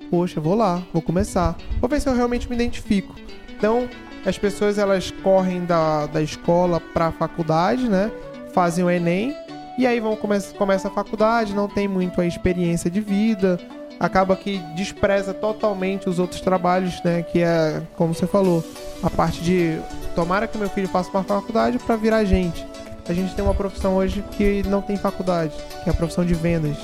Poxa, 0.10 0.42
vou 0.42 0.56
lá, 0.56 0.82
vou 0.92 1.02
começar. 1.02 1.56
Vou 1.80 1.89
ver 1.89 2.02
se 2.02 2.10
eu 2.10 2.16
realmente 2.16 2.50
me 2.50 2.56
identifico. 2.56 3.16
Então, 3.56 3.88
as 4.26 4.38
pessoas 4.38 4.78
elas 4.78 5.12
correm 5.12 5.66
da, 5.66 6.08
da 6.08 6.22
escola 6.22 6.80
para 6.80 7.08
a 7.08 7.12
faculdade, 7.12 7.88
né? 7.88 8.12
Fazem 8.54 8.84
o 8.84 8.89
Enem 8.89 9.36
e 9.78 9.88
aí 9.88 9.99
vão 9.99 10.15
come 10.15 10.39
começa 10.57 10.88
a 10.88 10.91
faculdade, 10.91 11.53
não 11.53 11.67
tem 11.67 11.88
muito 11.88 12.19
a 12.22 12.26
experiência 12.26 12.89
de 12.89 13.01
vida, 13.01 13.59
acaba 13.99 14.36
que 14.36 14.57
despreza 14.76 15.34
totalmente 15.34 16.09
os 16.09 16.17
outros 16.17 16.41
trabalhos, 16.41 17.01
né? 17.03 17.22
Que 17.22 17.41
é, 17.41 17.82
como 17.95 18.13
você 18.13 18.26
falou, 18.26 18.63
a 19.03 19.09
parte 19.09 19.41
de 19.41 19.80
tomara 20.15 20.47
que 20.47 20.57
meu 20.57 20.69
filho 20.69 20.88
faça 20.88 21.09
uma 21.11 21.24
faculdade 21.24 21.78
para 21.80 21.95
virar 21.95 22.24
gente. 22.24 22.65
A 23.07 23.13
gente 23.13 23.36
tem 23.36 23.43
uma 23.43 23.53
profissão 23.53 23.95
hoje 23.95 24.24
que 24.32 24.63
não 24.67 24.82
tem 24.82 24.97
faculdade, 24.97 25.53
que 25.84 25.89
é 25.89 25.91
a 25.91 25.95
profissão 25.95 26.26
de 26.26 26.34
vendas. 26.34 26.78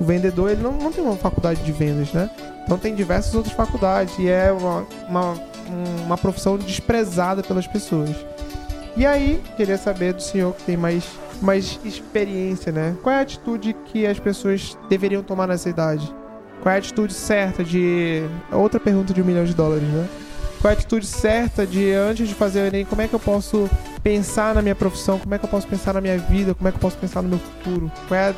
O 0.00 0.04
vendedor 0.04 0.50
ele 0.50 0.62
não, 0.62 0.72
não 0.72 0.92
tem 0.92 1.02
uma 1.02 1.16
faculdade 1.16 1.62
de 1.62 1.72
vendas, 1.72 2.12
né? 2.12 2.30
Então 2.64 2.78
tem 2.78 2.94
diversas 2.94 3.34
outras 3.34 3.54
faculdades 3.54 4.16
e 4.18 4.28
é 4.28 4.52
uma, 4.52 4.86
uma, 5.08 5.34
uma 6.04 6.18
profissão 6.18 6.56
desprezada 6.56 7.42
pelas 7.42 7.66
pessoas. 7.66 8.14
E 8.96 9.06
aí, 9.06 9.42
queria 9.56 9.78
saber 9.78 10.12
do 10.12 10.22
senhor 10.22 10.54
que 10.54 10.62
tem 10.64 10.76
mais 10.76 11.04
mais 11.40 11.78
experiência, 11.84 12.70
né? 12.72 12.96
Qual 13.02 13.14
é 13.14 13.18
a 13.18 13.22
atitude 13.22 13.74
que 13.86 14.06
as 14.06 14.18
pessoas 14.18 14.76
deveriam 14.88 15.22
tomar 15.22 15.46
nessa 15.46 15.68
idade? 15.68 16.12
Qual 16.62 16.72
é 16.72 16.76
a 16.76 16.78
atitude 16.78 17.14
certa 17.14 17.64
de. 17.64 18.22
Outra 18.52 18.78
pergunta 18.78 19.14
de 19.14 19.22
um 19.22 19.24
milhão 19.24 19.44
de 19.44 19.54
dólares, 19.54 19.88
né? 19.88 20.08
Qual 20.60 20.70
é 20.70 20.74
a 20.74 20.78
atitude 20.78 21.06
certa 21.06 21.66
de, 21.66 21.92
antes 21.92 22.28
de 22.28 22.34
fazer 22.34 22.60
o 22.60 22.66
Enem, 22.66 22.84
como 22.84 23.00
é 23.00 23.08
que 23.08 23.14
eu 23.14 23.20
posso 23.20 23.68
pensar 24.02 24.54
na 24.54 24.60
minha 24.60 24.74
profissão? 24.74 25.18
Como 25.18 25.34
é 25.34 25.38
que 25.38 25.44
eu 25.46 25.48
posso 25.48 25.66
pensar 25.66 25.94
na 25.94 26.02
minha 26.02 26.18
vida? 26.18 26.54
Como 26.54 26.68
é 26.68 26.70
que 26.70 26.76
eu 26.76 26.80
posso 26.80 26.98
pensar 26.98 27.22
no 27.22 27.30
meu 27.30 27.38
futuro? 27.38 27.90
Qual 28.06 28.20
é 28.20 28.34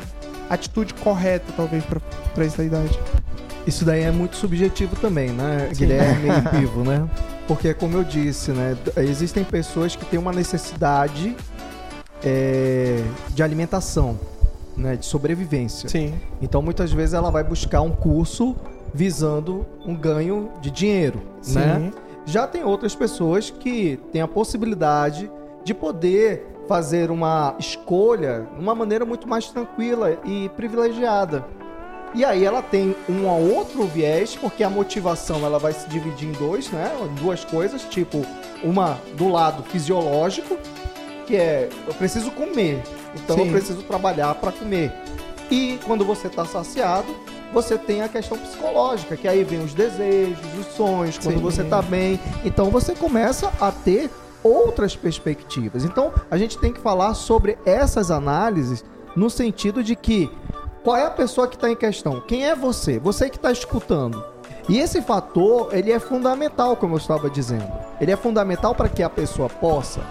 a 0.49 0.53
atitude 0.53 0.93
correta, 0.93 1.51
talvez, 1.57 1.83
para 1.83 2.45
essa 2.45 2.63
idade? 2.63 2.97
Isso 3.67 3.83
daí 3.83 4.03
é 4.03 4.11
muito 4.11 4.37
subjetivo 4.37 4.95
também, 4.95 5.31
né, 5.31 5.69
Sim. 5.73 5.79
Guilherme 5.79 6.29
e 6.29 6.49
Pivo, 6.49 6.83
né? 6.89 7.05
Porque, 7.45 7.73
como 7.73 7.97
eu 7.97 8.03
disse, 8.05 8.51
né, 8.51 8.77
existem 8.97 9.43
pessoas 9.43 9.95
que 9.95 10.05
têm 10.05 10.17
uma 10.17 10.31
necessidade 10.31 11.35
é, 12.23 13.03
de 13.29 13.43
alimentação, 13.43 14.19
né, 14.75 14.95
de 14.95 15.05
sobrevivência. 15.05 15.89
Sim. 15.89 16.13
Então 16.41 16.61
muitas 16.61 16.91
vezes 16.91 17.13
ela 17.13 17.29
vai 17.29 17.43
buscar 17.43 17.81
um 17.81 17.91
curso 17.91 18.55
visando 18.93 19.65
um 19.85 19.95
ganho 19.95 20.51
de 20.61 20.69
dinheiro, 20.69 21.21
Sim. 21.41 21.59
né? 21.59 21.91
Já 22.25 22.47
tem 22.47 22.63
outras 22.63 22.95
pessoas 22.95 23.49
que 23.49 23.99
têm 24.11 24.21
a 24.21 24.27
possibilidade 24.27 25.29
de 25.63 25.73
poder 25.73 26.47
fazer 26.67 27.11
uma 27.11 27.55
escolha 27.59 28.47
de 28.53 28.61
uma 28.61 28.73
maneira 28.73 29.03
muito 29.03 29.27
mais 29.27 29.47
tranquila 29.47 30.17
e 30.23 30.49
privilegiada. 30.49 31.45
E 32.15 32.23
aí 32.23 32.45
ela 32.45 32.61
tem 32.61 32.95
um 33.09 33.27
outro 33.27 33.85
viés, 33.87 34.35
porque 34.35 34.63
a 34.63 34.69
motivação 34.69 35.43
ela 35.43 35.57
vai 35.57 35.73
se 35.73 35.89
dividir 35.89 36.29
em 36.29 36.31
dois, 36.33 36.69
né? 36.69 36.91
Duas 37.19 37.43
coisas, 37.43 37.81
tipo 37.83 38.23
uma 38.63 38.99
do 39.17 39.27
lado 39.27 39.63
fisiológico, 39.63 40.57
que 41.23 41.35
é 41.35 41.69
eu 41.87 41.93
preciso 41.93 42.31
comer, 42.31 42.81
então 43.15 43.37
Sim. 43.37 43.45
eu 43.45 43.51
preciso 43.51 43.83
trabalhar 43.83 44.35
para 44.35 44.51
comer. 44.51 44.91
E 45.49 45.79
quando 45.85 46.05
você 46.05 46.27
está 46.27 46.45
saciado, 46.45 47.13
você 47.53 47.77
tem 47.77 48.01
a 48.01 48.09
questão 48.09 48.37
psicológica, 48.37 49.15
que 49.15 49.27
aí 49.27 49.43
vem 49.43 49.63
os 49.63 49.73
desejos, 49.73 50.39
os 50.59 50.67
sonhos, 50.75 51.17
quando 51.17 51.35
Sim. 51.35 51.41
você 51.41 51.61
está 51.61 51.81
bem. 51.81 52.19
Então 52.43 52.69
você 52.69 52.95
começa 52.95 53.51
a 53.59 53.71
ter 53.71 54.09
outras 54.43 54.95
perspectivas. 54.95 55.83
Então 55.83 56.11
a 56.29 56.37
gente 56.37 56.57
tem 56.57 56.73
que 56.73 56.79
falar 56.79 57.13
sobre 57.13 57.57
essas 57.65 58.09
análises 58.09 58.83
no 59.15 59.29
sentido 59.29 59.83
de 59.83 59.95
que 59.95 60.29
qual 60.83 60.97
é 60.97 61.05
a 61.05 61.11
pessoa 61.11 61.47
que 61.47 61.55
está 61.55 61.69
em 61.69 61.75
questão? 61.75 62.19
Quem 62.21 62.45
é 62.45 62.55
você? 62.55 62.99
Você 62.99 63.29
que 63.29 63.37
está 63.37 63.51
escutando. 63.51 64.23
E 64.67 64.79
esse 64.79 65.01
fator, 65.01 65.69
ele 65.73 65.91
é 65.91 65.99
fundamental, 65.99 66.75
como 66.75 66.95
eu 66.95 66.97
estava 66.97 67.29
dizendo. 67.29 67.69
Ele 67.99 68.11
é 68.11 68.15
fundamental 68.15 68.73
para 68.73 68.89
que 68.89 69.03
a 69.03 69.09
pessoa 69.09 69.49
possa 69.49 70.01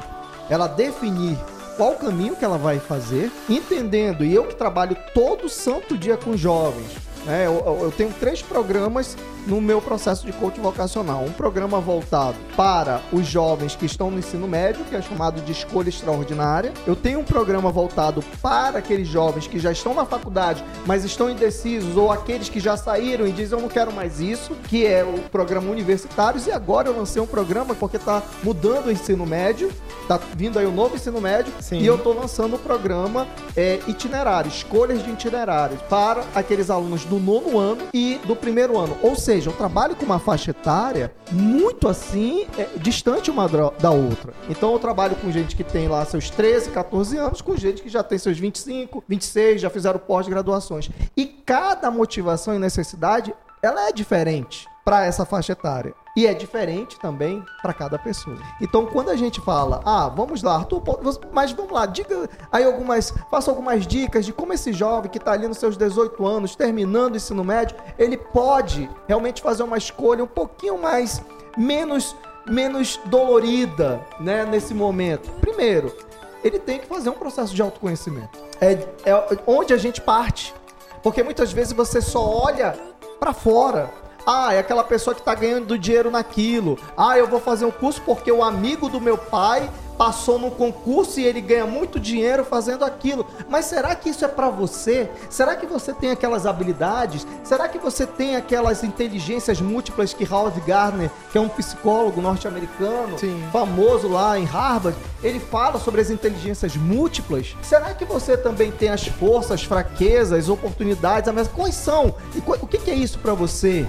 ela 0.52 0.66
definir 0.66 1.38
qual 1.78 1.94
caminho 1.94 2.36
que 2.36 2.44
ela 2.44 2.58
vai 2.58 2.78
fazer, 2.78 3.32
entendendo, 3.48 4.22
e 4.22 4.34
eu 4.34 4.44
que 4.44 4.54
trabalho 4.54 4.94
todo 5.14 5.48
santo 5.48 5.96
dia 5.96 6.14
com 6.14 6.36
jovens, 6.36 6.92
né? 7.24 7.46
Eu, 7.46 7.80
eu 7.80 7.90
tenho 7.96 8.12
três 8.20 8.42
programas 8.42 9.16
no 9.46 9.60
meu 9.60 9.80
processo 9.80 10.24
de 10.26 10.32
coach 10.32 10.60
vocacional. 10.60 11.24
Um 11.24 11.32
programa 11.32 11.80
voltado 11.80 12.36
para 12.56 13.00
os 13.12 13.26
jovens 13.26 13.74
que 13.74 13.86
estão 13.86 14.10
no 14.10 14.18
ensino 14.18 14.46
médio, 14.46 14.84
que 14.84 14.96
é 14.96 15.02
chamado 15.02 15.40
de 15.40 15.52
escolha 15.52 15.88
extraordinária. 15.88 16.72
Eu 16.86 16.96
tenho 16.96 17.20
um 17.20 17.24
programa 17.24 17.70
voltado 17.70 18.22
para 18.40 18.78
aqueles 18.78 19.08
jovens 19.08 19.46
que 19.46 19.58
já 19.58 19.72
estão 19.72 19.94
na 19.94 20.04
faculdade, 20.04 20.64
mas 20.86 21.04
estão 21.04 21.30
indecisos, 21.30 21.96
ou 21.96 22.10
aqueles 22.10 22.48
que 22.48 22.60
já 22.60 22.76
saíram 22.76 23.26
e 23.26 23.32
dizem 23.32 23.58
eu 23.58 23.62
não 23.62 23.68
quero 23.68 23.92
mais 23.92 24.20
isso, 24.20 24.54
que 24.68 24.86
é 24.86 25.04
o 25.04 25.18
programa 25.30 25.70
universitários. 25.70 26.46
E 26.46 26.52
agora 26.52 26.88
eu 26.88 26.96
lancei 26.96 27.20
um 27.20 27.26
programa 27.26 27.74
porque 27.74 27.96
está 27.96 28.22
mudando 28.42 28.86
o 28.86 28.92
ensino 28.92 29.26
médio, 29.26 29.70
está 30.02 30.18
vindo 30.36 30.58
aí 30.58 30.66
o 30.66 30.72
novo 30.72 30.96
ensino 30.96 31.20
médio, 31.20 31.52
Sim. 31.60 31.78
e 31.78 31.86
eu 31.86 31.96
estou 31.96 32.14
lançando 32.14 32.56
o 32.56 32.58
programa 32.58 33.26
é, 33.56 33.80
itinerário, 33.86 34.48
escolhas 34.48 35.02
de 35.02 35.10
itinerários 35.10 35.80
para 35.82 36.24
aqueles 36.34 36.70
alunos 36.70 37.04
do 37.04 37.18
nono 37.18 37.58
ano 37.58 37.82
e 37.92 38.20
do 38.26 38.36
primeiro 38.36 38.78
ano. 38.78 38.96
Ou 39.02 39.16
seja, 39.16 39.31
eu 39.40 39.52
trabalho 39.52 39.96
com 39.96 40.04
uma 40.04 40.18
faixa 40.18 40.50
etária 40.50 41.12
muito 41.30 41.88
assim, 41.88 42.46
é, 42.58 42.68
distante 42.76 43.30
uma 43.30 43.48
da 43.48 43.90
outra. 43.90 44.34
Então 44.48 44.72
eu 44.72 44.78
trabalho 44.78 45.16
com 45.16 45.30
gente 45.30 45.56
que 45.56 45.64
tem 45.64 45.88
lá 45.88 46.04
seus 46.04 46.28
13, 46.28 46.70
14 46.70 47.16
anos, 47.16 47.40
com 47.40 47.56
gente 47.56 47.82
que 47.82 47.88
já 47.88 48.02
tem 48.02 48.18
seus 48.18 48.38
25, 48.38 49.02
26, 49.08 49.60
já 49.60 49.70
fizeram 49.70 49.98
pós-graduações. 49.98 50.90
E 51.16 51.24
cada 51.24 51.90
motivação 51.90 52.54
e 52.54 52.58
necessidade, 52.58 53.34
ela 53.62 53.88
é 53.88 53.92
diferente 53.92 54.71
para 54.84 55.04
essa 55.04 55.24
faixa 55.24 55.52
etária. 55.52 55.94
E 56.14 56.26
é 56.26 56.34
diferente 56.34 56.98
também 56.98 57.42
para 57.62 57.72
cada 57.72 57.98
pessoa. 57.98 58.36
Então, 58.60 58.84
quando 58.84 59.08
a 59.08 59.16
gente 59.16 59.40
fala, 59.40 59.80
ah, 59.84 60.08
vamos 60.08 60.42
lá, 60.42 60.56
Arthur, 60.56 60.82
mas 61.32 61.52
vamos 61.52 61.72
lá, 61.72 61.86
diga 61.86 62.28
aí 62.50 62.64
algumas, 62.64 63.14
faça 63.30 63.50
algumas 63.50 63.86
dicas 63.86 64.26
de 64.26 64.32
como 64.32 64.52
esse 64.52 64.72
jovem 64.72 65.10
que 65.10 65.18
está 65.18 65.32
ali 65.32 65.48
nos 65.48 65.58
seus 65.58 65.76
18 65.76 66.26
anos, 66.26 66.54
terminando 66.54 67.14
o 67.14 67.16
ensino 67.16 67.42
médio, 67.42 67.76
ele 67.98 68.18
pode 68.18 68.90
realmente 69.08 69.40
fazer 69.40 69.62
uma 69.62 69.78
escolha 69.78 70.22
um 70.22 70.28
pouquinho 70.28 70.76
mais, 70.78 71.22
menos, 71.56 72.14
menos 72.46 73.00
dolorida, 73.06 74.04
né, 74.20 74.44
nesse 74.44 74.74
momento. 74.74 75.30
Primeiro, 75.40 75.94
ele 76.44 76.58
tem 76.58 76.78
que 76.78 76.86
fazer 76.86 77.08
um 77.08 77.14
processo 77.14 77.54
de 77.54 77.62
autoconhecimento. 77.62 78.38
É, 78.60 78.72
é 79.04 79.38
onde 79.46 79.72
a 79.72 79.78
gente 79.78 80.00
parte. 80.00 80.54
Porque 81.02 81.22
muitas 81.22 81.52
vezes 81.52 81.72
você 81.72 82.00
só 82.00 82.24
olha 82.24 82.78
pra 83.18 83.32
fora. 83.32 83.90
Ah, 84.26 84.54
é 84.54 84.58
aquela 84.58 84.84
pessoa 84.84 85.14
que 85.14 85.22
tá 85.22 85.34
ganhando 85.34 85.78
dinheiro 85.78 86.10
naquilo. 86.10 86.78
Ah, 86.96 87.18
eu 87.18 87.26
vou 87.26 87.40
fazer 87.40 87.64
um 87.64 87.70
curso 87.70 88.00
porque 88.02 88.30
o 88.30 88.42
amigo 88.42 88.88
do 88.88 89.00
meu 89.00 89.18
pai 89.18 89.68
passou 89.98 90.38
num 90.38 90.50
concurso 90.50 91.20
e 91.20 91.24
ele 91.24 91.40
ganha 91.40 91.66
muito 91.66 92.00
dinheiro 92.00 92.44
fazendo 92.44 92.84
aquilo. 92.84 93.26
Mas 93.48 93.66
será 93.66 93.94
que 93.94 94.08
isso 94.08 94.24
é 94.24 94.28
pra 94.28 94.48
você? 94.48 95.08
Será 95.30 95.54
que 95.54 95.66
você 95.66 95.92
tem 95.92 96.10
aquelas 96.10 96.46
habilidades? 96.46 97.26
Será 97.44 97.68
que 97.68 97.78
você 97.78 98.06
tem 98.06 98.36
aquelas 98.36 98.82
inteligências 98.82 99.60
múltiplas 99.60 100.12
que 100.12 100.26
Howard 100.28 100.60
Gardner, 100.62 101.10
que 101.30 101.38
é 101.38 101.40
um 101.40 101.48
psicólogo 101.48 102.20
norte-americano, 102.20 103.16
famoso 103.52 104.08
lá 104.08 104.38
em 104.38 104.44
Harvard, 104.44 104.98
ele 105.22 105.38
fala 105.38 105.78
sobre 105.78 106.00
as 106.00 106.10
inteligências 106.10 106.74
múltiplas. 106.76 107.56
Será 107.62 107.94
que 107.94 108.04
você 108.04 108.36
também 108.36 108.72
tem 108.72 108.88
as 108.88 109.06
forças, 109.06 109.62
fraquezas, 109.62 110.48
oportunidades? 110.48 111.32
Mas 111.32 111.46
quais 111.46 111.74
são? 111.74 112.14
E 112.34 112.42
o 112.44 112.66
que 112.66 112.78
que 112.78 112.90
é 112.90 112.94
isso 112.94 113.18
pra 113.18 113.34
você? 113.34 113.86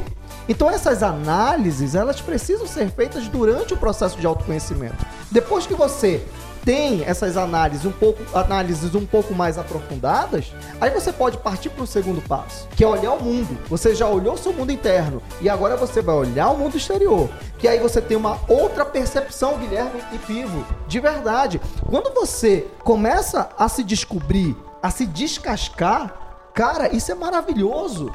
Então 0.47 0.69
essas 0.69 1.01
análises, 1.03 1.95
elas 1.95 2.19
precisam 2.21 2.67
ser 2.67 2.89
feitas 2.89 3.27
durante 3.27 3.73
o 3.73 3.77
processo 3.77 4.17
de 4.17 4.25
autoconhecimento. 4.25 5.05
Depois 5.31 5.65
que 5.65 5.73
você 5.73 6.25
tem 6.63 7.03
essas 7.03 7.35
análises 7.35 7.85
um 7.85 7.91
pouco, 7.91 8.21
análises 8.37 8.95
um 8.95 9.05
pouco 9.05 9.33
mais 9.33 9.57
aprofundadas, 9.57 10.53
aí 10.79 10.89
você 10.89 11.11
pode 11.11 11.37
partir 11.37 11.69
para 11.69 11.83
o 11.83 11.87
segundo 11.87 12.21
passo, 12.21 12.67
que 12.75 12.83
é 12.83 12.87
olhar 12.87 13.11
o 13.11 13.21
mundo. 13.21 13.57
Você 13.69 13.93
já 13.93 14.07
olhou 14.07 14.37
seu 14.37 14.53
mundo 14.53 14.71
interno 14.71 15.21
e 15.41 15.49
agora 15.49 15.75
você 15.75 16.01
vai 16.01 16.15
olhar 16.15 16.49
o 16.49 16.57
mundo 16.57 16.77
exterior. 16.77 17.29
Que 17.57 17.67
aí 17.67 17.79
você 17.79 18.01
tem 18.01 18.15
uma 18.15 18.39
outra 18.47 18.85
percepção, 18.85 19.57
Guilherme 19.57 20.01
e 20.13 20.17
Pivo, 20.17 20.65
de 20.87 20.99
verdade. 20.99 21.61
Quando 21.89 22.13
você 22.13 22.67
começa 22.83 23.49
a 23.57 23.67
se 23.67 23.83
descobrir, 23.83 24.55
a 24.81 24.89
se 24.89 25.05
descascar, 25.05 26.13
cara, 26.53 26.93
isso 26.95 27.11
é 27.11 27.15
maravilhoso. 27.15 28.13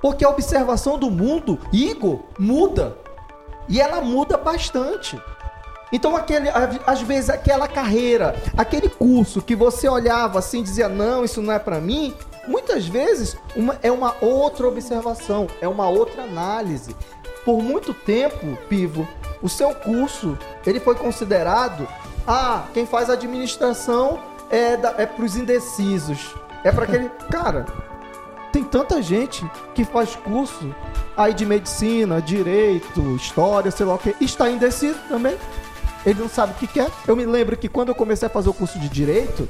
Porque 0.00 0.24
a 0.24 0.28
observação 0.28 0.98
do 0.98 1.10
mundo, 1.10 1.58
Igor, 1.72 2.20
muda. 2.38 2.96
E 3.68 3.80
ela 3.80 4.00
muda 4.00 4.36
bastante. 4.36 5.20
Então, 5.92 6.14
aquele, 6.16 6.48
às 6.86 7.00
vezes, 7.00 7.30
aquela 7.30 7.66
carreira, 7.66 8.34
aquele 8.56 8.88
curso 8.88 9.40
que 9.40 9.56
você 9.56 9.88
olhava 9.88 10.38
assim 10.38 10.60
e 10.60 10.62
dizia, 10.62 10.88
não, 10.88 11.24
isso 11.24 11.40
não 11.40 11.52
é 11.52 11.58
pra 11.58 11.80
mim, 11.80 12.14
muitas 12.46 12.86
vezes 12.86 13.36
uma- 13.56 13.78
é 13.82 13.90
uma 13.90 14.14
outra 14.20 14.68
observação, 14.68 15.46
é 15.62 15.66
uma 15.68 15.88
outra 15.88 16.24
análise. 16.24 16.94
Por 17.44 17.62
muito 17.62 17.94
tempo, 17.94 18.56
Pivo, 18.68 19.08
o 19.42 19.48
seu 19.48 19.74
curso, 19.74 20.36
ele 20.66 20.78
foi 20.78 20.94
considerado, 20.94 21.88
ah, 22.26 22.64
quem 22.74 22.84
faz 22.84 23.08
administração 23.08 24.18
é, 24.50 24.76
da, 24.76 24.94
é 24.98 25.06
pros 25.06 25.36
indecisos. 25.36 26.34
É 26.64 26.70
para 26.70 26.84
aquele... 26.88 27.08
Cara, 27.30 27.64
tem 28.52 28.64
tanta 28.64 29.00
gente 29.02 29.48
que 29.74 29.84
faz 29.84 30.16
curso 30.16 30.74
aí 31.16 31.34
de 31.34 31.44
medicina, 31.44 32.20
direito, 32.20 33.16
história, 33.16 33.70
sei 33.70 33.86
lá 33.86 33.94
o 33.94 33.98
que, 33.98 34.14
está 34.20 34.48
indeciso 34.50 34.98
também. 35.08 35.36
Ele 36.06 36.20
não 36.20 36.28
sabe 36.28 36.52
o 36.52 36.54
que 36.56 36.66
quer. 36.66 36.90
Eu 37.06 37.16
me 37.16 37.26
lembro 37.26 37.56
que 37.56 37.68
quando 37.68 37.88
eu 37.88 37.94
comecei 37.94 38.26
a 38.26 38.30
fazer 38.30 38.48
o 38.48 38.54
curso 38.54 38.78
de 38.78 38.88
direito, 38.88 39.48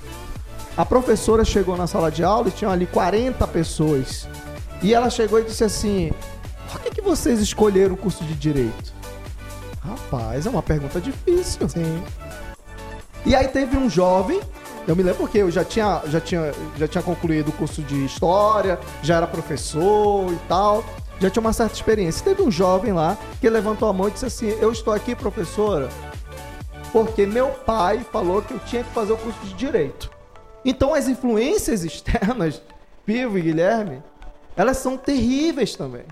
a 0.77 0.85
professora 0.85 1.45
chegou 1.45 1.77
na 1.77 1.87
sala 1.87 2.11
de 2.11 2.25
aula 2.25 2.49
e 2.49 2.53
tinha 2.53 2.71
ali 2.71 2.87
40 2.87 3.47
pessoas. 3.49 4.27
E 4.83 4.95
ela 4.95 5.11
chegou 5.11 5.39
e 5.41 5.45
disse 5.45 5.65
assim: 5.65 6.11
Por 6.71 6.81
que, 6.81 6.91
que 6.91 7.03
vocês 7.03 7.41
escolheram 7.41 7.95
o 7.95 7.97
curso 7.97 8.25
de 8.25 8.35
direito? 8.35 8.93
Rapaz, 9.85 10.47
é 10.47 10.51
uma 10.51 10.63
pergunta 10.63 11.01
difícil. 11.01 11.69
Sim. 11.69 12.03
E 13.27 13.35
aí 13.35 13.49
teve 13.49 13.77
um 13.77 13.91
jovem, 13.91 14.41
eu 14.87 14.97
me 14.97 15.03
lembro 15.03 15.19
porque 15.19 15.39
eu 15.39 15.51
já 15.51 15.65
tinha, 15.65 16.01
já 16.07 16.21
tinha, 16.21 16.53
já 16.77 16.89
tinha 16.89 17.03
concluído 17.03 17.49
o 17.49 17.53
curso 17.53 17.83
de 17.83 18.05
história, 18.05 18.79
já 19.03 19.17
era 19.17 19.27
professor 19.27 20.33
e 20.33 20.39
tal, 20.49 20.85
já 21.21 21.29
tinha 21.29 21.41
uma 21.41 21.53
certa 21.53 21.75
experiência. 21.75 22.25
Teve 22.25 22.43
um 22.43 22.51
jovem 22.51 22.93
lá 22.93 23.19
que 23.41 23.51
levantou 23.51 23.89
a 23.89 23.93
mão 23.93 24.09
e 24.09 24.13
disse 24.13 24.27
assim: 24.27 24.49
Eu 24.61 24.73
estou 24.73 24.95
aqui, 24.95 25.15
professora, 25.15 25.89
porque 26.93 27.27
meu 27.27 27.49
pai 27.49 28.05
falou 28.11 28.41
que 28.41 28.55
eu 28.55 28.59
tinha 28.61 28.83
que 28.83 28.91
fazer 28.91 29.13
o 29.13 29.17
curso 29.19 29.39
de 29.45 29.55
direito. 29.55 30.11
Então 30.65 30.95
as 30.95 31.09
influências 31.09 31.85
externas, 31.85 32.63
Pivo 33.05 33.39
e 33.39 33.43
Guilherme, 33.43 34.03
elas 34.57 34.79
são 34.79 34.97
terríveis 34.97 35.75
também. 35.75 36.05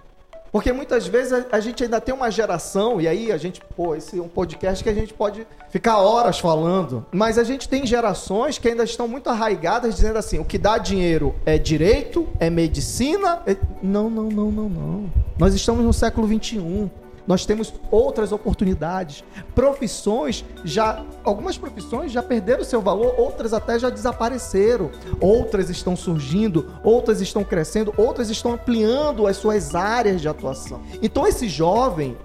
Porque 0.56 0.72
muitas 0.72 1.06
vezes 1.06 1.44
a, 1.52 1.60
gente 1.60 1.84
ainda 1.84 2.00
tem 2.00 2.14
uma 2.14 2.30
geração, 2.30 2.98
e 2.98 3.06
aí 3.06 3.30
a 3.30 3.36
gente, 3.36 3.60
pô, 3.76 3.94
esse 3.94 4.18
é 4.18 4.22
um 4.22 4.26
podcast 4.26 4.82
que 4.82 4.88
a 4.88 4.94
gente 4.94 5.12
pode 5.12 5.46
ficar 5.68 5.98
horas 5.98 6.38
falando, 6.38 7.04
mas 7.12 7.36
a 7.36 7.44
gente 7.44 7.68
tem 7.68 7.84
gerações 7.84 8.56
que 8.56 8.66
ainda 8.66 8.82
estão 8.82 9.06
muito 9.06 9.28
arraigadas 9.28 9.96
dizendo 9.96 10.16
assim: 10.16 10.38
o 10.38 10.46
que 10.46 10.56
dá 10.56 10.78
dinheiro 10.78 11.34
é 11.44 11.58
direito, 11.58 12.26
é 12.40 12.48
medicina. 12.48 13.42
é- 13.46 13.54
Não, 13.82 14.08
não, 14.08 14.30
não, 14.30 14.50
não, 14.50 14.68
não. 14.70 15.12
Nós 15.38 15.52
estamos 15.52 15.84
no 15.84 15.92
século 15.92 16.26
XXI. 16.26 16.90
Nós 17.26 17.44
temos 17.44 17.72
outras 17.90 18.32
oportunidades. 18.32 19.24
Profissões 19.54 20.44
já. 20.64 21.02
Algumas 21.24 21.58
profissões 21.58 22.12
já 22.12 22.22
perderam 22.22 22.64
seu 22.64 22.80
valor, 22.80 23.14
outras 23.18 23.52
até 23.52 23.78
já 23.78 23.90
desapareceram. 23.90 24.90
Outras 25.20 25.68
estão 25.70 25.96
surgindo, 25.96 26.72
outras 26.84 27.20
estão 27.20 27.42
crescendo, 27.42 27.92
outras 27.96 28.30
estão 28.30 28.52
ampliando 28.52 29.26
as 29.26 29.36
suas 29.36 29.74
áreas 29.74 30.20
de 30.20 30.28
atuação. 30.28 30.80
Então 31.02 31.26
esse 31.26 31.48
jovem. 31.48 32.16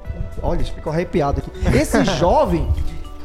Olha, 0.42 0.64
ficou 0.64 0.92
arrepiado 0.92 1.42
aqui. 1.42 1.78
Esse 1.78 2.04
jovem. 2.18 2.68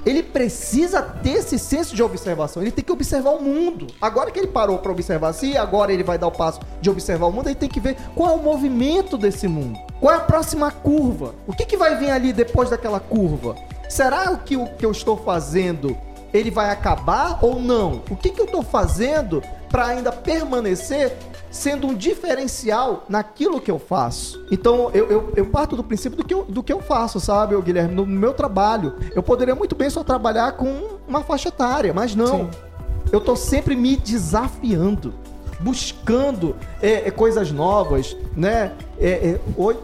Ele 0.06 0.22
precisa 0.22 1.02
ter 1.02 1.30
esse 1.30 1.58
senso 1.58 1.96
de 1.96 2.00
observação. 2.00 2.62
Ele 2.62 2.70
tem 2.70 2.84
que 2.84 2.92
observar 2.92 3.30
o 3.30 3.42
mundo. 3.42 3.88
Agora 4.00 4.30
que 4.30 4.38
ele 4.38 4.46
parou 4.46 4.78
para 4.78 4.92
observar 4.92 5.32
se 5.32 5.56
agora 5.56 5.92
ele 5.92 6.04
vai 6.04 6.16
dar 6.16 6.28
o 6.28 6.30
passo 6.30 6.60
de 6.80 6.88
observar 6.88 7.26
o 7.26 7.32
mundo, 7.32 7.48
ele 7.48 7.56
tem 7.56 7.68
que 7.68 7.80
ver 7.80 7.96
qual 8.14 8.30
é 8.30 8.32
o 8.34 8.42
movimento 8.42 9.18
desse 9.18 9.48
mundo. 9.48 9.76
Qual 9.98 10.14
é 10.14 10.16
a 10.16 10.20
próxima 10.20 10.70
curva? 10.70 11.34
O 11.44 11.52
que, 11.52 11.66
que 11.66 11.76
vai 11.76 11.96
vir 11.96 12.10
ali 12.10 12.32
depois 12.32 12.70
daquela 12.70 13.00
curva? 13.00 13.56
Será 13.88 14.36
que 14.36 14.56
o 14.56 14.66
que 14.66 14.86
eu 14.86 14.92
estou 14.92 15.16
fazendo 15.16 15.96
ele 16.32 16.52
vai 16.52 16.70
acabar 16.70 17.40
ou 17.42 17.60
não? 17.60 18.02
O 18.08 18.14
que, 18.14 18.30
que 18.30 18.40
eu 18.40 18.44
estou 18.44 18.62
fazendo 18.62 19.42
para 19.68 19.86
ainda 19.86 20.12
permanecer 20.12 21.16
sendo 21.56 21.86
um 21.86 21.94
diferencial 21.94 23.04
naquilo 23.08 23.60
que 23.60 23.70
eu 23.70 23.78
faço? 23.78 24.44
Então, 24.50 24.90
eu, 24.92 25.10
eu, 25.10 25.32
eu 25.36 25.46
parto 25.46 25.74
do 25.74 25.82
princípio 25.82 26.16
do 26.16 26.24
que 26.24 26.34
eu, 26.34 26.44
do 26.44 26.62
que 26.62 26.72
eu 26.72 26.80
faço, 26.80 27.18
sabe, 27.18 27.60
Guilherme? 27.60 27.94
No 27.94 28.06
meu 28.06 28.32
trabalho. 28.32 28.94
Eu 29.14 29.22
poderia 29.22 29.54
muito 29.54 29.74
bem 29.74 29.90
só 29.90 30.04
trabalhar 30.04 30.52
com 30.52 30.98
uma 31.08 31.22
faixa 31.22 31.48
etária, 31.48 31.92
mas 31.92 32.14
não. 32.14 32.44
Sim. 32.44 32.50
Eu 33.12 33.20
tô 33.20 33.36
sempre 33.36 33.74
me 33.74 33.96
desafiando, 33.96 35.14
buscando 35.60 36.56
é, 36.82 37.08
é, 37.08 37.10
coisas 37.10 37.50
novas, 37.50 38.16
né? 38.36 38.72
É, 38.98 39.10
é, 39.10 39.40
oi? 39.56 39.76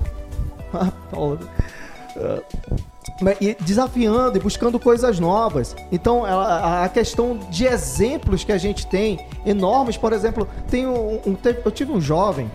E 3.40 3.56
desafiando 3.60 4.36
e 4.36 4.40
buscando 4.40 4.78
coisas 4.78 5.18
novas. 5.18 5.74
Então, 5.90 6.24
a, 6.24 6.84
a 6.84 6.88
questão 6.88 7.36
de 7.50 7.66
exemplos 7.66 8.44
que 8.44 8.52
a 8.52 8.58
gente 8.58 8.86
tem, 8.86 9.18
enormes, 9.44 9.96
por 9.96 10.12
exemplo, 10.12 10.46
tem 10.70 10.86
um, 10.86 11.16
um- 11.26 11.36
eu 11.64 11.70
tive 11.70 11.92
um 11.92 12.00
jovem 12.00 12.50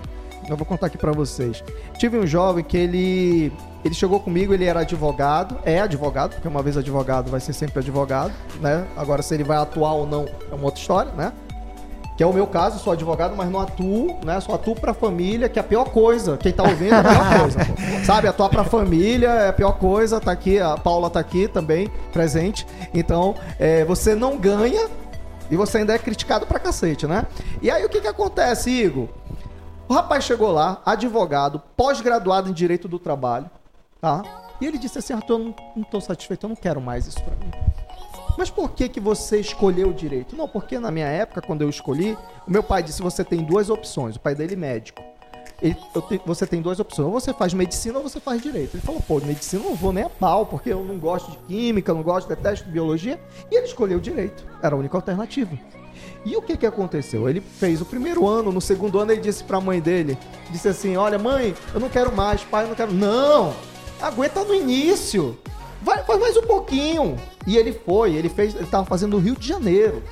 Eu 0.50 0.56
vou 0.56 0.66
contar 0.66 0.88
aqui 0.88 0.98
para 0.98 1.12
vocês. 1.12 1.62
Tive 1.98 2.18
um 2.18 2.26
jovem 2.26 2.64
que 2.64 2.78
ele 2.78 3.52
ele 3.86 3.94
chegou 3.94 4.20
comigo, 4.20 4.54
ele 4.54 4.66
era 4.66 4.82
advogado, 4.82 5.58
é 5.64 5.80
advogado, 5.80 6.34
porque 6.34 6.48
uma 6.48 6.62
vez 6.64 6.76
advogado 6.78 7.30
vai 7.30 7.40
ser 7.40 7.54
sempre 7.54 7.80
advogado, 7.80 8.34
né? 8.60 8.86
Agora 8.98 9.22
se 9.22 9.34
ele 9.34 9.44
vai 9.44 9.58
atuar 9.58 9.94
ou 9.94 10.06
não 10.08 10.26
é 10.52 10.56
uma 10.56 10.66
outra 10.66 10.80
história, 10.82 11.12
né? 11.14 11.32
Que 12.18 12.24
é 12.24 12.26
o 12.26 12.34
meu 12.34 12.48
caso, 12.48 12.80
sou 12.80 12.92
advogado, 12.92 13.36
mas 13.38 13.48
não 13.48 13.60
atuo, 13.60 14.20
né? 14.26 14.40
Só 14.42 14.56
atuo 14.56 14.74
pra 14.74 14.92
família, 14.92 15.48
que 15.48 15.60
é 15.60 15.62
a 15.62 15.64
pior 15.64 15.86
coisa. 15.92 16.36
Quem 16.36 16.52
tá 16.52 16.64
ouvindo 16.64 16.96
é 16.96 16.98
a 16.98 17.04
pior 17.04 17.30
coisa. 17.40 17.60
Pô. 17.60 18.06
Sabe, 18.06 18.28
atuar 18.28 18.50
pra 18.50 18.64
família 18.64 19.30
é 19.30 19.50
a 19.50 19.54
pior 19.54 19.74
coisa. 19.74 20.20
Tá 20.20 20.32
aqui, 20.32 20.60
a 20.60 20.76
Paula 20.76 21.12
tá 21.12 21.20
aqui 21.20 21.48
também, 21.48 21.92
presente. 22.12 22.66
Então, 22.92 23.36
é, 23.60 23.86
você 23.86 24.16
não 24.16 24.36
ganha 24.36 24.90
e 25.52 25.56
você 25.56 25.78
ainda 25.78 25.94
é 25.94 26.00
criticado 26.00 26.48
pra 26.48 26.60
cacete, 26.60 27.06
né? 27.06 27.28
E 27.62 27.70
aí 27.70 27.86
o 27.86 27.90
que 27.90 28.02
que 28.02 28.08
acontece, 28.08 28.72
Igor? 28.72 29.08
O 29.88 29.94
rapaz 29.94 30.24
chegou 30.24 30.52
lá, 30.52 30.82
advogado, 30.86 31.62
pós-graduado 31.78 32.50
em 32.50 32.54
Direito 32.54 32.88
do 32.88 32.98
Trabalho, 33.00 33.50
tá? 34.02 34.24
E 34.60 34.66
ele 34.66 34.78
disse 34.78 34.98
assim, 34.98 35.14
Arthur, 35.14 35.34
eu 35.34 35.40
não, 35.40 35.56
não 35.78 35.84
tô 35.84 36.02
satisfeito, 36.02 36.46
eu 36.46 36.50
não 36.50 36.56
quero 36.56 36.82
mais 36.82 37.06
isso 37.06 37.24
pra 37.24 37.36
mim. 37.36 37.52
Mas 38.38 38.50
por 38.52 38.72
que, 38.72 38.88
que 38.88 39.00
você 39.00 39.40
escolheu 39.40 39.92
direito? 39.92 40.36
Não, 40.36 40.48
porque 40.48 40.78
na 40.80 40.92
minha 40.92 41.08
época, 41.08 41.42
quando 41.42 41.64
eu 41.64 41.70
escolhi, 41.70 42.16
o 42.48 42.52
meu 42.52 42.62
pai 42.62 42.84
disse: 42.84 43.02
você 43.02 43.24
tem 43.24 43.44
duas 43.44 43.70
opções. 43.70 44.16
O 44.16 44.20
pai 44.20 44.36
dele 44.36 44.54
é 44.54 44.58
médico. 44.58 45.02
Ele, 45.60 45.76
te, 46.08 46.22
você 46.24 46.46
tem 46.46 46.62
duas 46.62 46.80
opções. 46.80 47.08
Ou 47.08 47.20
você 47.20 47.34
faz 47.34 47.52
medicina 47.54 47.98
ou 47.98 48.04
você 48.04 48.20
faz 48.20 48.42
direito. 48.42 48.76
Ele 48.76 48.84
falou: 48.84 49.02
pô, 49.02 49.20
medicina 49.20 49.64
eu 49.64 49.70
não 49.70 49.76
vou 49.76 49.92
nem 49.92 50.04
a 50.04 50.10
pau, 50.10 50.46
porque 50.46 50.72
eu 50.72 50.84
não 50.84 51.00
gosto 51.00 51.32
de 51.32 51.38
química, 51.48 51.94
não 51.94 52.04
gosto, 52.04 52.28
detesto 52.28 52.70
biologia. 52.70 53.20
E 53.50 53.56
ele 53.56 53.66
escolheu 53.66 54.00
direito. 54.00 54.46
Era 54.62 54.76
a 54.76 54.78
única 54.78 54.96
alternativa. 54.96 55.58
E 56.24 56.36
o 56.36 56.42
que 56.42 56.58
que 56.58 56.66
aconteceu? 56.66 57.28
Ele 57.28 57.42
fez 57.42 57.82
o 57.82 57.86
primeiro 57.86 58.28
ano, 58.28 58.52
no 58.52 58.62
segundo 58.62 59.00
ano 59.00 59.12
ele 59.12 59.22
disse 59.22 59.44
para 59.44 59.58
a 59.58 59.62
mãe 59.62 59.80
dele, 59.82 60.18
disse 60.52 60.68
assim: 60.68 60.96
"Olha, 60.96 61.18
mãe, 61.18 61.56
eu 61.74 61.80
não 61.80 61.90
quero 61.90 62.16
mais, 62.16 62.44
pai, 62.44 62.66
eu 62.66 62.68
não 62.68 62.76
quero". 62.76 62.94
Não! 62.94 63.54
Aguenta 64.00 64.44
no 64.44 64.54
início. 64.54 65.40
Vai, 65.82 66.04
faz 66.04 66.20
mais 66.20 66.38
um 66.38 66.44
pouquinho. 66.44 67.18
E 67.48 67.56
ele 67.56 67.72
foi, 67.72 68.14
ele 68.14 68.28
fez, 68.28 68.54
ele 68.54 68.66
estava 68.66 68.86
fazendo 68.86 69.16
o 69.16 69.20
Rio 69.20 69.36
de 69.36 69.48
Janeiro. 69.48 70.04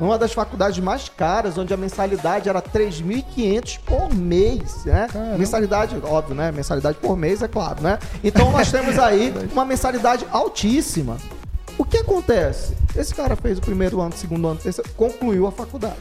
Uma 0.00 0.16
das 0.16 0.32
faculdades 0.32 0.78
mais 0.78 1.08
caras, 1.08 1.58
onde 1.58 1.74
a 1.74 1.76
mensalidade 1.76 2.48
era 2.48 2.62
3.500 2.62 3.80
por 3.80 4.14
mês, 4.14 4.84
né? 4.84 5.08
Caramba. 5.10 5.38
Mensalidade, 5.38 5.96
óbvio, 6.04 6.34
né? 6.34 6.52
Mensalidade 6.52 6.98
por 6.98 7.16
mês, 7.16 7.42
é 7.42 7.48
claro, 7.48 7.82
né? 7.82 7.98
Então 8.22 8.52
nós 8.52 8.70
temos 8.70 8.98
aí 8.98 9.34
uma 9.52 9.64
mensalidade 9.64 10.24
altíssima. 10.30 11.16
O 11.76 11.84
que 11.84 11.98
acontece? 11.98 12.76
Esse 12.94 13.14
cara 13.14 13.34
fez 13.34 13.58
o 13.58 13.62
primeiro 13.62 14.00
ano, 14.00 14.14
segundo 14.14 14.46
ano, 14.46 14.60
terceiro, 14.60 14.88
concluiu 14.96 15.46
a 15.46 15.52
faculdade. 15.52 15.96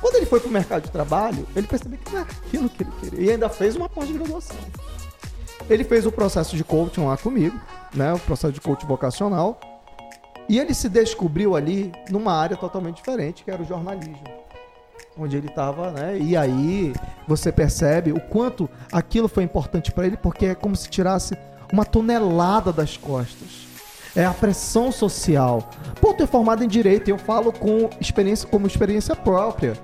Quando 0.00 0.16
ele 0.16 0.26
foi 0.26 0.40
para 0.40 0.48
o 0.48 0.52
mercado 0.52 0.82
de 0.84 0.90
trabalho, 0.90 1.46
ele 1.54 1.66
percebeu 1.66 1.98
que 1.98 2.12
não 2.12 2.20
era 2.20 2.28
aquilo 2.30 2.68
que 2.68 2.82
ele 2.82 2.90
queria. 3.00 3.20
E 3.20 3.30
ainda 3.32 3.48
fez 3.48 3.76
uma 3.76 3.88
pós-graduação. 3.88 4.56
Ele 5.68 5.82
fez 5.82 6.06
o 6.06 6.12
processo 6.12 6.56
de 6.56 6.62
coaching 6.62 7.04
lá 7.04 7.16
comigo, 7.16 7.58
né? 7.94 8.12
O 8.12 8.18
processo 8.18 8.52
de 8.52 8.60
coaching 8.60 8.86
vocacional. 8.86 9.58
E 10.48 10.58
ele 10.58 10.74
se 10.74 10.88
descobriu 10.88 11.56
ali 11.56 11.92
numa 12.10 12.32
área 12.34 12.56
totalmente 12.56 12.96
diferente, 12.96 13.44
que 13.44 13.50
era 13.50 13.62
o 13.62 13.64
jornalismo. 13.64 14.22
Onde 15.16 15.36
ele 15.36 15.46
estava, 15.46 15.90
né? 15.90 16.18
E 16.18 16.36
aí 16.36 16.92
você 17.26 17.50
percebe 17.52 18.12
o 18.12 18.20
quanto 18.20 18.68
aquilo 18.92 19.28
foi 19.28 19.44
importante 19.44 19.92
para 19.92 20.06
ele, 20.06 20.16
porque 20.16 20.46
é 20.46 20.54
como 20.54 20.76
se 20.76 20.90
tirasse 20.90 21.36
uma 21.72 21.84
tonelada 21.84 22.72
das 22.72 22.96
costas. 22.96 23.66
É 24.14 24.24
a 24.24 24.32
pressão 24.32 24.92
social. 24.92 25.70
Pô, 26.00 26.14
é 26.18 26.26
formado 26.26 26.62
em 26.62 26.68
direito, 26.68 27.08
e 27.08 27.10
eu 27.10 27.18
falo 27.18 27.52
com 27.52 27.88
experiência, 28.00 28.46
como 28.48 28.66
experiência 28.66 29.16
própria. 29.16 29.74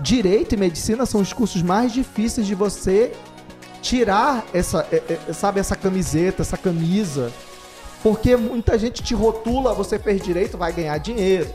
Direito 0.00 0.54
e 0.54 0.58
medicina 0.58 1.06
são 1.06 1.20
os 1.20 1.32
cursos 1.32 1.62
mais 1.62 1.92
difíceis 1.92 2.46
de 2.46 2.54
você 2.54 3.12
tirar 3.86 4.44
essa, 4.52 4.86
é, 4.90 5.18
é, 5.28 5.32
sabe, 5.32 5.60
essa 5.60 5.76
camiseta, 5.76 6.42
essa 6.42 6.56
camisa. 6.56 7.32
Porque 8.02 8.36
muita 8.36 8.78
gente 8.78 9.02
te 9.02 9.14
rotula, 9.14 9.72
você 9.74 9.98
fez 9.98 10.20
direito, 10.20 10.58
vai 10.58 10.72
ganhar 10.72 10.98
dinheiro. 10.98 11.48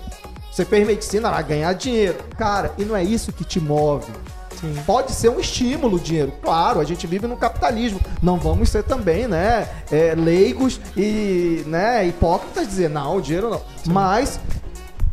Você 0.51 0.65
fez 0.65 0.85
medicina, 0.87 1.29
vai 1.29 1.43
ganhar 1.43 1.73
dinheiro. 1.73 2.17
Cara, 2.37 2.73
e 2.77 2.83
não 2.83 2.95
é 2.95 3.03
isso 3.03 3.31
que 3.31 3.43
te 3.43 3.59
move. 3.59 4.11
Sim. 4.59 4.75
Pode 4.85 5.11
ser 5.11 5.29
um 5.29 5.39
estímulo 5.39 5.97
o 5.97 5.99
dinheiro. 5.99 6.31
Claro, 6.41 6.79
a 6.79 6.83
gente 6.83 7.05
vive 7.05 7.27
no 7.27 7.35
capitalismo. 7.35 7.99
Não 8.21 8.37
vamos 8.37 8.69
ser 8.69 8.83
também, 8.83 9.27
né, 9.27 9.67
é, 9.91 10.13
leigos 10.15 10.79
e 10.95 11.63
né, 11.65 12.05
hipócritas 12.05 12.67
dizer, 12.67 12.89
não, 12.89 13.17
o 13.17 13.21
dinheiro 13.21 13.49
não. 13.49 13.61
Sim. 13.83 13.91
Mas 13.91 14.39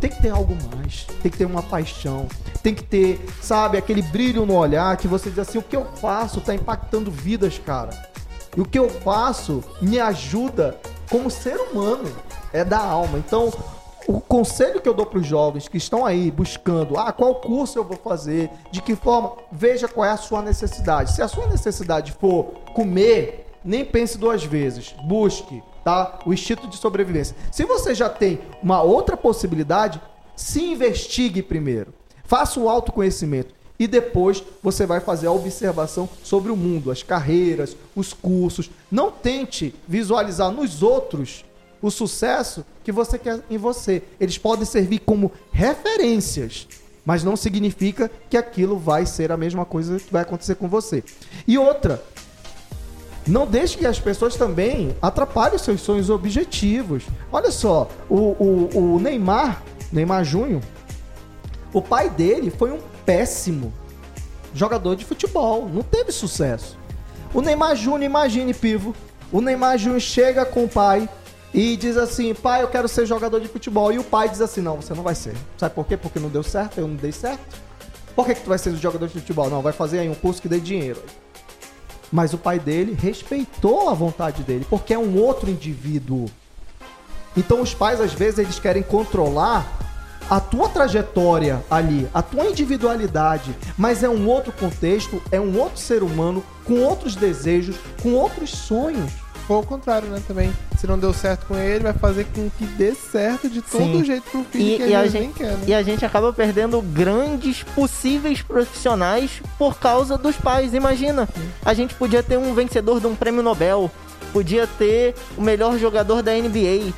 tem 0.01 0.11
que 0.11 0.23
ter 0.23 0.31
algo 0.31 0.57
mais, 0.75 1.07
tem 1.23 1.31
que 1.31 1.39
ter 1.39 1.45
uma 1.45 1.63
paixão, 1.63 2.27
tem 2.63 2.75
que 2.75 2.85
ter, 2.85 3.21
sabe, 3.43 3.77
aquele 3.79 4.03
brilho 4.03 4.47
no 4.47 4.57
olhar 4.57 4.97
que 4.97 5.09
você 5.09 5.29
diz 5.29 5.41
assim: 5.41 5.59
o 5.59 5.63
que 5.63 5.77
eu 5.77 5.85
faço 5.85 6.39
está 6.39 6.55
impactando 6.55 7.11
vidas, 7.11 7.59
cara. 7.59 7.91
E 8.57 8.61
o 8.61 8.65
que 8.65 8.79
eu 8.79 8.89
faço 8.89 9.63
me 9.81 10.01
ajuda 10.01 10.79
como 11.11 11.31
ser 11.31 11.57
humano, 11.57 12.11
é 12.53 12.65
da 12.65 12.79
alma. 12.79 13.19
Então, 13.19 13.53
o 14.07 14.21
conselho 14.21 14.81
que 14.81 14.89
eu 14.89 14.95
dou 14.95 15.07
para 15.07 15.19
os 15.19 15.27
jovens 15.27 15.69
que 15.69 15.77
estão 15.77 16.05
aí 16.05 16.31
buscando, 16.31 16.99
ah, 16.99 17.13
qual 17.13 17.35
curso 17.37 17.79
eu 17.79 17.85
vou 17.85 17.97
fazer, 17.97 18.51
de 18.71 18.81
que 18.81 18.95
forma, 18.97 19.33
veja 19.53 19.89
qual 19.89 20.07
é 20.07 20.11
a 20.11 20.17
sua 20.17 20.43
necessidade. 20.43 21.13
Se 21.13 21.23
a 21.23 21.29
sua 21.29 21.47
necessidade 21.47 22.13
for 22.13 22.47
comer, 22.75 23.47
nem 23.65 23.85
pense 23.85 24.17
duas 24.17 24.45
vezes, 24.45 24.95
busque 25.05 25.63
tá? 25.85 26.19
O 26.25 26.33
instinto 26.33 26.67
de 26.69 26.77
sobrevivência. 26.77 27.37
Se 27.51 27.65
você 27.65 27.95
já 27.95 28.09
tem 28.09 28.41
uma 28.63 28.83
outra 28.83 29.17
possibilidade, 29.17 30.01
se 30.37 30.63
investigue 30.63 31.43
primeiro. 31.43 31.93
Faça 32.25 32.61
o 32.61 32.69
autoconhecimento 32.69 33.55
e 33.79 33.87
depois 33.87 34.43
você 34.63 34.85
vai 34.85 35.01
fazer 35.01 35.29
a 35.29 35.33
observação 35.33 36.09
sobre 36.23 36.51
o 36.51 36.57
mundo, 36.57 36.91
as 36.91 37.03
carreiras, 37.03 37.77
os 37.95 38.13
cursos. 38.13 38.71
Não 38.91 39.11
tente 39.11 39.75
visualizar 39.87 40.51
nos 40.51 40.83
outros 40.83 41.45
o 41.81 41.91
sucesso 41.91 42.65
que 42.83 42.91
você 42.91 43.19
quer 43.19 43.41
em 43.49 43.57
você. 43.57 44.03
Eles 44.19 44.37
podem 44.37 44.65
servir 44.65 44.99
como 45.01 45.31
referências, 45.53 46.67
mas 47.05 47.23
não 47.23 47.37
significa 47.37 48.11
que 48.29 48.37
aquilo 48.37 48.77
vai 48.79 49.07
ser 49.07 49.31
a 49.31 49.37
mesma 49.37 49.65
coisa 49.65 49.99
que 49.99 50.13
vai 50.13 50.23
acontecer 50.23 50.57
com 50.57 50.69
você. 50.69 51.05
E 51.47 51.57
outra, 51.57 52.03
não 53.29 53.47
deixe 53.47 53.77
que 53.77 53.87
as 53.87 54.01
pessoas 54.01 54.35
também 54.37 54.97
atrapalhem 55.03 55.59
seus 55.59 55.83
sonhos 55.83 56.09
objetivos. 56.09 57.05
Olha 57.31 57.51
só, 57.51 57.89
o, 58.09 58.17
o, 58.17 58.95
o 58.95 58.99
Neymar, 58.99 59.63
Neymar 59.93 60.25
Júnior, 60.25 60.63
o 61.73 61.83
pai 61.83 62.09
dele 62.09 62.51
foi 62.51 62.73
um 62.73 62.81
péssimo 63.05 63.73
jogador 64.55 64.97
de 64.97 65.05
futebol, 65.05 65.69
não 65.69 65.83
teve 65.83 66.11
sucesso. 66.11 66.79
O 67.35 67.43
Neymar 67.43 67.77
Júnior, 67.77 68.05
imagine, 68.05 68.55
Pivo, 68.55 68.95
o 69.31 69.43
Neymar 69.43 69.77
Júnior 69.77 70.01
chega 70.01 70.47
com 70.47 70.65
o 70.65 70.69
pai 70.69 71.07
e 71.53 71.77
diz 71.77 71.99
assim: 71.99 72.35
pai, 72.35 72.63
eu 72.63 72.69
quero 72.69 72.89
ser 72.89 73.05
jogador 73.05 73.41
de 73.41 73.49
futebol. 73.49 73.93
E 73.93 73.99
o 73.99 74.05
pai 74.05 74.29
diz 74.29 74.41
assim: 74.41 74.63
não, 74.63 74.77
você 74.77 74.95
não 74.95 75.03
vai 75.03 75.15
ser. 75.15 75.35
Sabe 75.59 75.75
por 75.75 75.87
quê? 75.87 75.97
Porque 75.97 76.19
não 76.19 76.31
deu 76.31 76.43
certo, 76.43 76.79
eu 76.79 76.89
não 76.89 76.97
dei 76.97 77.13
certo. 77.13 77.69
Por 78.17 78.27
que, 78.27 78.35
que 78.35 78.41
tu 78.41 78.49
vai 78.49 78.59
ser 78.59 78.75
jogador 78.77 79.07
de 79.07 79.13
futebol? 79.13 79.51
Não, 79.51 79.63
vai 79.63 79.73
fazer 79.73 80.01
aí 80.01 80.09
um 80.09 80.15
curso 80.15 80.41
que 80.41 80.49
dê 80.49 80.59
dinheiro. 80.59 81.01
Mas 82.11 82.33
o 82.33 82.39
pai 82.39 82.59
dele 82.59 82.97
respeitou 82.99 83.89
a 83.89 83.95
vontade 83.95 84.43
dele, 84.43 84.67
porque 84.69 84.95
é 84.95 84.99
um 84.99 85.17
outro 85.19 85.51
indivíduo. 85.51 86.27
Então 87.37 87.61
os 87.61 87.75
pais 87.75 88.01
às 88.01 88.13
vezes 88.13 88.39
eles 88.39 88.59
querem 88.59 88.83
controlar 88.83 89.67
a 90.31 90.41
tua 90.41 90.69
trajetória 90.69 91.65
ali, 91.71 92.07
a 92.13 92.21
tua 92.21 92.47
individualidade, 92.47 93.57
mas 93.77 94.03
é 94.03 94.09
um 94.09 94.27
outro 94.29 94.53
contexto, 94.53 95.23
é 95.31 95.41
um 95.41 95.59
outro 95.59 95.79
ser 95.79 96.03
humano 96.03 96.45
com 96.65 96.83
outros 96.83 97.15
desejos, 97.15 97.77
com 98.03 98.13
outros 98.13 98.51
sonhos. 98.51 99.11
Ou 99.49 99.57
ao 99.57 99.63
contrário, 99.63 100.09
né, 100.09 100.23
também. 100.27 100.53
Se 100.79 100.87
não 100.87 100.99
deu 100.99 101.13
certo 101.13 101.47
com 101.47 101.57
ele, 101.57 101.85
vai 101.85 101.95
fazer 101.95 102.27
com 102.27 102.51
que 102.51 102.67
dê 102.67 102.95
certo 102.95 103.49
de 103.49 103.63
todo 103.63 103.99
Sim. 103.99 104.05
jeito 104.05 104.31
pro 104.31 104.45
filho 104.45 104.75
e, 104.75 104.77
que 104.77 104.87
e 104.89 104.95
a 104.95 105.07
gente 105.07 105.21
nem 105.21 105.33
quer, 105.33 105.53
né? 105.53 105.65
E 105.67 105.75
a 105.75 105.83
gente 105.83 106.05
acaba 106.05 106.33
perdendo 106.33 106.81
grandes 106.83 107.63
possíveis 107.63 108.43
profissionais 108.43 109.43
por 109.59 109.79
causa 109.79 110.19
dos 110.19 110.37
pais. 110.37 110.75
Imagina, 110.75 111.27
Sim. 111.27 111.49
a 111.65 111.73
gente 111.73 111.95
podia 111.95 112.23
ter 112.23 112.37
um 112.37 112.55
vencedor 112.55 113.01
de 113.01 113.07
um 113.07 113.17
prêmio 113.17 113.43
Nobel, 113.43 113.91
podia 114.33 114.67
ter 114.67 115.15
o 115.37 115.41
melhor 115.41 115.79
jogador 115.79 116.23
da 116.23 116.33
NBA. 116.33 116.93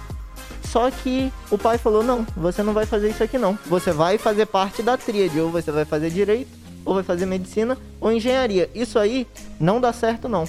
Só 0.64 0.90
que 0.90 1.32
o 1.50 1.56
pai 1.56 1.78
falou: 1.78 2.02
não, 2.02 2.26
você 2.36 2.62
não 2.62 2.72
vai 2.72 2.84
fazer 2.84 3.10
isso 3.10 3.22
aqui 3.22 3.38
não. 3.38 3.58
Você 3.66 3.92
vai 3.92 4.18
fazer 4.18 4.46
parte 4.46 4.82
da 4.82 4.96
tríade, 4.96 5.40
ou 5.40 5.50
você 5.50 5.70
vai 5.70 5.84
fazer 5.84 6.10
direito, 6.10 6.50
ou 6.84 6.94
vai 6.94 7.02
fazer 7.02 7.26
medicina, 7.26 7.78
ou 8.00 8.10
engenharia. 8.12 8.68
Isso 8.74 8.98
aí 8.98 9.26
não 9.58 9.80
dá 9.80 9.92
certo, 9.92 10.28
não. 10.28 10.44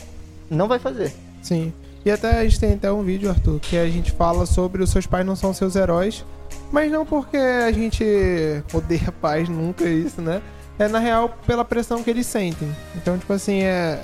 Não 0.50 0.68
vai 0.68 0.80
fazer. 0.80 1.14
Sim. 1.42 1.74
E 2.04 2.10
até 2.12 2.40
a 2.40 2.44
gente 2.44 2.60
tem 2.60 2.74
até 2.74 2.92
um 2.92 3.04
vídeo, 3.04 3.30
Arthur, 3.30 3.60
que 3.60 3.78
a 3.78 3.88
gente 3.88 4.12
fala 4.12 4.46
sobre 4.46 4.82
os 4.82 4.90
seus 4.90 5.06
pais 5.06 5.26
não 5.26 5.36
são 5.36 5.54
seus 5.54 5.76
heróis, 5.76 6.26
mas 6.72 6.92
não 6.92 7.06
porque 7.06 7.38
a 7.38 7.72
gente 7.72 8.04
odeia 8.74 9.12
pais, 9.22 9.48
nunca 9.48 9.88
isso, 9.88 10.22
né? 10.22 10.42
É 10.80 10.88
na 10.88 11.00
real 11.00 11.38
pela 11.46 11.64
pressão 11.64 12.02
que 12.02 12.10
eles 12.10 12.26
sentem. 12.26 12.76
Então, 12.96 13.18
tipo 13.18 13.32
assim, 13.32 13.62
é 13.62 14.04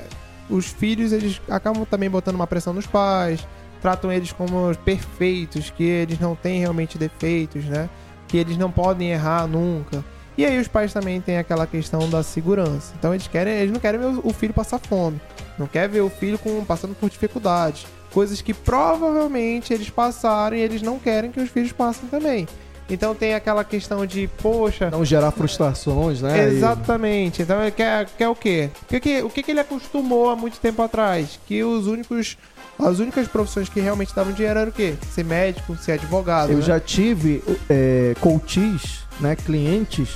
os 0.50 0.68
filhos 0.68 1.12
eles 1.12 1.42
acabam 1.50 1.86
também 1.86 2.10
botando 2.10 2.36
uma 2.36 2.48
pressão 2.48 2.74
nos 2.74 2.86
pais, 2.86 3.46
tratam 3.82 4.12
eles 4.12 4.32
como 4.32 4.74
perfeitos, 4.78 5.70
que 5.70 5.84
eles 5.84 6.20
não 6.20 6.36
têm 6.36 6.60
realmente 6.60 6.98
defeitos, 6.98 7.66
né? 7.66 7.90
Que 8.28 8.38
eles 8.38 8.58
não 8.58 8.72
podem 8.72 9.12
errar 9.12 9.48
nunca. 9.48 10.04
E 10.38 10.46
aí 10.46 10.60
os 10.60 10.68
pais 10.68 10.94
também 10.94 11.20
têm 11.20 11.38
aquela 11.38 11.66
questão 11.66 12.08
da 12.10 12.22
segurança. 12.22 12.94
Então 12.98 13.14
eles 13.14 13.28
querem, 13.28 13.54
eles 13.56 13.72
não 13.72 13.80
querem 13.80 14.00
ver 14.00 14.20
o 14.24 14.34
filho 14.34 14.54
passar 14.54 14.78
fome. 14.80 15.20
Não 15.58 15.66
quer 15.66 15.90
ver 15.90 16.02
o 16.02 16.10
filho 16.10 16.38
com, 16.38 16.64
passando 16.64 16.94
por 16.94 17.10
dificuldades. 17.10 17.88
Coisas 18.12 18.42
que 18.42 18.54
provavelmente 18.54 19.74
eles 19.74 19.90
passaram 19.90 20.56
e 20.56 20.60
eles 20.60 20.82
não 20.82 21.00
querem 21.00 21.32
que 21.32 21.40
os 21.40 21.50
filhos 21.50 21.72
passem 21.72 22.08
também. 22.08 22.48
Então 22.90 23.14
tem 23.14 23.34
aquela 23.34 23.64
questão 23.64 24.06
de, 24.06 24.30
poxa. 24.42 24.90
Não 24.90 25.04
gerar 25.04 25.32
frustrações, 25.32 26.22
né? 26.22 26.48
Exatamente. 26.48 27.42
Então 27.42 27.62
ele 27.62 27.72
quer, 27.72 28.08
quer 28.18 28.30
o 28.30 28.36
quê? 28.36 28.70
O 28.84 29.00
que, 29.00 29.22
o 29.24 29.30
que, 29.30 29.52
ele 29.52 29.60
acostumou 29.60 30.30
há 30.30 30.36
muito 30.36 30.58
tempo 30.60 30.82
atrás? 30.82 31.40
Que 31.46 31.64
os 31.64 31.88
únicos. 31.88 32.38
As 32.80 33.00
únicas 33.00 33.28
profissões 33.28 33.68
que 33.68 33.80
realmente 33.80 34.14
davam 34.14 34.32
dinheiro 34.32 34.60
era 34.60 34.70
o 34.70 34.74
quê? 34.74 34.94
Ser 35.12 35.26
médico, 35.26 35.76
ser 35.78 35.94
advogado. 35.94 36.52
Eu 36.52 36.58
né? 36.58 36.62
já 36.62 36.80
tive 36.80 37.44
é, 37.68 38.14
coaches, 38.22 39.00
né? 39.20 39.36
Clientes. 39.36 40.10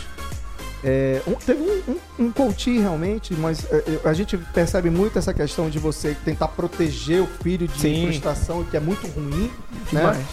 É, 0.83 1.21
um, 1.27 1.33
teve 1.33 1.61
um, 1.61 1.97
um, 2.19 2.25
um 2.25 2.81
realmente, 2.81 3.35
mas 3.35 3.65
é, 3.71 3.99
a 4.03 4.13
gente 4.13 4.37
percebe 4.37 4.89
muito 4.89 5.19
essa 5.19 5.33
questão 5.33 5.69
de 5.69 5.77
você 5.77 6.15
tentar 6.25 6.47
proteger 6.49 7.21
o 7.21 7.27
filho 7.27 7.67
de 7.67 7.79
Sim. 7.79 8.05
frustração, 8.07 8.63
que 8.63 8.75
é 8.75 8.79
muito 8.79 9.05
ruim, 9.07 9.51
né? 9.91 10.25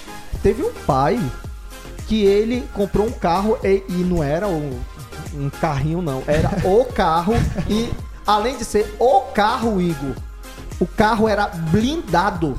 Teve 0.42 0.62
um 0.62 0.72
pai 0.86 1.20
que 2.06 2.24
ele 2.24 2.66
comprou 2.72 3.06
um 3.06 3.12
carro 3.12 3.58
e, 3.62 3.84
e 3.88 3.92
não 3.92 4.22
era 4.22 4.48
um, 4.48 4.80
um 5.34 5.50
carrinho, 5.50 6.00
não. 6.00 6.22
Era 6.26 6.50
o 6.66 6.84
carro. 6.92 7.34
E 7.68 7.90
além 8.26 8.56
de 8.56 8.64
ser 8.64 8.94
o 8.98 9.20
carro, 9.34 9.80
Igor, 9.80 10.14
o 10.80 10.86
carro 10.86 11.28
era 11.28 11.46
blindado. 11.46 12.58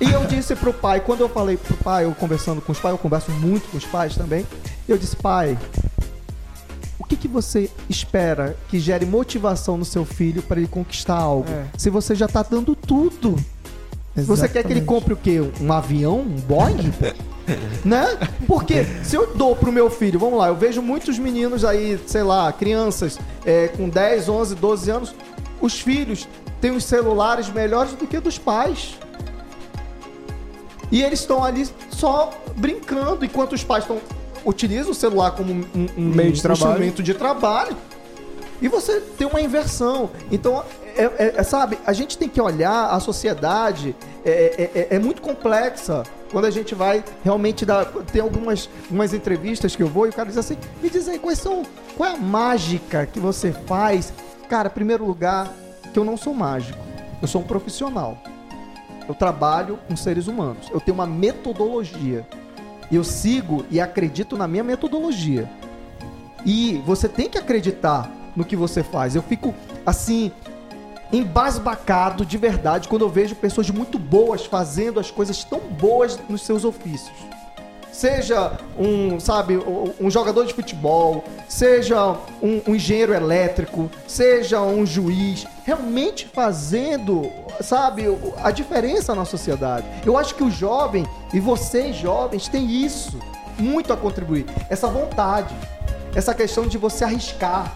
E 0.00 0.12
eu 0.12 0.24
disse 0.26 0.54
pro 0.54 0.72
pai, 0.72 1.00
quando 1.00 1.22
eu 1.22 1.28
falei 1.28 1.56
pro 1.56 1.76
pai, 1.78 2.04
eu 2.04 2.14
conversando 2.14 2.60
com 2.60 2.70
os 2.70 2.78
pais, 2.78 2.92
eu 2.92 2.98
converso 2.98 3.32
muito 3.32 3.68
com 3.68 3.76
os 3.76 3.84
pais 3.84 4.14
também. 4.14 4.46
Eu 4.88 4.96
disse, 4.96 5.16
pai, 5.16 5.58
que, 7.18 7.28
você 7.28 7.70
espera 7.88 8.56
que 8.68 8.78
gere 8.78 9.04
motivação 9.04 9.76
no 9.76 9.84
seu 9.84 10.04
filho 10.04 10.42
para 10.42 10.58
ele 10.58 10.68
conquistar 10.68 11.16
algo? 11.16 11.50
É. 11.50 11.66
Se 11.76 11.90
você 11.90 12.14
já 12.14 12.28
tá 12.28 12.42
dando 12.42 12.74
tudo. 12.74 13.36
Você 14.16 14.48
quer 14.48 14.64
que 14.64 14.72
ele 14.72 14.80
Exatamente. 14.80 14.84
compre 14.84 15.14
o 15.14 15.16
quê? 15.16 15.40
Um 15.60 15.72
avião? 15.72 16.20
Um 16.20 16.40
Boeing? 16.40 16.92
né? 17.84 18.18
Porque 18.46 18.84
se 19.04 19.16
eu 19.16 19.34
dou 19.34 19.54
pro 19.54 19.70
meu 19.70 19.88
filho, 19.90 20.18
vamos 20.18 20.38
lá, 20.38 20.48
eu 20.48 20.56
vejo 20.56 20.82
muitos 20.82 21.18
meninos 21.18 21.64
aí, 21.64 21.98
sei 22.06 22.22
lá, 22.22 22.52
crianças 22.52 23.18
é, 23.44 23.68
com 23.68 23.88
10, 23.88 24.28
11, 24.28 24.54
12 24.54 24.90
anos, 24.90 25.14
os 25.60 25.80
filhos 25.80 26.28
têm 26.60 26.72
os 26.72 26.84
celulares 26.84 27.48
melhores 27.48 27.92
do 27.92 28.06
que 28.06 28.18
dos 28.18 28.38
pais. 28.38 28.98
E 30.90 31.02
eles 31.02 31.20
estão 31.20 31.44
ali 31.44 31.68
só 31.90 32.30
brincando, 32.56 33.24
enquanto 33.24 33.52
os 33.52 33.62
pais 33.62 33.84
estão 33.84 33.98
utilizam 34.44 34.92
o 34.92 34.94
celular 34.94 35.32
como 35.32 35.52
um, 35.52 35.64
um- 35.74 35.88
um 35.96 36.04
Meio 36.14 36.32
de 36.32 36.42
trabalho. 36.42 36.70
instrumento 36.72 37.02
de 37.02 37.14
trabalho. 37.14 37.76
E 38.60 38.68
você 38.68 39.00
tem 39.00 39.26
uma 39.26 39.40
inversão. 39.40 40.10
Então, 40.32 40.64
é, 40.96 41.04
é- 41.04 41.34
é, 41.36 41.42
sabe, 41.42 41.78
a 41.86 41.92
gente 41.92 42.18
tem 42.18 42.28
que 42.28 42.40
olhar 42.40 42.86
a 42.90 42.98
sociedade, 42.98 43.94
é, 44.24 44.30
é- 44.30 44.78
é- 44.80 44.96
é 44.96 44.98
muito 44.98 45.22
complexa. 45.22 46.02
Quando 46.32 46.44
a 46.44 46.50
gente 46.50 46.74
vai 46.74 47.02
realmente 47.24 47.64
dar. 47.64 47.86
Tem 48.12 48.20
algumas, 48.20 48.68
algumas 48.84 49.14
entrevistas 49.14 49.74
que 49.74 49.82
eu 49.82 49.86
vou 49.88 50.06
e 50.06 50.10
o 50.10 50.12
cara 50.12 50.28
diz 50.28 50.36
assim: 50.36 50.58
me 50.82 50.90
diz 50.90 51.08
aí, 51.08 51.18
quais 51.18 51.38
são, 51.38 51.62
qual 51.96 52.10
é 52.10 52.14
a 52.14 52.16
mágica 52.18 53.06
que 53.06 53.18
você 53.20 53.52
faz? 53.52 54.12
Cara, 54.48 54.68
primeiro 54.68 55.06
lugar, 55.06 55.50
que 55.92 55.98
eu 55.98 56.04
não 56.04 56.16
sou 56.18 56.34
mágico, 56.34 56.78
eu 57.22 57.28
sou 57.28 57.40
um 57.40 57.44
profissional. 57.44 58.18
Eu 59.08 59.14
trabalho 59.14 59.78
com 59.88 59.96
seres 59.96 60.26
humanos. 60.26 60.68
Eu 60.70 60.80
tenho 60.80 60.94
uma 60.96 61.06
metodologia. 61.06 62.26
Eu 62.90 63.04
sigo 63.04 63.64
e 63.70 63.80
acredito 63.80 64.36
na 64.36 64.48
minha 64.48 64.64
metodologia. 64.64 65.48
E 66.44 66.82
você 66.86 67.08
tem 67.08 67.28
que 67.28 67.38
acreditar 67.38 68.10
no 68.34 68.44
que 68.44 68.56
você 68.56 68.82
faz. 68.82 69.14
Eu 69.14 69.22
fico 69.22 69.54
assim 69.84 70.32
embasbacado 71.12 72.24
de 72.24 72.36
verdade 72.36 72.88
quando 72.88 73.02
eu 73.02 73.08
vejo 73.08 73.34
pessoas 73.34 73.70
muito 73.70 73.98
boas 73.98 74.44
fazendo 74.44 75.00
as 75.00 75.10
coisas 75.10 75.42
tão 75.44 75.60
boas 75.60 76.18
nos 76.28 76.42
seus 76.42 76.64
ofícios. 76.64 77.16
Seja 77.90 78.56
um, 78.78 79.18
sabe, 79.18 79.58
um 80.00 80.08
jogador 80.08 80.46
de 80.46 80.54
futebol, 80.54 81.24
seja 81.48 82.12
um, 82.40 82.60
um 82.68 82.74
engenheiro 82.76 83.12
elétrico, 83.12 83.90
seja 84.06 84.60
um 84.62 84.86
juiz, 84.86 85.46
realmente 85.68 86.26
fazendo, 86.32 87.30
sabe, 87.60 88.04
a 88.42 88.50
diferença 88.50 89.14
na 89.14 89.26
sociedade. 89.26 89.86
Eu 90.06 90.16
acho 90.16 90.34
que 90.34 90.42
o 90.42 90.50
jovem, 90.50 91.06
e 91.30 91.38
vocês 91.38 91.94
jovens, 91.94 92.48
têm 92.48 92.70
isso 92.70 93.18
muito 93.58 93.92
a 93.92 93.96
contribuir. 93.96 94.46
Essa 94.70 94.88
vontade, 94.88 95.54
essa 96.14 96.32
questão 96.32 96.66
de 96.66 96.78
você 96.78 97.04
arriscar, 97.04 97.70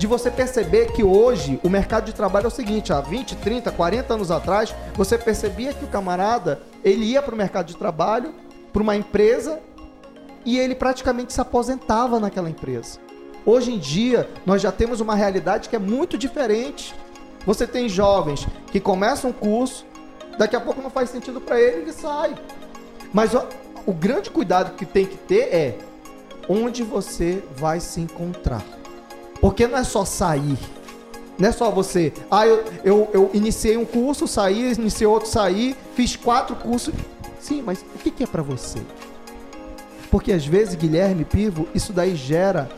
de 0.00 0.04
você 0.04 0.32
perceber 0.32 0.90
que 0.90 1.04
hoje 1.04 1.60
o 1.62 1.68
mercado 1.68 2.06
de 2.06 2.12
trabalho 2.12 2.46
é 2.46 2.48
o 2.48 2.50
seguinte, 2.50 2.92
há 2.92 3.00
20, 3.00 3.36
30, 3.36 3.70
40 3.70 4.14
anos 4.14 4.32
atrás, 4.32 4.74
você 4.94 5.16
percebia 5.16 5.72
que 5.72 5.84
o 5.84 5.88
camarada, 5.88 6.60
ele 6.82 7.04
ia 7.04 7.22
para 7.22 7.36
o 7.36 7.38
mercado 7.38 7.66
de 7.66 7.76
trabalho, 7.76 8.34
para 8.72 8.82
uma 8.82 8.96
empresa, 8.96 9.60
e 10.44 10.58
ele 10.58 10.74
praticamente 10.74 11.32
se 11.32 11.40
aposentava 11.40 12.18
naquela 12.18 12.50
empresa. 12.50 12.98
Hoje 13.46 13.72
em 13.72 13.78
dia, 13.78 14.28
nós 14.44 14.60
já 14.60 14.72
temos 14.72 15.00
uma 15.00 15.14
realidade 15.14 15.68
que 15.68 15.76
é 15.76 15.78
muito 15.78 16.18
diferente. 16.18 16.94
Você 17.48 17.66
tem 17.66 17.88
jovens 17.88 18.46
que 18.70 18.78
começam 18.78 19.30
um 19.30 19.32
curso, 19.32 19.86
daqui 20.36 20.54
a 20.54 20.60
pouco 20.60 20.82
não 20.82 20.90
faz 20.90 21.08
sentido 21.08 21.40
para 21.40 21.58
ele, 21.58 21.80
ele 21.80 21.94
sai. 21.94 22.34
Mas 23.10 23.34
ó, 23.34 23.48
o 23.86 23.92
grande 23.94 24.28
cuidado 24.28 24.76
que 24.76 24.84
tem 24.84 25.06
que 25.06 25.16
ter 25.16 25.48
é 25.50 25.78
onde 26.46 26.82
você 26.82 27.42
vai 27.56 27.80
se 27.80 28.02
encontrar. 28.02 28.62
Porque 29.40 29.66
não 29.66 29.78
é 29.78 29.84
só 29.84 30.04
sair. 30.04 30.58
Não 31.38 31.48
é 31.48 31.52
só 31.52 31.70
você. 31.70 32.12
Ah, 32.30 32.46
eu, 32.46 32.64
eu, 32.84 33.10
eu 33.14 33.30
iniciei 33.32 33.78
um 33.78 33.86
curso, 33.86 34.28
saí, 34.28 34.74
iniciei 34.74 35.06
outro, 35.06 35.30
saí, 35.30 35.74
fiz 35.94 36.16
quatro 36.16 36.54
cursos. 36.54 36.92
Sim, 37.40 37.62
mas 37.62 37.80
o 37.80 37.98
que, 37.98 38.10
que 38.10 38.24
é 38.24 38.26
pra 38.26 38.42
você? 38.42 38.82
Porque 40.10 40.32
às 40.32 40.44
vezes, 40.44 40.74
Guilherme 40.74 41.24
Pivo, 41.24 41.66
isso 41.74 41.94
daí 41.94 42.14
gera 42.14 42.68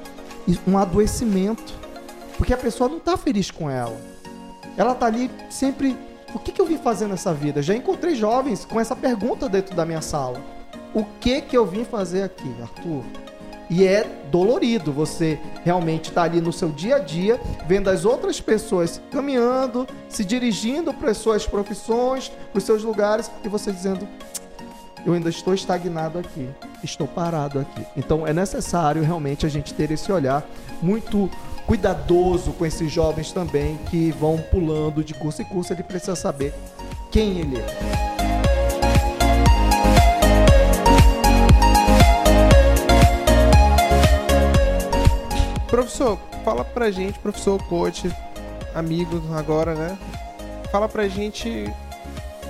um 0.64 0.78
adoecimento. 0.78 1.74
Porque 2.38 2.54
a 2.54 2.56
pessoa 2.56 2.88
não 2.88 3.00
tá 3.00 3.16
feliz 3.16 3.50
com 3.50 3.68
ela. 3.68 4.09
Ela 4.76 4.94
tá 4.94 5.06
ali 5.06 5.30
sempre. 5.48 5.96
O 6.34 6.38
que, 6.38 6.52
que 6.52 6.60
eu 6.60 6.66
vim 6.66 6.78
fazer 6.78 7.06
nessa 7.06 7.34
vida? 7.34 7.60
Já 7.60 7.74
encontrei 7.74 8.14
jovens 8.14 8.64
com 8.64 8.80
essa 8.80 8.94
pergunta 8.94 9.48
dentro 9.48 9.74
da 9.74 9.84
minha 9.84 10.00
sala. 10.00 10.40
O 10.94 11.04
que 11.04 11.40
que 11.40 11.56
eu 11.56 11.66
vim 11.66 11.84
fazer 11.84 12.22
aqui, 12.22 12.54
Arthur? 12.60 13.02
E 13.68 13.86
é 13.86 14.04
dolorido 14.30 14.92
você 14.92 15.38
realmente 15.64 16.08
estar 16.08 16.24
ali 16.24 16.40
no 16.40 16.52
seu 16.52 16.70
dia 16.70 16.96
a 16.96 16.98
dia, 16.98 17.40
vendo 17.68 17.88
as 17.88 18.04
outras 18.04 18.40
pessoas 18.40 19.00
caminhando, 19.12 19.86
se 20.08 20.24
dirigindo 20.24 20.92
para 20.92 21.12
as 21.12 21.16
suas 21.16 21.46
profissões, 21.46 22.28
para 22.28 22.58
os 22.58 22.64
seus 22.64 22.82
lugares, 22.82 23.30
e 23.44 23.48
você 23.48 23.70
dizendo: 23.70 24.08
eu 25.06 25.12
ainda 25.14 25.30
estou 25.30 25.54
estagnado 25.54 26.18
aqui, 26.18 26.48
estou 26.82 27.06
parado 27.06 27.58
aqui. 27.58 27.86
Então 27.96 28.26
é 28.26 28.32
necessário 28.32 29.02
realmente 29.02 29.46
a 29.46 29.48
gente 29.48 29.72
ter 29.72 29.90
esse 29.90 30.10
olhar 30.12 30.44
muito 30.82 31.30
cuidadoso 31.70 32.50
com 32.54 32.66
esses 32.66 32.90
jovens 32.90 33.30
também 33.30 33.76
que 33.88 34.10
vão 34.10 34.36
pulando 34.36 35.04
de 35.04 35.14
curso 35.14 35.40
em 35.40 35.44
curso. 35.44 35.72
Ele 35.72 35.84
precisa 35.84 36.16
saber 36.16 36.52
quem 37.12 37.38
ele 37.38 37.58
é. 37.58 37.66
Professor, 45.68 46.18
fala 46.44 46.64
pra 46.64 46.90
gente, 46.90 47.20
professor, 47.20 47.62
coach, 47.68 48.10
amigo 48.74 49.22
agora, 49.36 49.76
né? 49.76 49.96
Fala 50.72 50.88
pra 50.88 51.06
gente 51.06 51.72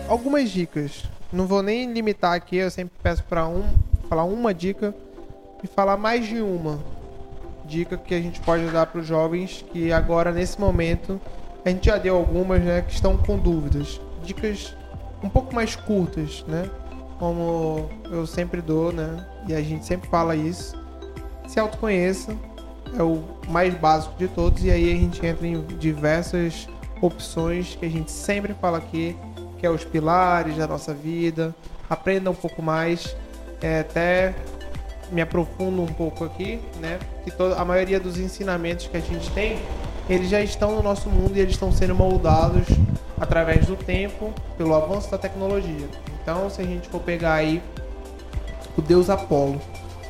algumas 0.09 0.49
dicas. 0.49 1.05
Não 1.31 1.47
vou 1.47 1.62
nem 1.62 1.93
limitar 1.93 2.33
aqui, 2.33 2.57
eu 2.57 2.71
sempre 2.71 2.95
peço 3.03 3.23
pra 3.25 3.47
um 3.47 3.68
falar 4.09 4.25
uma 4.25 4.55
dica 4.55 4.95
e 5.62 5.66
falar 5.66 5.99
mais 5.99 6.27
de 6.27 6.41
uma 6.41 6.81
dica 7.71 7.97
que 7.97 8.14
a 8.14 8.21
gente 8.21 8.41
pode 8.41 8.66
dar 8.66 8.87
para 8.87 9.01
os 9.01 9.07
jovens 9.07 9.64
que 9.73 9.93
agora 9.93 10.33
nesse 10.33 10.61
momento 10.61 11.21
a 11.64 11.71
gente 11.71 11.87
já 11.87 11.97
deu 11.97 12.16
algumas, 12.16 12.61
né, 12.61 12.83
que 12.83 12.93
estão 12.93 13.16
com 13.16 13.39
dúvidas. 13.39 14.01
Dicas 14.25 14.75
um 15.23 15.29
pouco 15.29 15.55
mais 15.55 15.77
curtas, 15.77 16.45
né? 16.49 16.68
Como 17.18 17.89
eu 18.11 18.27
sempre 18.27 18.61
dou, 18.62 18.93
né? 18.93 19.27
E 19.47 19.55
a 19.55 19.62
gente 19.62 19.85
sempre 19.85 20.09
fala 20.09 20.35
isso. 20.35 20.75
Se 21.47 21.61
autoconheça, 21.61 22.35
é 22.99 23.03
o 23.03 23.23
mais 23.49 23.75
básico 23.75 24.14
de 24.18 24.29
todos 24.29 24.64
e 24.64 24.71
aí 24.71 24.91
a 24.93 24.97
gente 24.97 25.25
entra 25.25 25.47
em 25.47 25.62
diversas 25.79 26.66
opções 27.01 27.77
que 27.77 27.85
a 27.85 27.91
gente 27.91 28.11
sempre 28.11 28.55
fala 28.55 28.79
aqui, 28.79 29.16
que 29.59 29.66
é 29.66 29.71
os 29.71 29.85
pilares 29.85 30.57
da 30.57 30.66
nossa 30.66 30.95
vida. 30.95 31.55
Aprenda 31.89 32.31
um 32.31 32.35
pouco 32.35 32.62
mais, 32.62 33.14
é, 33.61 33.81
até 33.81 34.35
me 35.11 35.20
aprofundo 35.20 35.82
um 35.82 35.86
pouco 35.86 36.24
aqui, 36.24 36.61
né? 36.80 36.98
Que 37.24 37.30
toda, 37.30 37.56
a 37.56 37.64
maioria 37.64 37.98
dos 37.98 38.18
ensinamentos 38.18 38.86
que 38.86 38.96
a 38.96 39.00
gente 39.00 39.30
tem, 39.30 39.58
eles 40.08 40.28
já 40.28 40.40
estão 40.40 40.74
no 40.76 40.82
nosso 40.82 41.08
mundo 41.08 41.36
e 41.36 41.40
eles 41.40 41.54
estão 41.54 41.72
sendo 41.72 41.94
moldados 41.94 42.66
através 43.18 43.66
do 43.66 43.76
tempo, 43.76 44.32
pelo 44.56 44.74
avanço 44.74 45.11
da 45.11 45.18
tecnologia. 45.18 45.88
Então, 46.22 46.48
se 46.48 46.61
a 46.61 46.64
gente 46.64 46.88
for 46.88 47.00
pegar 47.00 47.34
aí 47.34 47.62
o 48.76 48.82
Deus 48.82 49.11
Apolo, 49.11 49.61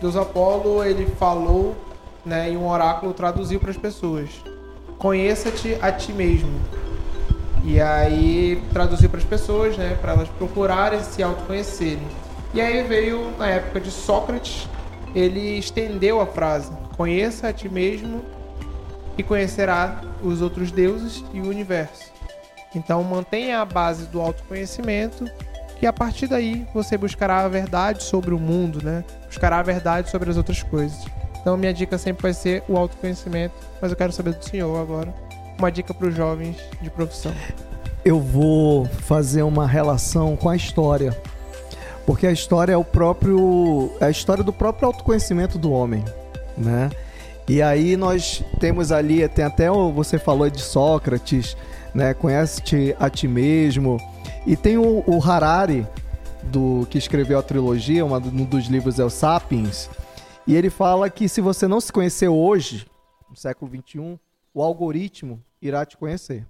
Deus 0.00 0.16
Apolo 0.16 0.82
ele 0.84 1.06
falou 1.18 1.76
né, 2.24 2.50
e 2.50 2.56
um 2.56 2.68
oráculo 2.68 3.12
traduziu 3.12 3.58
para 3.60 3.70
as 3.70 3.76
pessoas: 3.76 4.30
Conheça-te 4.98 5.76
a 5.80 5.90
ti 5.92 6.12
mesmo. 6.12 6.60
E 7.64 7.80
aí 7.80 8.62
traduziu 8.72 9.10
para 9.10 9.18
as 9.18 9.24
pessoas, 9.24 9.76
né, 9.76 9.96
para 10.00 10.12
elas 10.12 10.28
procurarem 10.28 11.02
se 11.02 11.22
autoconhecerem. 11.22 12.06
E 12.54 12.60
aí 12.60 12.82
veio 12.82 13.30
na 13.38 13.48
época 13.48 13.80
de 13.80 13.90
Sócrates, 13.90 14.68
ele 15.14 15.58
estendeu 15.58 16.20
a 16.20 16.26
frase: 16.26 16.72
Conheça 16.96 17.48
a 17.48 17.52
ti 17.52 17.68
mesmo 17.68 18.22
e 19.16 19.22
conhecerá 19.22 20.00
os 20.22 20.40
outros 20.40 20.70
deuses 20.70 21.24
e 21.32 21.40
o 21.40 21.48
universo. 21.48 22.10
Então 22.74 23.02
mantenha 23.02 23.60
a 23.60 23.64
base 23.64 24.06
do 24.06 24.20
autoconhecimento 24.20 25.24
e 25.82 25.86
a 25.86 25.92
partir 25.92 26.26
daí 26.26 26.66
você 26.72 26.96
buscará 26.96 27.40
a 27.40 27.48
verdade 27.48 28.02
sobre 28.02 28.34
o 28.34 28.38
mundo, 28.38 28.84
né? 28.84 29.04
Buscará 29.26 29.58
a 29.58 29.62
verdade 29.62 30.10
sobre 30.10 30.30
as 30.30 30.36
outras 30.36 30.62
coisas. 30.62 31.04
Então 31.40 31.56
minha 31.56 31.72
dica 31.72 31.96
sempre 31.96 32.22
vai 32.22 32.34
ser 32.34 32.62
o 32.68 32.76
autoconhecimento, 32.76 33.54
mas 33.80 33.90
eu 33.90 33.96
quero 33.96 34.12
saber 34.12 34.34
do 34.34 34.44
senhor 34.44 34.80
agora. 34.80 35.12
Uma 35.58 35.70
dica 35.70 35.92
para 35.92 36.08
os 36.08 36.14
jovens 36.14 36.56
de 36.80 36.90
profissão. 36.90 37.32
Eu 38.04 38.20
vou 38.20 38.86
fazer 38.86 39.42
uma 39.42 39.66
relação 39.66 40.36
com 40.36 40.48
a 40.48 40.56
história. 40.56 41.16
Porque 42.06 42.26
a 42.26 42.32
história 42.32 42.72
é 42.72 42.76
o 42.76 42.84
próprio 42.84 43.90
é 44.00 44.06
a 44.06 44.10
história 44.10 44.42
do 44.42 44.52
próprio 44.52 44.86
autoconhecimento 44.86 45.58
do 45.58 45.70
homem, 45.70 46.04
né? 46.56 46.90
E 47.48 47.60
aí 47.60 47.96
nós 47.96 48.44
temos 48.60 48.92
ali, 48.92 49.26
tem 49.28 49.44
até 49.44 49.70
você 49.70 50.18
falou 50.18 50.48
de 50.48 50.60
Sócrates, 50.60 51.56
né? 51.94 52.14
Conhece-te 52.14 52.94
a 52.98 53.10
ti 53.10 53.26
mesmo. 53.26 53.98
E 54.46 54.56
tem 54.56 54.78
o, 54.78 55.02
o, 55.06 55.22
Harari, 55.22 55.86
do 56.44 56.86
que 56.88 56.96
escreveu 56.96 57.38
a 57.38 57.42
trilogia, 57.42 58.04
uma, 58.04 58.18
um 58.18 58.44
dos 58.44 58.66
livros 58.66 58.98
é 58.98 59.04
o 59.04 59.10
Sapiens, 59.10 59.90
e 60.46 60.56
ele 60.56 60.70
fala 60.70 61.10
que 61.10 61.28
se 61.28 61.40
você 61.40 61.68
não 61.68 61.80
se 61.80 61.92
conhecer 61.92 62.28
hoje, 62.28 62.86
no 63.28 63.36
século 63.36 63.70
XXI, 63.70 64.18
o 64.54 64.62
algoritmo 64.62 65.42
irá 65.60 65.84
te 65.84 65.96
conhecer. 65.96 66.46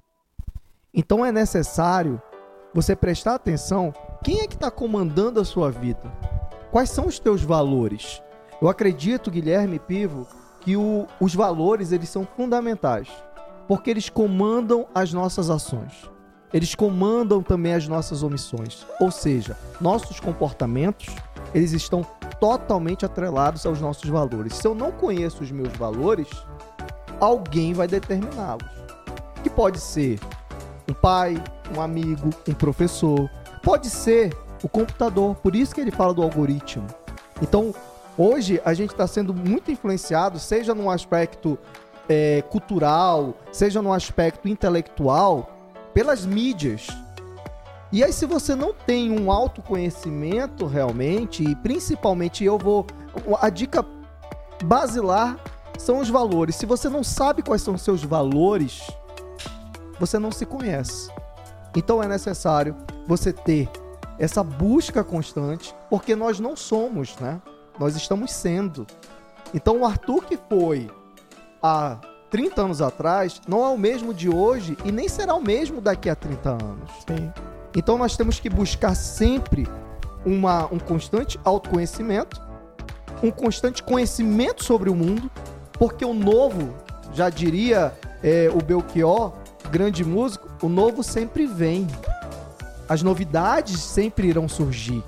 Então 0.95 1.25
é 1.25 1.33
necessário 1.33 2.21
você 2.75 2.95
prestar 2.95 3.35
atenção 3.35 3.93
quem 4.23 4.41
é 4.41 4.47
que 4.47 4.55
está 4.55 4.71
comandando 4.71 5.41
a 5.41 5.45
sua 5.45 5.71
vida. 5.71 6.13
Quais 6.71 6.91
são 6.91 7.07
os 7.07 7.19
teus 7.19 7.43
valores? 7.43 8.23
Eu 8.61 8.69
acredito, 8.69 9.31
Guilherme 9.31 9.79
Pivo, 9.79 10.27
que 10.61 10.77
o, 10.77 11.07
os 11.21 11.35
valores 11.35 11.91
eles 11.91 12.09
são 12.09 12.27
fundamentais, 12.37 13.09
porque 13.67 13.91
eles 13.91 14.09
comandam 14.09 14.87
as 14.95 15.13
nossas 15.13 15.51
ações 15.51 16.11
eles 16.53 16.75
comandam 16.75 17.43
também 17.43 17.75
as 17.75 17.87
nossas 17.87 18.23
omissões. 18.23 18.87
Ou 19.01 19.11
seja, 19.11 19.57
nossos 19.81 20.19
comportamentos, 20.19 21.15
eles 21.55 21.73
estão 21.73 22.05
totalmente 22.41 23.05
atrelados 23.05 23.65
aos 23.67 23.81
nossos 23.81 24.09
valores. 24.09 24.55
Se 24.55 24.67
eu 24.67 24.75
não 24.75 24.91
conheço 24.91 25.43
os 25.43 25.51
meus 25.51 25.73
valores, 25.77 26.29
alguém 27.21 27.73
vai 27.73 27.87
determiná-los. 27.87 28.69
Que 29.43 29.51
pode 29.51 29.79
ser 29.79 30.19
um 30.91 30.95
pai, 30.95 31.43
um 31.75 31.81
amigo, 31.81 32.31
um 32.49 32.53
professor, 32.53 33.31
pode 33.63 33.89
ser 33.89 34.37
o 34.63 34.69
computador. 34.69 35.37
Por 35.37 35.55
isso 35.55 35.75
que 35.75 35.81
ele 35.81 35.91
fala 35.91 36.13
do 36.13 36.23
algoritmo. 36.23 36.87
Então, 37.41 37.75
hoje 38.19 38.61
a 38.65 38.75
gente 38.75 38.91
está 38.91 39.07
sendo 39.07 39.33
muito 39.33 39.71
influenciado, 39.71 40.39
seja 40.39 40.75
num 40.75 40.91
aspecto 40.91 41.59
é, 42.09 42.43
cultural, 42.43 43.35
seja 43.53 43.81
no 43.81 43.93
aspecto 43.93 44.49
intelectual, 44.49 45.57
pelas 45.95 46.27
mídias. 46.27 46.89
E 47.93 48.05
aí, 48.05 48.13
se 48.13 48.27
você 48.27 48.55
não 48.55 48.73
tem 48.73 49.11
um 49.11 49.31
autoconhecimento 49.31 50.67
realmente, 50.67 51.43
e 51.43 51.55
principalmente 51.57 52.45
eu 52.45 52.59
vou. 52.59 52.87
A 53.41 53.49
dica 53.49 53.85
basilar 54.65 55.37
são 55.79 55.99
os 55.99 56.09
valores. 56.09 56.55
Se 56.55 56.67
você 56.67 56.89
não 56.89 57.03
sabe 57.03 57.43
quais 57.43 57.63
são 57.63 57.75
os 57.75 57.83
seus 57.83 58.05
valores, 58.05 58.87
você 60.01 60.19
não 60.19 60.33
se 60.33 60.47
conhece. 60.47 61.11
Então 61.77 62.03
é 62.03 62.09
necessário 62.09 62.75
você 63.07 63.33
ter 63.33 63.69
essa 64.19 64.43
busca 64.43 65.05
constante, 65.05 65.75
porque 65.89 66.17
nós 66.17 66.41
não 66.41 66.57
somos, 66.57 67.17
né? 67.19 67.41
Nós 67.79 67.95
estamos 67.95 68.33
sendo. 68.33 68.87
Então 69.55 69.81
o 69.81 69.85
Arthur 69.85 70.25
que 70.25 70.39
foi 70.49 70.91
há 71.63 71.99
30 72.31 72.63
anos 72.63 72.83
atrás 72.83 73.41
não 73.47 73.65
é 73.65 73.69
o 73.69 73.77
mesmo 73.77 74.15
de 74.15 74.29
hoje 74.29 74.77
e 74.85 74.91
nem 74.91 75.09
será 75.09 75.35
o 75.35 75.43
mesmo 75.43 75.81
daqui 75.81 76.09
a 76.09 76.15
30 76.15 76.51
anos. 76.51 76.91
Sim. 77.07 77.33
Então 77.77 77.99
nós 77.99 78.17
temos 78.17 78.41
que 78.41 78.49
buscar 78.49 78.95
sempre 78.95 79.69
uma, 80.25 80.67
um 80.73 80.79
constante 80.79 81.39
autoconhecimento, 81.45 82.41
um 83.23 83.31
constante 83.31 83.83
conhecimento 83.83 84.65
sobre 84.65 84.89
o 84.89 84.95
mundo, 84.95 85.31
porque 85.73 86.05
o 86.05 86.15
novo, 86.15 86.75
já 87.13 87.29
diria 87.29 87.93
é, 88.23 88.51
o 88.53 88.63
Belchior, 88.63 89.33
grande 89.71 90.05
músico, 90.05 90.49
o 90.63 90.69
novo 90.69 91.03
sempre 91.03 91.47
vem. 91.47 91.87
As 92.89 93.03
novidades 93.03 93.81
sempre 93.81 94.29
irão 94.29 94.49
surgir. 94.49 95.03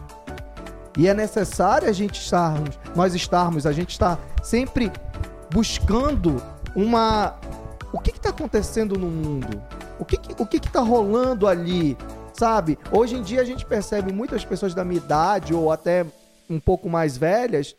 E 0.97 1.09
é 1.09 1.15
necessário 1.15 1.89
a 1.89 1.93
gente 1.93 2.21
estarmos, 2.21 2.79
nós 2.95 3.15
estarmos, 3.15 3.67
a 3.67 3.73
gente 3.73 3.91
está 3.91 4.19
sempre 4.43 4.93
buscando 5.51 6.43
uma. 6.77 7.39
O 7.93 7.99
que 7.99 8.11
está 8.11 8.31
acontecendo 8.31 8.99
no 8.99 9.09
mundo? 9.09 9.61
O 9.99 10.05
que, 10.05 10.17
que 10.17 10.43
o 10.43 10.47
que 10.47 10.57
está 10.59 10.81
rolando 10.81 11.47
ali? 11.47 11.97
Sabe? 12.33 12.79
Hoje 12.91 13.17
em 13.17 13.23
dia 13.23 13.41
a 13.41 13.45
gente 13.45 13.67
percebe 13.67 14.13
muitas 14.13 14.45
pessoas 14.45 14.75
da 14.75 14.85
minha 14.85 15.01
idade 15.01 15.53
ou 15.53 15.71
até 15.71 16.07
um 16.49 16.61
pouco 16.61 16.89
mais 16.89 17.17
velhas. 17.17 17.75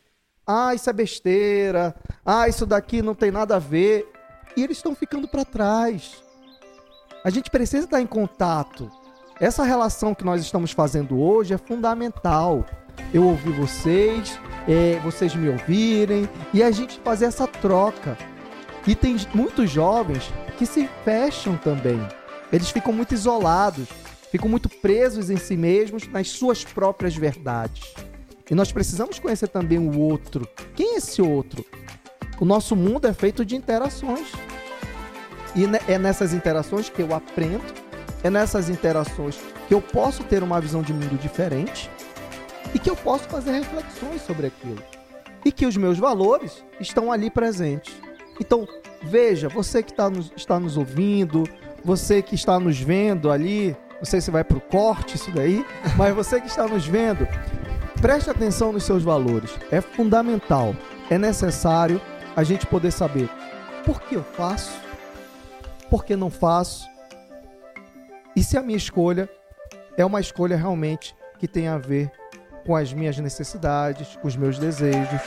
Ah, 0.45 0.73
isso 0.75 0.89
é 0.89 0.93
besteira. 0.93 1.95
Ah, 2.25 2.47
isso 2.47 2.65
daqui 2.65 3.01
não 3.01 3.15
tem 3.15 3.31
nada 3.31 3.55
a 3.55 3.59
ver. 3.59 4.07
E 4.55 4.63
eles 4.63 4.77
estão 4.77 4.93
ficando 4.93 5.27
para 5.27 5.45
trás. 5.45 6.23
A 7.23 7.29
gente 7.29 7.49
precisa 7.49 7.85
estar 7.85 8.01
em 8.01 8.05
contato. 8.05 8.91
Essa 9.39 9.63
relação 9.63 10.13
que 10.13 10.25
nós 10.25 10.41
estamos 10.41 10.71
fazendo 10.71 11.21
hoje 11.21 11.53
é 11.53 11.57
fundamental. 11.57 12.65
Eu 13.13 13.23
ouvir 13.23 13.53
vocês, 13.53 14.37
é, 14.67 14.99
vocês 14.99 15.33
me 15.33 15.47
ouvirem 15.47 16.27
e 16.53 16.61
a 16.61 16.69
gente 16.69 16.99
fazer 16.99 17.25
essa 17.25 17.47
troca. 17.47 18.17
E 18.85 18.93
tem 18.93 19.15
muitos 19.33 19.71
jovens 19.71 20.29
que 20.57 20.65
se 20.65 20.89
fecham 21.05 21.55
também. 21.55 22.05
Eles 22.51 22.69
ficam 22.69 22.91
muito 22.91 23.13
isolados, 23.13 23.87
ficam 24.29 24.49
muito 24.49 24.67
presos 24.67 25.29
em 25.29 25.37
si 25.37 25.55
mesmos, 25.55 26.05
nas 26.09 26.27
suas 26.27 26.65
próprias 26.65 27.15
verdades. 27.15 27.93
E 28.51 28.53
nós 28.53 28.73
precisamos 28.73 29.17
conhecer 29.17 29.47
também 29.47 29.79
o 29.79 29.97
outro. 29.97 30.45
Quem 30.75 30.95
é 30.95 30.97
esse 30.97 31.21
outro? 31.21 31.65
O 32.37 32.43
nosso 32.43 32.75
mundo 32.75 33.07
é 33.07 33.13
feito 33.13 33.45
de 33.45 33.55
interações. 33.55 34.27
E 35.55 35.65
é 35.87 35.97
nessas 35.97 36.33
interações 36.33 36.89
que 36.89 37.01
eu 37.01 37.13
aprendo, 37.13 37.63
é 38.23 38.29
nessas 38.29 38.69
interações 38.69 39.37
que 39.67 39.73
eu 39.73 39.81
posso 39.81 40.23
ter 40.23 40.41
uma 40.41 40.59
visão 40.59 40.81
de 40.81 40.93
mundo 40.93 41.17
diferente 41.19 41.89
e 42.73 42.79
que 42.79 42.89
eu 42.89 42.95
posso 42.95 43.25
fazer 43.25 43.51
reflexões 43.51 44.21
sobre 44.21 44.47
aquilo. 44.47 44.81
E 45.45 45.51
que 45.51 45.65
os 45.65 45.77
meus 45.77 45.99
valores 45.99 46.63
estão 46.79 47.11
ali 47.11 47.29
presentes. 47.29 47.93
Então, 48.39 48.67
veja, 49.01 49.49
você 49.49 49.83
que 49.83 49.91
está 49.91 50.09
nos, 50.09 50.31
está 50.35 50.59
nos 50.59 50.77
ouvindo, 50.77 51.43
você 51.83 52.21
que 52.21 52.33
está 52.33 52.59
nos 52.59 52.79
vendo 52.79 53.29
ali, 53.29 53.75
não 53.97 54.05
sei 54.05 54.21
se 54.21 54.31
vai 54.31 54.43
para 54.43 54.57
o 54.57 54.61
corte 54.61 55.15
isso 55.15 55.31
daí, 55.31 55.65
mas 55.97 56.15
você 56.15 56.39
que 56.39 56.47
está 56.47 56.67
nos 56.67 56.87
vendo, 56.87 57.27
preste 58.01 58.29
atenção 58.29 58.71
nos 58.73 58.85
seus 58.85 59.03
valores. 59.03 59.51
É 59.69 59.81
fundamental, 59.81 60.75
é 61.09 61.17
necessário 61.17 62.01
a 62.35 62.43
gente 62.43 62.65
poder 62.65 62.91
saber 62.91 63.29
por 63.85 64.01
que 64.01 64.15
eu 64.15 64.23
faço, 64.23 64.71
por 65.93 66.03
que 66.03 66.15
não 66.15 66.31
faço, 66.31 66.89
e 68.35 68.43
se 68.43 68.57
a 68.57 68.63
minha 68.63 68.75
escolha 68.75 69.29
é 69.95 70.03
uma 70.03 70.19
escolha 70.19 70.57
realmente 70.57 71.15
que 71.37 71.47
tem 71.47 71.67
a 71.67 71.77
ver 71.77 72.11
com 72.65 72.75
as 72.75 72.91
minhas 72.91 73.15
necessidades, 73.19 74.15
com 74.15 74.27
os 74.27 74.35
meus 74.35 74.57
desejos. 74.57 75.21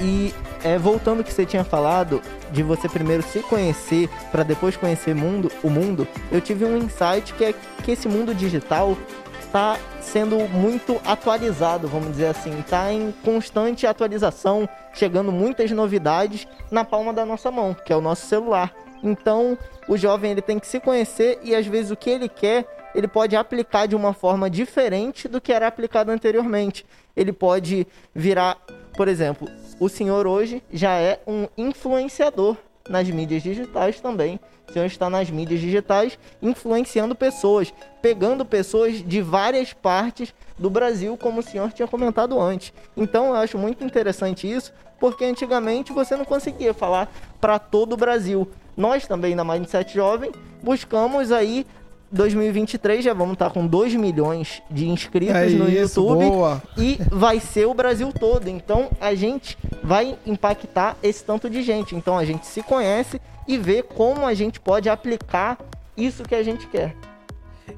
E 0.00 0.34
é, 0.64 0.78
voltando 0.78 1.18
ao 1.18 1.24
que 1.24 1.34
você 1.34 1.44
tinha 1.44 1.64
falado, 1.64 2.22
de 2.50 2.62
você 2.62 2.88
primeiro 2.88 3.22
se 3.24 3.40
conhecer 3.40 4.08
para 4.32 4.42
depois 4.42 4.74
conhecer 4.74 5.14
mundo, 5.14 5.52
o 5.62 5.68
mundo, 5.68 6.08
eu 6.32 6.40
tive 6.40 6.64
um 6.64 6.78
insight 6.78 7.34
que 7.34 7.44
é 7.44 7.54
que 7.84 7.90
esse 7.90 8.08
mundo 8.08 8.34
digital 8.34 8.96
está 9.38 9.76
sendo 10.08 10.38
muito 10.48 10.98
atualizado, 11.04 11.86
vamos 11.86 12.12
dizer 12.12 12.28
assim, 12.28 12.58
está 12.60 12.90
em 12.90 13.12
constante 13.22 13.86
atualização, 13.86 14.66
chegando 14.94 15.30
muitas 15.30 15.70
novidades 15.70 16.46
na 16.70 16.82
palma 16.82 17.12
da 17.12 17.26
nossa 17.26 17.50
mão, 17.50 17.74
que 17.74 17.92
é 17.92 17.96
o 17.96 18.00
nosso 18.00 18.26
celular. 18.26 18.74
Então, 19.02 19.56
o 19.86 19.98
jovem 19.98 20.30
ele 20.30 20.40
tem 20.40 20.58
que 20.58 20.66
se 20.66 20.80
conhecer 20.80 21.38
e 21.42 21.54
às 21.54 21.66
vezes 21.66 21.90
o 21.90 21.96
que 21.96 22.08
ele 22.08 22.28
quer, 22.28 22.66
ele 22.94 23.06
pode 23.06 23.36
aplicar 23.36 23.86
de 23.86 23.94
uma 23.94 24.14
forma 24.14 24.48
diferente 24.48 25.28
do 25.28 25.42
que 25.42 25.52
era 25.52 25.66
aplicado 25.66 26.10
anteriormente. 26.10 26.86
Ele 27.14 27.32
pode 27.32 27.86
virar, 28.14 28.56
por 28.96 29.08
exemplo, 29.08 29.46
o 29.78 29.90
senhor 29.90 30.26
hoje 30.26 30.62
já 30.72 30.94
é 30.94 31.20
um 31.26 31.46
influenciador 31.56 32.56
nas 32.88 33.08
mídias 33.08 33.42
digitais 33.42 34.00
também. 34.00 34.40
O 34.68 34.72
senhor 34.72 34.84
está 34.86 35.08
nas 35.08 35.30
mídias 35.30 35.60
digitais 35.60 36.18
influenciando 36.42 37.14
pessoas, 37.14 37.72
pegando 38.02 38.44
pessoas 38.44 39.02
de 39.02 39.22
várias 39.22 39.72
partes 39.72 40.34
do 40.58 40.68
Brasil, 40.68 41.16
como 41.16 41.40
o 41.40 41.42
senhor 41.42 41.72
tinha 41.72 41.88
comentado 41.88 42.38
antes. 42.40 42.72
Então 42.96 43.28
eu 43.28 43.34
acho 43.34 43.56
muito 43.56 43.84
interessante 43.84 44.50
isso, 44.50 44.72
porque 45.00 45.24
antigamente 45.24 45.92
você 45.92 46.16
não 46.16 46.24
conseguia 46.24 46.74
falar 46.74 47.10
para 47.40 47.58
todo 47.58 47.92
o 47.94 47.96
Brasil. 47.96 48.48
Nós 48.76 49.06
também 49.06 49.34
na 49.34 49.44
Mindset 49.44 49.94
Jovem 49.94 50.32
buscamos 50.62 51.32
aí 51.32 51.66
2023 52.10 53.04
já 53.04 53.12
vamos 53.12 53.34
estar 53.34 53.50
com 53.50 53.66
2 53.66 53.94
milhões 53.94 54.62
de 54.70 54.88
inscritos 54.88 55.34
É 55.36 55.46
no 55.50 55.68
isso, 55.68 56.00
YouTube 56.00 56.24
boa. 56.26 56.62
e 56.76 56.98
vai 57.10 57.38
ser 57.40 57.66
o 57.66 57.74
Brasil 57.74 58.12
todo. 58.12 58.48
Então 58.48 58.88
a 59.00 59.14
gente 59.14 59.58
vai 59.82 60.16
impactar 60.26 60.96
esse 61.02 61.22
tanto 61.24 61.50
de 61.50 61.62
gente. 61.62 61.94
Então 61.94 62.16
a 62.16 62.24
gente 62.24 62.46
se 62.46 62.62
conhece 62.62 63.20
e 63.46 63.58
vê 63.58 63.82
como 63.82 64.26
a 64.26 64.34
gente 64.34 64.58
pode 64.60 64.88
aplicar 64.88 65.58
isso 65.96 66.22
que 66.22 66.34
a 66.34 66.42
gente 66.42 66.66
quer. 66.68 66.94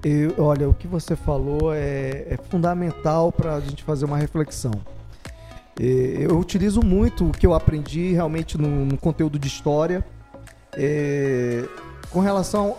Eu- 0.04 0.34
olha, 0.44 0.68
o 0.68 0.74
que 0.74 0.86
você 0.86 1.16
falou 1.16 1.74
é, 1.74 2.26
é 2.30 2.38
fundamental 2.48 3.32
para 3.32 3.56
a 3.56 3.60
gente 3.60 3.82
fazer 3.82 4.04
uma 4.04 4.16
reflexão. 4.16 4.72
Eu 5.78 6.38
utilizo 6.38 6.82
muito 6.82 7.28
o 7.28 7.32
que 7.32 7.46
eu 7.46 7.54
aprendi 7.54 8.12
realmente 8.12 8.58
no, 8.58 8.68
no 8.84 8.98
conteúdo 8.98 9.38
de 9.38 9.48
história, 9.48 10.04
é, 10.76 11.64
com 12.10 12.20
relação. 12.20 12.76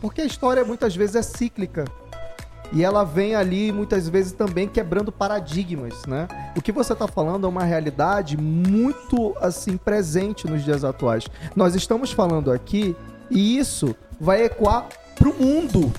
Porque 0.00 0.20
a 0.20 0.24
história 0.24 0.64
muitas 0.64 0.96
vezes 0.96 1.16
é 1.16 1.22
cíclica. 1.22 1.84
E 2.72 2.84
ela 2.84 3.02
vem 3.02 3.34
ali 3.34 3.72
muitas 3.72 4.08
vezes 4.08 4.32
também 4.32 4.68
quebrando 4.68 5.10
paradigmas, 5.10 6.06
né? 6.06 6.28
O 6.56 6.62
que 6.62 6.70
você 6.70 6.92
está 6.92 7.08
falando 7.08 7.44
é 7.44 7.48
uma 7.48 7.64
realidade 7.64 8.36
muito 8.36 9.36
assim 9.40 9.76
presente 9.76 10.46
nos 10.46 10.62
dias 10.62 10.84
atuais. 10.84 11.24
Nós 11.56 11.74
estamos 11.74 12.12
falando 12.12 12.52
aqui 12.52 12.94
e 13.28 13.58
isso 13.58 13.94
vai 14.20 14.44
ecoar 14.44 14.86
para 15.16 15.28
o 15.28 15.34
mundo, 15.34 15.92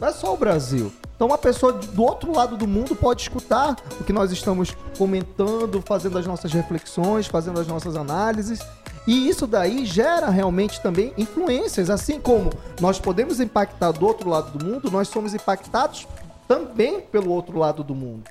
não 0.00 0.08
é 0.08 0.12
só 0.12 0.32
o 0.32 0.36
Brasil. 0.36 0.92
Então 1.14 1.26
uma 1.26 1.38
pessoa 1.38 1.72
do 1.72 2.02
outro 2.02 2.34
lado 2.34 2.56
do 2.56 2.66
mundo 2.66 2.96
pode 2.96 3.22
escutar 3.22 3.76
o 4.00 4.04
que 4.04 4.12
nós 4.12 4.32
estamos 4.32 4.76
comentando, 4.98 5.82
fazendo 5.84 6.18
as 6.18 6.26
nossas 6.26 6.52
reflexões, 6.52 7.26
fazendo 7.26 7.60
as 7.60 7.66
nossas 7.66 7.96
análises. 7.96 8.60
E 9.06 9.28
isso 9.28 9.46
daí 9.46 9.84
gera 9.84 10.28
realmente 10.28 10.80
também 10.80 11.12
influências, 11.18 11.90
assim 11.90 12.20
como 12.20 12.50
nós 12.80 13.00
podemos 13.00 13.40
impactar 13.40 13.90
do 13.92 14.06
outro 14.06 14.28
lado 14.28 14.56
do 14.56 14.64
mundo, 14.64 14.90
nós 14.90 15.08
somos 15.08 15.34
impactados 15.34 16.06
também 16.46 17.00
pelo 17.00 17.30
outro 17.30 17.58
lado 17.58 17.82
do 17.82 17.94
mundo. 17.94 18.30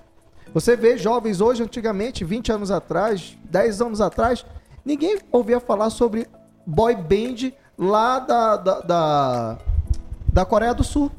Você 0.53 0.75
vê 0.75 0.97
jovens 0.97 1.41
hoje, 1.41 1.63
antigamente, 1.63 2.23
20 2.23 2.51
anos 2.51 2.71
atrás, 2.71 3.37
10 3.45 3.81
anos 3.81 4.01
atrás, 4.01 4.45
ninguém 4.83 5.19
ouvia 5.31 5.59
falar 5.59 5.89
sobre 5.89 6.27
boy 6.65 6.95
band 6.95 7.51
lá 7.77 8.19
da, 8.19 8.57
da, 8.57 8.79
da, 8.81 9.57
da 10.31 10.45
Coreia 10.45 10.73
do 10.73 10.83
Sul. 10.83 11.11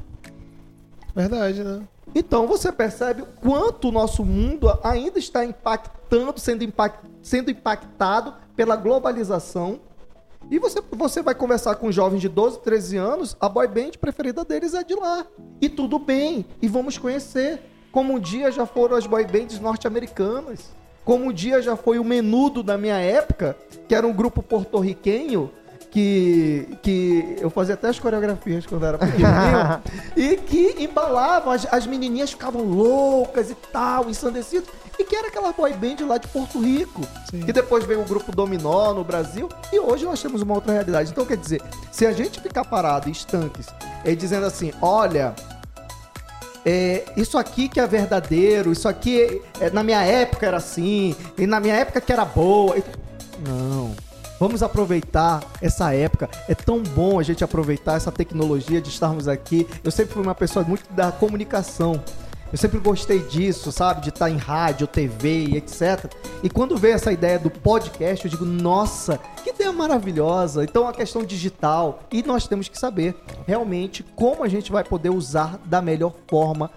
Verdade, 1.15 1.63
né? 1.63 1.81
Então 2.15 2.47
você 2.47 2.71
percebe 2.71 3.23
o 3.23 3.25
quanto 3.25 3.89
o 3.89 3.91
nosso 3.91 4.23
mundo 4.23 4.67
ainda 4.83 5.17
está 5.17 5.43
impactando, 5.43 6.39
sendo, 6.39 6.63
impact, 6.63 6.99
sendo 7.21 7.49
impactado 7.49 8.35
pela 8.55 8.75
globalização. 8.75 9.79
E 10.51 10.59
você, 10.59 10.81
você 10.91 11.21
vai 11.21 11.33
conversar 11.33 11.75
com 11.75 11.91
jovens 11.91 12.19
de 12.19 12.29
12, 12.29 12.59
13 12.59 12.97
anos, 12.97 13.37
a 13.39 13.47
boy 13.47 13.67
band 13.67 13.91
preferida 13.99 14.43
deles 14.43 14.73
é 14.73 14.83
de 14.83 14.93
lá. 14.95 15.25
E 15.61 15.69
tudo 15.69 15.97
bem, 15.97 16.45
e 16.61 16.67
vamos 16.67 16.97
conhecer. 16.97 17.61
Como 17.91 18.13
um 18.13 18.19
dia 18.19 18.51
já 18.51 18.65
foram 18.65 18.97
as 18.97 19.05
boy 19.05 19.25
bands 19.25 19.59
norte-americanas. 19.59 20.71
Como 21.05 21.25
um 21.25 21.33
dia 21.33 21.61
já 21.61 21.75
foi 21.75 21.99
o 21.99 22.03
Menudo 22.03 22.63
da 22.63 22.77
minha 22.77 22.97
época, 22.97 23.57
que 23.87 23.95
era 23.95 24.05
um 24.05 24.13
grupo 24.13 24.41
porto-riquenho 24.41 25.51
que, 25.93 26.67
que 26.81 27.37
eu 27.39 27.51
fazia 27.51 27.75
até 27.75 27.87
as 27.87 27.99
coreografias 27.99 28.65
quando 28.65 28.83
era 28.83 28.97
pequenininho 28.97 29.81
e 30.17 30.37
que 30.37 30.83
embalavam, 30.83 31.53
as, 31.53 31.71
as 31.71 31.85
menininhas 31.85 32.31
ficavam 32.31 32.63
loucas 32.63 33.51
e 33.51 33.55
tal, 33.71 34.09
ensandecidas, 34.09 34.67
e 34.97 35.03
que 35.03 35.15
era 35.15 35.27
aquela 35.27 35.51
boy 35.51 35.73
band 35.73 36.05
lá 36.05 36.17
de 36.17 36.27
Porto 36.27 36.61
Rico, 36.61 37.01
Sim. 37.29 37.41
que 37.41 37.53
depois 37.53 37.83
veio 37.85 38.01
o 38.01 38.05
grupo 38.05 38.31
Dominó 38.31 38.93
no 38.93 39.03
Brasil, 39.03 39.49
e 39.71 39.79
hoje 39.79 40.05
nós 40.05 40.21
temos 40.21 40.41
uma 40.41 40.53
outra 40.53 40.73
realidade. 40.73 41.11
Então, 41.11 41.25
quer 41.25 41.37
dizer, 41.37 41.61
se 41.91 42.05
a 42.05 42.11
gente 42.11 42.39
ficar 42.39 42.65
parado, 42.65 43.09
estanques, 43.09 43.67
e 44.05 44.15
dizendo 44.15 44.45
assim, 44.45 44.71
olha, 44.81 45.33
é, 46.65 47.03
isso 47.17 47.37
aqui 47.37 47.67
que 47.67 47.79
é 47.79 47.87
verdadeiro, 47.87 48.71
isso 48.71 48.87
aqui 48.87 49.41
é, 49.59 49.69
na 49.69 49.83
minha 49.83 50.01
época 50.01 50.45
era 50.45 50.57
assim, 50.57 51.15
e 51.37 51.45
na 51.45 51.59
minha 51.59 51.75
época 51.75 51.99
que 51.99 52.11
era 52.11 52.25
boa. 52.25 52.75
Não. 53.47 53.95
Vamos 54.39 54.63
aproveitar 54.63 55.41
essa 55.61 55.93
época. 55.93 56.29
É 56.49 56.55
tão 56.55 56.81
bom 56.81 57.19
a 57.19 57.23
gente 57.23 57.43
aproveitar 57.43 57.95
essa 57.95 58.11
tecnologia 58.11 58.81
de 58.81 58.89
estarmos 58.89 59.27
aqui. 59.27 59.67
Eu 59.83 59.91
sempre 59.91 60.13
fui 60.13 60.23
uma 60.23 60.35
pessoa 60.35 60.65
muito 60.65 60.83
da 60.91 61.11
comunicação. 61.11 62.03
Eu 62.53 62.59
sempre 62.59 62.77
gostei 62.77 63.17
disso, 63.17 63.71
sabe? 63.71 64.01
De 64.01 64.09
estar 64.09 64.29
em 64.29 64.37
rádio, 64.37 64.85
TV 64.85 65.45
e 65.45 65.57
etc. 65.57 66.13
E 66.43 66.49
quando 66.51 66.77
veio 66.77 66.93
essa 66.93 67.11
ideia 67.11 67.39
do 67.39 67.49
podcast, 67.49 68.23
eu 68.23 68.29
digo, 68.29 68.45
nossa, 68.45 69.19
que 69.43 69.49
ideia 69.49 69.73
maravilhosa. 69.73 70.63
Então, 70.63 70.87
a 70.87 70.93
questão 70.93 71.23
digital. 71.23 72.03
E 72.11 72.21
nós 72.21 72.47
temos 72.47 72.69
que 72.69 72.77
saber 72.77 73.15
realmente 73.47 74.03
como 74.15 74.43
a 74.43 74.47
gente 74.47 74.71
vai 74.71 74.83
poder 74.83 75.09
usar 75.09 75.59
da 75.65 75.81
melhor 75.81 76.13
forma 76.27 76.69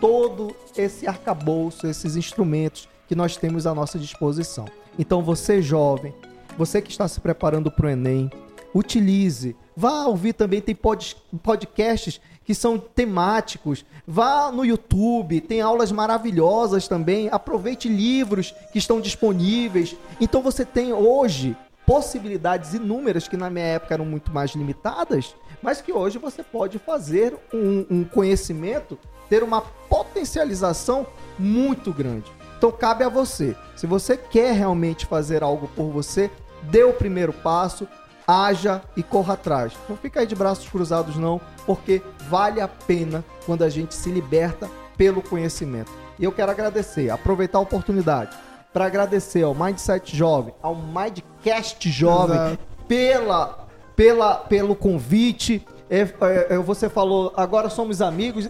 todo 0.00 0.52
esse 0.76 1.06
arcabouço, 1.06 1.86
esses 1.86 2.16
instrumentos 2.16 2.88
que 3.06 3.14
nós 3.14 3.36
temos 3.36 3.68
à 3.68 3.74
nossa 3.74 4.00
disposição. 4.00 4.64
Então, 4.98 5.22
você 5.22 5.62
jovem, 5.62 6.12
você 6.58 6.82
que 6.82 6.90
está 6.90 7.06
se 7.06 7.20
preparando 7.20 7.70
para 7.70 7.86
o 7.86 7.90
Enem, 7.90 8.28
utilize. 8.74 9.54
Vá 9.80 10.04
ouvir 10.04 10.34
também, 10.34 10.60
tem 10.60 10.74
pod- 10.74 11.16
podcasts 11.42 12.20
que 12.44 12.54
são 12.54 12.76
temáticos. 12.78 13.82
Vá 14.06 14.52
no 14.52 14.62
YouTube, 14.62 15.40
tem 15.40 15.62
aulas 15.62 15.90
maravilhosas 15.90 16.86
também. 16.86 17.30
Aproveite 17.32 17.88
livros 17.88 18.54
que 18.72 18.78
estão 18.78 19.00
disponíveis. 19.00 19.96
Então 20.20 20.42
você 20.42 20.66
tem 20.66 20.92
hoje 20.92 21.56
possibilidades 21.86 22.74
inúmeras 22.74 23.26
que 23.26 23.38
na 23.38 23.48
minha 23.48 23.64
época 23.64 23.94
eram 23.94 24.04
muito 24.04 24.30
mais 24.30 24.50
limitadas, 24.50 25.34
mas 25.62 25.80
que 25.80 25.92
hoje 25.92 26.18
você 26.18 26.42
pode 26.42 26.78
fazer 26.78 27.34
um, 27.50 27.86
um 27.90 28.04
conhecimento, 28.04 28.98
ter 29.30 29.42
uma 29.42 29.62
potencialização 29.88 31.06
muito 31.38 31.90
grande. 31.90 32.30
Então 32.58 32.70
cabe 32.70 33.02
a 33.02 33.08
você. 33.08 33.56
Se 33.74 33.86
você 33.86 34.14
quer 34.14 34.52
realmente 34.52 35.06
fazer 35.06 35.42
algo 35.42 35.68
por 35.74 35.86
você, 35.90 36.30
dê 36.64 36.84
o 36.84 36.92
primeiro 36.92 37.32
passo, 37.32 37.88
haja 38.30 38.82
e 38.96 39.02
corra 39.02 39.34
atrás. 39.34 39.72
Não 39.88 39.96
fica 39.96 40.20
aí 40.20 40.26
de 40.26 40.34
braços 40.34 40.68
cruzados 40.68 41.16
não, 41.16 41.40
porque 41.66 42.02
vale 42.28 42.60
a 42.60 42.68
pena 42.68 43.24
quando 43.44 43.64
a 43.64 43.68
gente 43.68 43.94
se 43.94 44.10
liberta 44.10 44.68
pelo 44.96 45.22
conhecimento. 45.22 45.90
E 46.18 46.24
eu 46.24 46.32
quero 46.32 46.50
agradecer, 46.50 47.10
aproveitar 47.10 47.58
a 47.58 47.62
oportunidade 47.62 48.36
para 48.72 48.86
agradecer 48.86 49.42
ao 49.42 49.54
Mindset 49.54 50.16
Jovem, 50.16 50.54
ao 50.62 50.74
Mindcast 50.76 51.90
Jovem 51.90 52.36
Exato. 52.36 52.58
pela, 52.86 53.68
pela, 53.96 54.34
pelo 54.36 54.76
convite. 54.76 55.66
É, 55.88 56.00
é, 56.00 56.46
é, 56.50 56.58
você 56.58 56.88
falou, 56.88 57.32
agora 57.36 57.68
somos 57.68 58.00
amigos. 58.00 58.48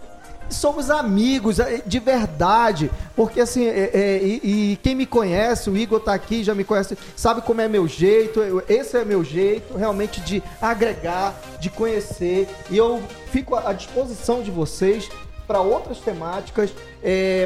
Somos 0.49 0.89
amigos 0.89 1.59
é, 1.59 1.81
de 1.85 1.97
verdade, 1.99 2.91
porque 3.15 3.39
assim, 3.39 3.65
é, 3.67 3.89
é, 3.93 4.19
e, 4.21 4.71
e 4.73 4.79
quem 4.83 4.93
me 4.95 5.05
conhece, 5.05 5.69
o 5.69 5.77
Igor 5.77 5.99
tá 6.01 6.13
aqui, 6.13 6.43
já 6.43 6.53
me 6.53 6.63
conhece, 6.65 6.97
sabe 7.15 7.41
como 7.41 7.61
é 7.61 7.69
meu 7.69 7.87
jeito, 7.87 8.41
eu- 8.41 8.61
esse 8.67 8.97
é 8.97 9.05
meu 9.05 9.23
jeito, 9.23 9.77
realmente 9.77 10.19
de 10.19 10.43
agregar, 10.61 11.33
de 11.59 11.69
conhecer, 11.69 12.49
e 12.69 12.75
eu 12.77 13.01
fico 13.31 13.55
à 13.55 13.69
à 13.69 13.73
disposição 13.73 14.41
de 14.41 14.51
vocês 14.51 15.09
para 15.51 15.59
outras 15.59 15.97
temáticas, 15.97 16.71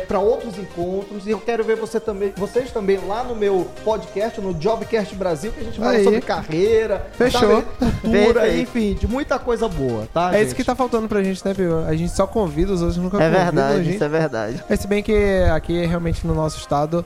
para 0.07 0.19
outros 0.19 0.59
encontros. 0.59 1.25
E 1.25 1.31
eu 1.31 1.39
quero 1.39 1.63
ver 1.63 1.75
você 1.75 1.99
também, 1.99 2.31
vocês 2.37 2.69
também 2.69 2.99
lá 3.07 3.23
no 3.23 3.35
meu 3.35 3.67
podcast, 3.83 4.39
no 4.39 4.53
Jobcast 4.53 5.15
Brasil, 5.15 5.51
que 5.51 5.61
a 5.61 5.63
gente 5.63 5.79
fala 5.79 5.91
Aí. 5.93 6.03
sobre 6.03 6.21
carreira, 6.21 7.07
Fechou. 7.13 7.39
sabe, 7.41 7.65
cultura, 8.01 8.55
enfim, 8.55 8.93
de 8.93 9.07
muita 9.07 9.39
coisa 9.39 9.67
boa, 9.67 10.07
tá? 10.13 10.35
É 10.35 10.37
isso 10.41 10.49
gente? 10.49 10.55
que 10.57 10.63
tá 10.63 10.75
faltando 10.75 11.07
pra 11.07 11.23
gente, 11.23 11.43
né, 11.43 11.55
Pio? 11.55 11.79
A 11.79 11.95
gente 11.95 12.11
só 12.11 12.27
convida, 12.27 12.73
os 12.73 12.81
outros 12.81 12.97
nunca 13.01 13.17
É 13.17 13.21
convidam 13.21 13.41
a 13.41 13.43
verdade, 13.71 13.95
isso 13.95 14.03
é 14.03 14.09
verdade. 14.09 14.63
Mas 14.69 14.79
se 14.79 14.87
bem 14.87 15.01
que 15.01 15.43
aqui 15.51 15.83
realmente 15.83 16.27
no 16.27 16.35
nosso 16.35 16.59
estado 16.59 17.03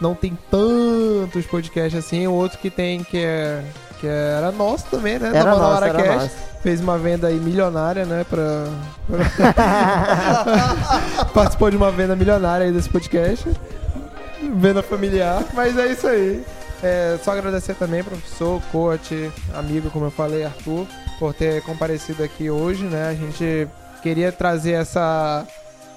não 0.00 0.14
tem 0.14 0.38
tantos 0.48 1.44
podcasts 1.46 1.98
assim, 1.98 2.24
o 2.28 2.32
outro 2.32 2.58
que 2.58 2.70
tem 2.70 3.02
que 3.02 3.18
é 3.18 3.64
que 4.00 4.06
era 4.06 4.50
nosso 4.52 4.84
também, 4.90 5.18
né? 5.18 5.30
Era 5.34 5.44
da 5.44 5.56
nosso, 5.56 5.84
era 5.84 6.14
nosso. 6.14 6.30
Fez 6.62 6.80
uma 6.80 6.98
venda 6.98 7.28
aí 7.28 7.36
milionária, 7.38 8.04
né, 8.04 8.24
pra- 8.28 8.66
Participou 11.32 11.70
de 11.70 11.76
uma 11.76 11.90
venda 11.90 12.16
milionária 12.16 12.66
aí 12.66 12.72
desse 12.72 12.88
podcast. 12.88 13.48
Venda 14.54 14.82
familiar, 14.82 15.42
mas 15.54 15.76
é 15.78 15.86
isso 15.88 16.06
aí. 16.06 16.44
É, 16.82 17.18
só 17.24 17.32
agradecer 17.32 17.74
também, 17.74 18.02
professor, 18.04 18.60
coach, 18.70 19.30
amigo, 19.54 19.90
como 19.90 20.06
eu 20.06 20.10
falei, 20.10 20.44
Arthur, 20.44 20.86
por 21.18 21.32
ter 21.34 21.62
comparecido 21.62 22.22
aqui 22.22 22.50
hoje, 22.50 22.84
né? 22.84 23.08
A 23.08 23.14
gente 23.14 23.66
queria 24.02 24.30
trazer 24.30 24.72
essa, 24.72 25.46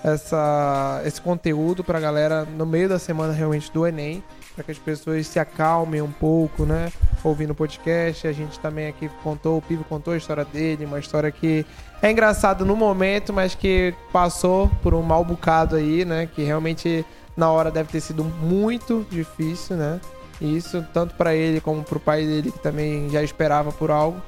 essa, 0.03 1.01
esse 1.05 1.19
conteúdo 1.19 1.83
pra 1.83 1.99
galera 1.99 2.45
no 2.45 2.65
meio 2.65 2.87
da 2.87 2.97
semana 2.97 3.33
realmente 3.33 3.71
do 3.71 3.85
Enem, 3.85 4.23
para 4.55 4.63
que 4.63 4.71
as 4.71 4.77
pessoas 4.77 5.27
se 5.27 5.37
acalmem 5.37 6.01
um 6.01 6.11
pouco, 6.11 6.63
né? 6.65 6.89
Ouvindo 7.23 7.51
o 7.51 7.55
podcast. 7.55 8.27
A 8.27 8.31
gente 8.31 8.59
também 8.59 8.87
aqui 8.87 9.09
contou, 9.23 9.57
o 9.57 9.61
Pivo 9.61 9.83
contou 9.83 10.13
a 10.13 10.17
história 10.17 10.45
dele, 10.45 10.85
uma 10.85 10.99
história 10.99 11.31
que 11.31 11.65
é 12.01 12.11
engraçado 12.11 12.65
no 12.65 12.75
momento, 12.75 13.33
mas 13.33 13.55
que 13.55 13.93
passou 14.11 14.69
por 14.81 14.93
um 14.93 15.01
mal 15.01 15.23
bocado 15.23 15.75
aí, 15.75 16.05
né? 16.05 16.27
Que 16.33 16.43
realmente 16.43 17.05
na 17.35 17.51
hora 17.51 17.71
deve 17.71 17.89
ter 17.89 18.01
sido 18.01 18.23
muito 18.23 19.05
difícil, 19.09 19.75
né? 19.75 19.99
Isso 20.41 20.85
tanto 20.93 21.15
para 21.15 21.35
ele 21.35 21.59
como 21.59 21.83
para 21.83 21.97
o 21.97 22.01
pai 22.01 22.25
dele 22.25 22.51
que 22.51 22.59
também 22.59 23.09
já 23.09 23.21
esperava 23.21 23.71
por 23.71 23.91
algo. 23.91 24.21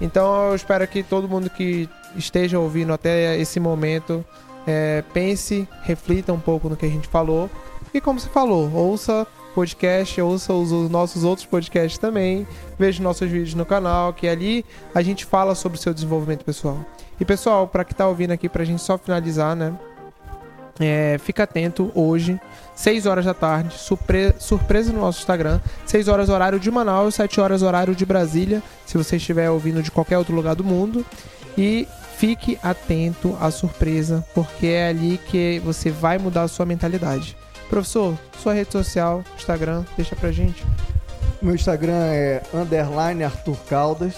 Então 0.00 0.48
eu 0.50 0.54
espero 0.54 0.86
que 0.86 1.02
todo 1.02 1.28
mundo 1.28 1.50
que 1.50 1.88
esteja 2.14 2.58
ouvindo 2.58 2.92
até 2.92 3.36
esse 3.38 3.58
momento 3.58 4.24
é, 4.66 5.02
pense, 5.12 5.68
reflita 5.82 6.32
um 6.32 6.40
pouco 6.40 6.68
no 6.68 6.76
que 6.76 6.86
a 6.86 6.88
gente 6.88 7.08
falou. 7.08 7.50
E 7.94 8.00
como 8.00 8.20
você 8.20 8.28
falou, 8.28 8.70
ouça 8.72 9.26
podcast, 9.56 10.20
ouça 10.20 10.52
os, 10.52 10.70
os 10.70 10.90
nossos 10.90 11.24
outros 11.24 11.46
podcasts 11.46 11.96
também, 11.96 12.46
veja 12.78 13.02
nossos 13.02 13.30
vídeos 13.30 13.54
no 13.54 13.64
canal, 13.64 14.12
que 14.12 14.28
ali 14.28 14.66
a 14.94 15.00
gente 15.00 15.24
fala 15.24 15.54
sobre 15.54 15.78
o 15.78 15.80
seu 15.80 15.94
desenvolvimento 15.94 16.44
pessoal. 16.44 16.84
E 17.18 17.24
pessoal, 17.24 17.66
para 17.66 17.82
que 17.82 17.94
tá 17.94 18.06
ouvindo 18.06 18.32
aqui, 18.32 18.50
pra 18.50 18.64
gente 18.64 18.82
só 18.82 18.98
finalizar, 18.98 19.56
né? 19.56 19.72
É, 20.78 21.16
fica 21.18 21.44
atento 21.44 21.90
hoje, 21.94 22.38
6 22.74 23.06
horas 23.06 23.24
da 23.24 23.32
tarde, 23.32 23.78
surpre 23.78 24.34
surpresa 24.38 24.92
no 24.92 25.00
nosso 25.00 25.20
Instagram, 25.20 25.58
6 25.86 26.08
horas 26.08 26.28
horário 26.28 26.60
de 26.60 26.70
Manaus, 26.70 27.14
7 27.14 27.40
horas 27.40 27.62
horário 27.62 27.94
de 27.94 28.04
Brasília, 28.04 28.62
se 28.84 28.98
você 28.98 29.16
estiver 29.16 29.48
ouvindo 29.50 29.82
de 29.82 29.90
qualquer 29.90 30.18
outro 30.18 30.34
lugar 30.34 30.54
do 30.54 30.62
mundo. 30.62 31.02
E 31.56 31.88
fique 32.18 32.58
atento 32.62 33.34
à 33.40 33.50
surpresa, 33.50 34.22
porque 34.34 34.66
é 34.66 34.88
ali 34.88 35.18
que 35.30 35.62
você 35.64 35.90
vai 35.90 36.18
mudar 36.18 36.42
a 36.42 36.48
sua 36.48 36.66
mentalidade. 36.66 37.34
Professor, 37.68 38.16
sua 38.42 38.54
rede 38.54 38.72
social, 38.72 39.22
Instagram, 39.36 39.84
deixa 39.96 40.14
pra 40.14 40.30
gente. 40.30 40.64
Meu 41.42 41.54
Instagram 41.54 41.92
é 42.12 42.42
underline 42.54 43.24
Arthur 43.24 43.56
Caldas, 43.68 44.14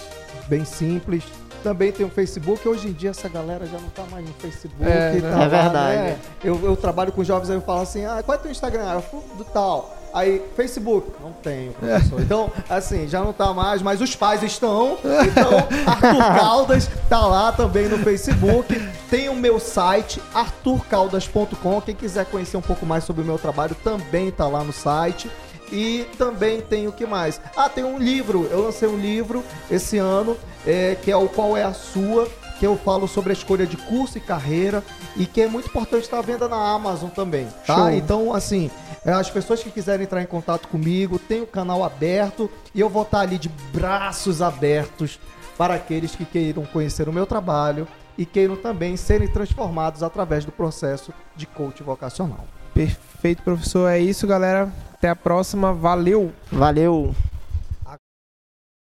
bem 0.47 0.63
simples. 0.63 1.23
Também 1.63 1.91
tem 1.91 2.05
o 2.05 2.09
Facebook. 2.09 2.65
Hoje 2.67 2.87
em 2.87 2.93
dia 2.93 3.09
essa 3.09 3.27
galera 3.27 3.65
já 3.65 3.77
não 3.77 3.89
tá 3.89 4.03
mais 4.09 4.25
no 4.25 4.33
Facebook. 4.35 4.81
É, 4.81 5.19
tá 5.19 5.27
né? 5.27 5.35
lá, 5.35 5.43
É 5.43 5.47
verdade. 5.49 5.97
né? 5.97 6.19
Eu, 6.41 6.63
eu 6.63 6.75
trabalho 6.77 7.11
com 7.11 7.21
jovens 7.23 7.49
aí 7.49 7.57
eu 7.57 7.61
falo 7.61 7.81
assim: 7.81 8.05
ah, 8.05 8.21
qual 8.23 8.37
é 8.37 8.41
teu 8.41 8.49
Instagram? 8.51 8.83
Ah, 8.87 8.93
Eu 8.93 9.01
falo 9.01 9.23
do 9.37 9.43
tal. 9.43 9.98
Aí, 10.13 10.41
Facebook, 10.55 11.11
não 11.21 11.31
tenho, 11.31 11.73
professor. 11.73 12.21
Então, 12.21 12.51
assim, 12.69 13.07
já 13.07 13.21
não 13.21 13.33
tá 13.33 13.53
mais, 13.53 13.81
mas 13.81 14.01
os 14.01 14.15
pais 14.15 14.43
estão. 14.43 14.97
Então, 15.29 15.51
Arthur 15.85 16.39
Caldas 16.39 16.89
tá 17.07 17.25
lá 17.25 17.51
também 17.51 17.87
no 17.87 17.97
Facebook. 17.99 18.89
Tem 19.09 19.29
o 19.29 19.35
meu 19.35 19.59
site, 19.59 20.21
arturcaldas.com. 20.33 21.81
Quem 21.81 21.95
quiser 21.95 22.25
conhecer 22.25 22.57
um 22.57 22.61
pouco 22.61 22.85
mais 22.85 23.03
sobre 23.03 23.21
o 23.21 23.25
meu 23.25 23.37
trabalho, 23.37 23.75
também 23.83 24.31
tá 24.31 24.47
lá 24.47 24.63
no 24.63 24.73
site. 24.73 25.29
E 25.71 26.07
também 26.17 26.61
tem 26.61 26.87
o 26.87 26.91
que 26.91 27.05
mais? 27.05 27.39
Ah, 27.55 27.69
tem 27.69 27.83
um 27.83 27.97
livro. 27.97 28.47
Eu 28.49 28.63
lancei 28.63 28.87
um 28.87 28.97
livro 28.97 29.43
esse 29.69 29.97
ano, 29.97 30.35
é, 30.65 30.95
que 30.95 31.11
é 31.11 31.15
o 31.15 31.27
Qual 31.27 31.55
é 31.55 31.63
a 31.63 31.73
Sua, 31.73 32.27
que 32.59 32.65
eu 32.65 32.75
falo 32.77 33.07
sobre 33.07 33.31
a 33.31 33.33
escolha 33.33 33.65
de 33.65 33.77
curso 33.77 34.17
e 34.17 34.21
carreira 34.21 34.83
e 35.15 35.25
que 35.25 35.41
é 35.41 35.47
muito 35.47 35.67
importante 35.67 36.03
estar 36.03 36.19
à 36.19 36.21
venda 36.21 36.47
na 36.47 36.57
Amazon 36.57 37.09
também, 37.09 37.47
tá? 37.65 37.75
Show. 37.75 37.89
Então, 37.91 38.33
assim, 38.33 38.69
é, 38.88 38.88
as 39.05 39.29
pessoas 39.29 39.63
que 39.63 39.71
quiserem 39.71 40.05
entrar 40.05 40.21
em 40.21 40.25
contato 40.25 40.67
comigo, 40.67 41.17
tem 41.17 41.41
o 41.41 41.47
canal 41.47 41.83
aberto 41.83 42.49
e 42.73 42.79
eu 42.79 42.89
vou 42.89 43.03
estar 43.03 43.21
ali 43.21 43.37
de 43.37 43.49
braços 43.73 44.41
abertos 44.41 45.19
para 45.57 45.73
aqueles 45.73 46.15
que 46.15 46.25
queiram 46.25 46.65
conhecer 46.65 47.07
o 47.09 47.13
meu 47.13 47.25
trabalho 47.25 47.87
e 48.17 48.25
queiram 48.25 48.55
também 48.55 48.97
serem 48.97 49.27
transformados 49.27 50.03
através 50.03 50.43
do 50.43 50.51
processo 50.51 51.13
de 51.35 51.45
coach 51.45 51.81
vocacional. 51.81 52.45
Perfeito, 52.73 53.41
professor. 53.43 53.89
É 53.89 53.99
isso, 53.99 54.27
galera. 54.27 54.71
Até 54.93 55.09
a 55.09 55.15
próxima. 55.15 55.73
Valeu! 55.73 56.31
Valeu! 56.51 57.15